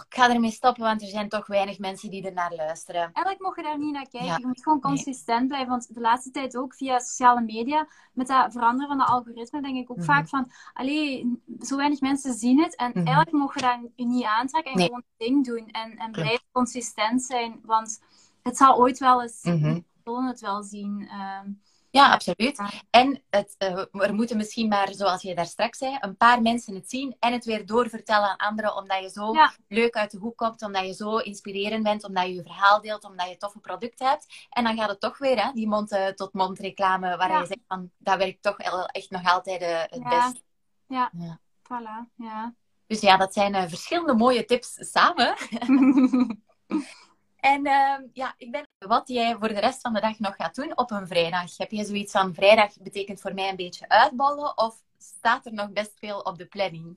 Ik 0.09 0.17
ga 0.17 0.31
ermee 0.35 0.51
stoppen, 0.51 0.83
want 0.83 1.03
er 1.03 1.09
zijn 1.09 1.29
toch 1.29 1.47
weinig 1.47 1.79
mensen 1.79 2.11
die 2.11 2.27
er 2.27 2.33
naar 2.33 2.55
luisteren. 2.55 3.01
Eigenlijk 3.01 3.41
mogen 3.41 3.63
je 3.63 3.69
daar 3.69 3.79
niet 3.79 3.93
naar 3.93 4.09
kijken. 4.09 4.41
Je 4.41 4.47
moet 4.47 4.63
gewoon 4.63 4.81
consistent 4.81 5.49
blijven. 5.49 5.69
Want 5.69 5.95
de 5.95 6.01
laatste 6.01 6.31
tijd 6.31 6.57
ook 6.57 6.75
via 6.75 6.99
sociale 6.99 7.41
media, 7.41 7.89
met 8.13 8.27
dat 8.27 8.53
veranderen 8.53 8.89
van 8.89 8.99
de 8.99 9.05
algoritme, 9.05 9.63
denk 9.63 9.77
ik 9.77 9.91
ook 9.91 9.97
mhm. 9.97 10.07
vaak 10.07 10.29
van, 10.29 10.51
allee, 10.73 11.39
zo 11.61 11.77
weinig 11.77 12.01
mensen 12.01 12.35
zien 12.35 12.63
het. 12.63 12.77
En 12.77 12.89
mhm. 12.89 12.99
eigenlijk 12.99 13.37
mogen 13.37 13.61
je 13.61 13.91
dat 13.97 14.07
niet 14.07 14.25
aantrekken 14.25 14.73
en 14.73 14.81
gewoon 14.81 15.05
het 15.17 15.27
ding 15.29 15.45
doen. 15.45 15.69
En, 15.71 15.97
en 15.97 16.11
blijf 16.11 16.45
consistent 16.53 17.23
zijn, 17.23 17.61
want 17.63 18.01
het 18.43 18.57
zal 18.57 18.77
ooit 18.77 18.99
wel 18.99 19.23
eens, 19.23 19.43
mm 19.43 19.85
het 20.15 20.41
wel 20.41 20.63
zien. 20.63 21.09
Ehm, 21.11 21.51
ja, 21.97 22.13
absoluut. 22.13 22.63
En 22.91 23.23
het, 23.31 23.55
uh, 23.59 24.03
er 24.03 24.15
moeten 24.15 24.37
misschien 24.37 24.69
maar, 24.69 24.95
zoals 24.95 25.23
je 25.23 25.35
daar 25.35 25.47
straks 25.47 25.79
zei, 25.79 25.97
een 26.01 26.17
paar 26.17 26.43
mensen 26.43 26.75
het 26.75 26.91
zien 26.91 27.17
en 27.19 27.33
het 27.33 27.45
weer 27.45 27.67
doorvertellen 27.67 28.29
aan 28.29 28.49
anderen, 28.49 28.77
omdat 28.77 29.01
je 29.01 29.11
zo 29.11 29.35
leuk 29.69 29.97
uit 29.97 30.11
de 30.11 30.19
hoek 30.19 30.37
komt, 30.37 30.63
omdat 30.63 30.87
je 30.87 30.95
zo 30.95 31.17
inspirerend 31.17 31.83
bent, 31.83 32.05
omdat 32.05 32.27
je 32.27 32.35
je 32.35 32.43
verhaal 32.43 32.81
deelt, 32.81 33.05
omdat 33.05 33.29
je 33.29 33.37
toffe 33.37 33.59
producten 33.59 34.07
hebt. 34.07 34.47
En 34.51 34.65
dan 34.65 34.77
gaat 34.77 34.89
het 34.89 35.01
toch 35.01 35.19
weer, 35.19 35.45
hè, 35.45 35.53
die 35.53 35.69
mond-tot-mond 35.69 36.59
reclame, 36.59 37.17
waar 37.17 37.41
je 37.41 37.47
zegt 37.47 37.65
van, 37.69 37.91
dat 37.99 38.19
werkt 38.19 38.43
toch 38.43 38.59
echt 38.87 39.11
nog 39.11 39.25
altijd 39.25 39.63
uh, 39.63 39.81
het 39.81 40.03
best. 40.03 40.43
Ja. 40.87 41.11
ja, 41.19 41.41
voilà, 41.63 42.11
ja. 42.15 42.55
Dus 42.87 43.01
ja, 43.01 43.17
dat 43.17 43.33
zijn 43.33 43.55
uh, 43.55 43.63
verschillende 43.67 44.15
mooie 44.15 44.45
tips 44.45 44.77
samen. 44.79 45.37
En 47.47 47.67
uh, 47.67 47.95
ja, 48.13 48.35
ik 48.37 48.51
ben 48.51 48.67
wat 48.79 49.09
jij 49.09 49.37
voor 49.39 49.49
de 49.49 49.61
rest 49.61 49.81
van 49.81 49.93
de 49.93 50.01
dag 50.01 50.19
nog 50.19 50.37
gaat 50.37 50.55
doen 50.55 50.77
op 50.77 50.91
een 50.91 51.07
vrijdag. 51.07 51.57
Heb 51.57 51.71
je 51.71 51.85
zoiets 51.85 52.13
van 52.13 52.35
vrijdag 52.35 52.81
betekent 52.81 53.21
voor 53.21 53.35
mij 53.35 53.49
een 53.49 53.57
beetje 53.57 53.89
uitballen 53.89 54.59
of 54.59 54.83
staat 54.99 55.47
er 55.47 55.53
nog 55.53 55.73
best 55.73 55.93
veel 55.99 56.21
op 56.21 56.39
de 56.39 56.47
planning? 56.47 56.97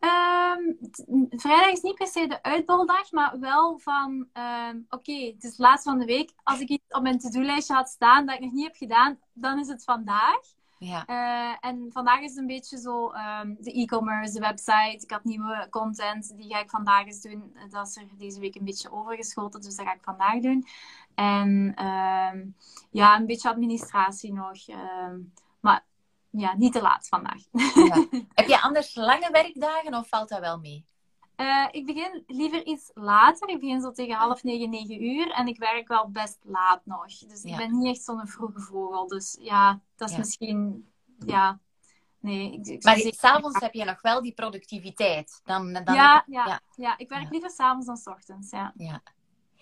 Um, 0.00 0.78
vrijdag 1.30 1.70
is 1.70 1.80
niet 1.80 1.94
per 1.94 2.06
se 2.06 2.26
de 2.26 2.42
uitbaldag, 2.42 3.10
maar 3.10 3.38
wel 3.38 3.78
van, 3.78 4.28
um, 4.32 4.86
oké, 4.88 5.12
het 5.12 5.44
is 5.44 5.58
laatst 5.58 5.84
van 5.84 5.98
de 5.98 6.04
week. 6.04 6.32
Als 6.42 6.60
ik 6.60 6.68
iets 6.68 6.94
op 6.94 7.02
mijn 7.02 7.18
to-do-lijstje 7.18 7.74
had 7.74 7.88
staan 7.88 8.26
dat 8.26 8.34
ik 8.34 8.40
nog 8.40 8.52
niet 8.52 8.66
heb 8.66 8.76
gedaan, 8.76 9.18
dan 9.32 9.58
is 9.58 9.68
het 9.68 9.84
vandaag. 9.84 10.40
Ja. 10.82 11.04
Uh, 11.06 11.56
en 11.60 11.88
vandaag 11.92 12.20
is 12.20 12.30
het 12.30 12.38
een 12.38 12.46
beetje 12.46 12.78
zo 12.78 13.12
um, 13.12 13.56
de 13.60 13.72
e-commerce, 13.72 14.32
de 14.32 14.40
website. 14.40 14.98
Ik 15.00 15.10
had 15.10 15.24
nieuwe 15.24 15.66
content, 15.70 16.36
die 16.36 16.50
ga 16.50 16.60
ik 16.60 16.70
vandaag 16.70 17.06
eens 17.06 17.20
doen. 17.20 17.56
Dat 17.70 17.88
is 17.88 17.96
er 17.96 18.06
deze 18.18 18.40
week 18.40 18.54
een 18.54 18.64
beetje 18.64 18.92
overgeschoten, 18.92 19.60
dus 19.60 19.76
dat 19.76 19.86
ga 19.86 19.94
ik 19.94 20.02
vandaag 20.02 20.40
doen. 20.40 20.66
En 21.14 21.84
um, 21.86 22.54
ja, 22.90 23.16
een 23.16 23.26
beetje 23.26 23.48
administratie 23.48 24.32
nog. 24.32 24.68
Um, 24.68 25.32
maar 25.60 25.84
ja, 26.30 26.56
niet 26.56 26.72
te 26.72 26.82
laat 26.82 27.08
vandaag. 27.08 27.42
Ja. 27.74 28.06
Heb 28.34 28.46
je 28.46 28.60
anders 28.60 28.94
lange 28.94 29.30
werkdagen 29.30 29.94
of 29.94 30.08
valt 30.08 30.28
dat 30.28 30.40
wel 30.40 30.58
mee? 30.58 30.84
Uh, 31.40 31.66
ik 31.70 31.86
begin 31.86 32.24
liever 32.26 32.66
iets 32.66 32.90
later. 32.94 33.48
Ik 33.48 33.60
begin 33.60 33.80
zo 33.80 33.92
tegen 33.92 34.14
half 34.14 34.42
negen, 34.42 34.70
negen 34.70 35.04
uur. 35.04 35.30
En 35.30 35.46
ik 35.46 35.58
werk 35.58 35.88
wel 35.88 36.08
best 36.10 36.38
laat 36.42 36.80
nog. 36.84 37.18
Dus 37.18 37.42
ik 37.42 37.56
ben 37.56 37.78
niet 37.78 37.94
echt 37.96 38.04
zo'n 38.04 38.26
vroege 38.26 38.60
vogel. 38.60 39.06
Dus 39.06 39.36
ja, 39.40 39.80
dat 39.96 40.10
is 40.10 40.16
misschien... 40.16 40.88
Ja, 41.26 41.58
nee. 42.18 42.52
Ik, 42.52 42.66
ik 42.66 42.84
maar 42.84 42.98
s'avonds 42.98 43.60
heb 43.60 43.72
je 43.72 43.84
nog 43.84 44.02
wel 44.02 44.22
die 44.22 44.32
productiviteit. 44.32 45.40
Dan, 45.44 45.72
dan 45.72 45.94
ja, 45.94 46.24
ja, 46.26 46.46
ja, 46.46 46.60
ja. 46.76 46.98
ik 46.98 47.08
werk 47.08 47.30
liever 47.30 47.50
s'avonds 47.50 47.86
dan 47.86 47.96
s 47.96 48.06
ochtends. 48.06 48.50
Ja. 48.50 48.72
ja. 48.76 49.02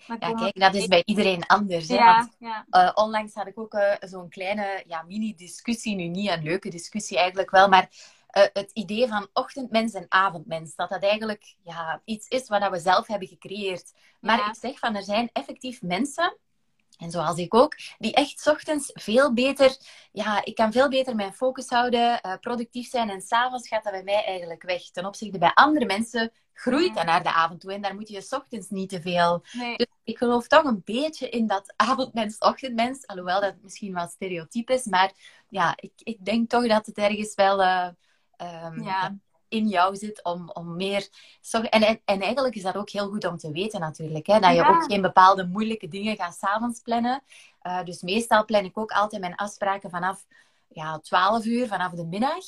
Ja, 0.07 0.17
kijk, 0.17 0.59
dat 0.59 0.75
is 0.75 0.87
bij 0.87 1.03
iedereen 1.05 1.45
anders. 1.45 1.87
Ja, 1.87 2.17
Want, 2.17 2.35
ja. 2.39 2.65
Uh, 2.71 2.91
onlangs 2.93 3.33
had 3.33 3.47
ik 3.47 3.59
ook 3.59 3.73
uh, 3.73 3.93
zo'n 3.99 4.29
kleine 4.29 4.83
ja, 4.87 5.01
mini-discussie. 5.01 5.95
Nu 5.95 6.07
niet 6.07 6.29
een 6.29 6.43
leuke 6.43 6.69
discussie 6.69 7.17
eigenlijk 7.17 7.49
wel, 7.49 7.67
maar 7.67 7.89
uh, 8.37 8.43
het 8.53 8.71
idee 8.73 9.07
van 9.07 9.27
ochtendmens 9.33 9.93
en 9.93 10.05
avondmens. 10.07 10.75
Dat 10.75 10.89
dat 10.89 11.03
eigenlijk 11.03 11.55
ja, 11.63 12.01
iets 12.05 12.27
is 12.27 12.47
wat 12.47 12.69
we 12.69 12.79
zelf 12.79 13.07
hebben 13.07 13.27
gecreëerd. 13.27 13.93
Maar 14.19 14.47
ik 14.47 14.55
zeg 14.59 14.79
van, 14.79 14.95
er 14.95 15.03
zijn 15.03 15.29
effectief 15.33 15.81
mensen 15.81 16.37
en 16.99 17.11
zoals 17.11 17.37
ik 17.37 17.53
ook, 17.53 17.75
die 17.97 18.13
echt 18.13 18.47
ochtends 18.47 18.91
veel 18.93 19.33
beter, 19.33 19.77
ja, 20.11 20.45
ik 20.45 20.55
kan 20.55 20.71
veel 20.71 20.89
beter 20.89 21.15
mijn 21.15 21.33
focus 21.33 21.69
houden, 21.69 22.19
uh, 22.25 22.33
productief 22.39 22.89
zijn 22.89 23.09
en 23.09 23.21
s'avonds 23.21 23.67
gaat 23.67 23.83
dat 23.83 23.93
bij 23.93 24.03
mij 24.03 24.25
eigenlijk 24.25 24.63
weg. 24.63 24.89
Ten 24.91 25.05
opzichte 25.05 25.37
bij 25.37 25.51
andere 25.53 25.85
mensen 25.85 26.31
groeit 26.53 26.95
dat 26.95 27.05
naar 27.05 27.23
de 27.23 27.33
avond 27.33 27.59
toe 27.59 27.73
en 27.73 27.81
daar 27.81 27.95
moet 27.95 28.09
je 28.09 28.21
s 28.21 28.33
ochtends 28.33 28.69
niet 28.69 28.89
te 28.89 29.01
veel. 29.01 29.43
Nee. 29.51 29.77
Dus 29.77 29.87
ik 30.03 30.17
geloof 30.17 30.47
toch 30.47 30.63
een 30.63 30.81
beetje 30.85 31.29
in 31.29 31.47
dat 31.47 31.73
avondmens-ochtendmens, 31.89 33.07
alhoewel 33.07 33.41
dat 33.41 33.55
misschien 33.61 33.93
wel 33.93 34.07
stereotyp 34.07 34.69
is, 34.69 34.85
maar 34.85 35.11
ja, 35.49 35.73
ik, 35.75 35.93
ik 35.97 36.25
denk 36.25 36.49
toch 36.49 36.67
dat 36.67 36.85
het 36.85 36.97
ergens 36.97 37.35
wel... 37.35 37.61
Uh, 37.61 37.87
um, 38.41 38.83
ja. 38.83 39.17
in 39.47 39.67
jou 39.67 39.95
zit 39.95 40.23
om, 40.23 40.49
om 40.49 40.75
meer 40.75 41.07
En, 41.51 41.69
en, 41.69 42.01
en, 42.05 42.21
eigenlijk 42.21 42.55
is 42.55 42.63
dat 42.63 42.75
ook 42.75 42.89
heel 42.89 43.09
goed 43.09 43.25
om 43.25 43.37
te 43.37 43.51
weten 43.51 43.79
natuurlijk. 43.79 44.27
Hè? 44.27 44.39
Dat 44.39 44.55
je 44.55 44.65
ook 44.65 44.83
geen 44.83 45.01
bepaalde 45.01 45.47
moeilijke 45.47 45.87
dingen 45.87 46.15
gaat 46.15 46.35
s'avonds 46.35 46.79
plannen. 46.79 47.23
Uh, 47.63 47.83
dus 47.83 48.01
meestal 48.01 48.45
plan 48.45 48.63
ik 48.63 48.77
ook 48.77 48.91
altijd 48.91 49.21
mijn 49.21 49.35
afspraken 49.35 49.89
vanaf 49.89 50.25
ja, 50.67 50.99
12 50.99 51.45
uur, 51.45 51.67
vanaf 51.67 51.91
de 51.91 52.05
middag 52.05 52.45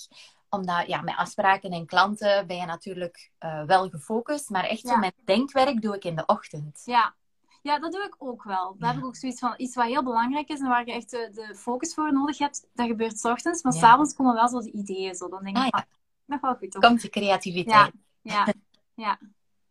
omdat 0.51 0.87
ja, 0.87 1.01
met 1.01 1.15
afspraken 1.15 1.71
en 1.71 1.85
klanten 1.85 2.47
ben 2.47 2.57
je 2.57 2.65
natuurlijk 2.65 3.31
uh, 3.39 3.63
wel 3.63 3.89
gefocust. 3.89 4.49
Maar 4.49 4.63
echt 4.63 4.87
zo 4.87 4.97
met 4.97 5.13
denkwerk 5.25 5.81
doe 5.81 5.95
ik 5.95 6.03
in 6.03 6.15
de 6.15 6.25
ochtend. 6.25 6.81
Ja, 6.85 7.13
ja, 7.61 7.79
dat 7.79 7.91
doe 7.91 8.03
ik 8.03 8.15
ook 8.17 8.43
wel. 8.43 8.75
Daar 8.79 8.89
heb 8.89 8.99
ik 8.99 9.05
ook 9.05 9.15
zoiets 9.15 9.39
van 9.39 9.53
iets 9.57 9.75
wat 9.75 9.85
heel 9.85 10.03
belangrijk 10.03 10.49
is 10.49 10.59
en 10.59 10.67
waar 10.67 10.85
je 10.85 10.91
echt 10.91 11.09
de, 11.09 11.29
de 11.33 11.55
focus 11.55 11.93
voor 11.93 12.13
nodig 12.13 12.37
hebt. 12.37 12.67
Dat 12.73 12.87
gebeurt 12.87 13.19
s 13.19 13.25
ochtends, 13.25 13.63
maar 13.63 13.73
s 13.73 13.79
s'avonds 13.79 14.13
komen 14.13 14.33
wel 14.33 14.47
zo 14.47 14.59
de 14.59 14.71
ideeën. 14.71 15.15
Zo. 15.15 15.29
Dan 15.29 15.43
denk 15.43 15.57
ik, 15.57 15.63
ah, 15.63 15.69
ja. 15.71 15.85
nog 16.25 16.41
wel 16.41 16.55
goed. 16.55 16.77
Komt 16.77 17.01
de 17.01 17.09
creativiteit. 17.09 17.91
Ja, 18.21 18.47
ja, 18.95 19.19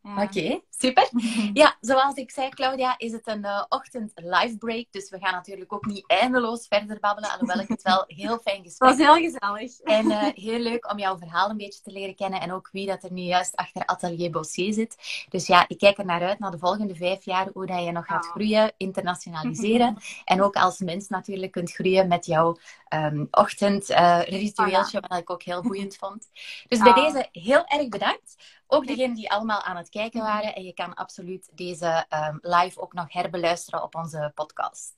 ja. 0.03 0.23
Oké, 0.23 0.61
super. 0.71 1.09
Ja, 1.53 1.77
zoals 1.81 2.15
ik 2.15 2.31
zei, 2.31 2.49
Claudia, 2.49 2.95
is 2.99 3.13
het 3.13 3.27
een 3.27 3.45
uh, 3.45 3.65
ochtend 3.69 4.13
live 4.15 4.57
break. 4.57 4.87
Dus 4.91 5.11
we 5.11 5.19
gaan 5.19 5.33
natuurlijk 5.33 5.73
ook 5.73 5.87
niet 5.87 6.05
eindeloos 6.07 6.67
verder 6.67 7.01
babbelen. 7.01 7.31
Alhoewel 7.31 7.59
ik 7.59 7.69
het 7.69 7.83
wel 7.83 8.05
heel 8.21 8.39
fijn 8.39 8.63
gesprek 8.63 8.89
Het 8.89 8.99
was 8.99 9.07
heel 9.07 9.31
gezellig. 9.31 9.81
En 9.81 10.07
uh, 10.07 10.23
heel 10.47 10.59
leuk 10.59 10.91
om 10.91 10.99
jouw 10.99 11.19
verhaal 11.19 11.51
een 11.51 11.57
beetje 11.57 11.83
te 11.83 11.91
leren 11.91 12.15
kennen. 12.15 12.41
En 12.41 12.53
ook 12.53 12.69
wie 12.73 12.87
dat 12.87 13.03
er 13.03 13.13
nu 13.13 13.23
juist 13.23 13.57
achter 13.57 13.85
Atelier 13.85 14.31
Bossé 14.31 14.73
zit. 14.73 14.97
Dus 15.29 15.47
ja, 15.47 15.65
ik 15.69 15.79
kijk 15.79 15.99
er 15.99 16.05
naar 16.05 16.23
uit 16.23 16.39
naar 16.39 16.51
de 16.51 16.59
volgende 16.59 16.95
vijf 16.95 17.25
jaar. 17.25 17.49
Hoe 17.53 17.67
dat 17.67 17.85
je 17.85 17.93
nog 17.93 18.07
gaat 18.07 18.25
oh. 18.25 18.31
groeien, 18.31 18.73
internationaliseren. 18.77 19.97
en 20.25 20.43
ook 20.43 20.55
als 20.55 20.79
mens 20.79 21.09
natuurlijk 21.09 21.53
kunt 21.53 21.73
groeien 21.73 22.09
met 22.09 22.27
jouw 22.27 22.57
um, 22.95 23.29
ochtendritueeltje. 23.31 24.99
Uh, 24.99 25.09
wat 25.09 25.19
ik 25.19 25.31
ook 25.31 25.43
heel 25.43 25.63
boeiend 25.63 25.97
vond. 25.97 26.29
Dus 26.69 26.79
bij 26.79 26.93
oh. 26.93 27.05
deze 27.05 27.29
heel 27.33 27.65
erg 27.67 27.89
bedankt. 27.89 28.37
Ook 28.73 28.87
degenen 28.87 29.15
die 29.15 29.31
allemaal 29.31 29.63
aan 29.63 29.77
het 29.77 29.89
kijken 29.89 30.21
waren. 30.21 30.55
En 30.55 30.63
je 30.63 30.75
kan 30.75 30.95
absoluut 30.95 31.49
deze 31.53 32.07
um, 32.29 32.39
live 32.41 32.81
ook 32.81 32.93
nog 32.93 33.13
herbeluisteren 33.13 33.83
op 33.83 33.95
onze 33.95 34.33
podcast. 34.35 34.93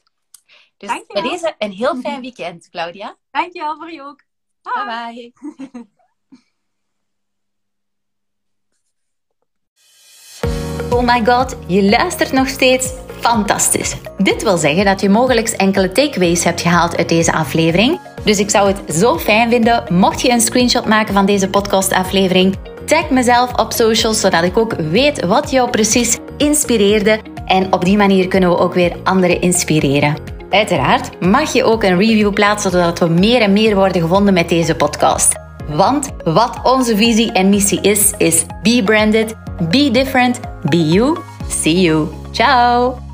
Dus 0.76 1.02
bij 1.06 1.22
deze 1.22 1.54
een 1.58 1.72
heel 1.72 1.96
fijn 1.96 2.20
weekend, 2.20 2.68
Claudia. 2.68 3.16
Dankjewel 3.30 3.76
voor 3.76 3.90
je 3.90 4.02
ook. 4.02 4.24
Bye 4.62 4.84
bye. 4.84 5.32
bye. 5.72 5.86
Oh 10.90 11.02
my 11.02 11.24
god, 11.24 11.56
je 11.66 11.82
luistert 11.82 12.32
nog 12.32 12.48
steeds. 12.48 12.92
Fantastisch. 13.20 13.96
Dit 14.18 14.42
wil 14.42 14.56
zeggen 14.56 14.84
dat 14.84 15.00
je 15.00 15.08
mogelijk 15.08 15.48
enkele 15.48 15.92
takeaways 15.92 16.44
hebt 16.44 16.60
gehaald 16.60 16.96
uit 16.96 17.08
deze 17.08 17.32
aflevering. 17.32 18.00
Dus 18.24 18.38
ik 18.38 18.50
zou 18.50 18.72
het 18.72 18.94
zo 18.94 19.18
fijn 19.18 19.50
vinden 19.50 19.94
mocht 19.94 20.20
je 20.20 20.30
een 20.30 20.40
screenshot 20.40 20.86
maken 20.86 21.14
van 21.14 21.26
deze 21.26 21.50
podcastaflevering 21.50 22.71
Tag 22.84 23.10
mezelf 23.10 23.54
op 23.54 23.72
socials, 23.72 24.20
zodat 24.20 24.42
ik 24.42 24.58
ook 24.58 24.74
weet 24.74 25.24
wat 25.24 25.50
jou 25.50 25.70
precies 25.70 26.18
inspireerde. 26.36 27.20
En 27.46 27.72
op 27.72 27.84
die 27.84 27.96
manier 27.96 28.28
kunnen 28.28 28.48
we 28.50 28.58
ook 28.58 28.74
weer 28.74 28.96
anderen 29.04 29.40
inspireren. 29.40 30.16
Uiteraard 30.50 31.20
mag 31.20 31.52
je 31.52 31.64
ook 31.64 31.82
een 31.82 31.98
review 31.98 32.32
plaatsen, 32.32 32.70
zodat 32.70 32.98
we 32.98 33.08
meer 33.08 33.40
en 33.40 33.52
meer 33.52 33.74
worden 33.74 34.02
gevonden 34.02 34.34
met 34.34 34.48
deze 34.48 34.74
podcast. 34.74 35.32
Want 35.68 36.10
wat 36.24 36.60
onze 36.62 36.96
visie 36.96 37.32
en 37.32 37.48
missie 37.48 37.80
is, 37.80 38.12
is 38.16 38.44
be 38.62 38.82
branded, 38.84 39.34
be 39.70 39.90
different, 39.90 40.40
be 40.62 40.88
you. 40.88 41.18
See 41.48 41.80
you. 41.80 42.08
Ciao! 42.32 43.11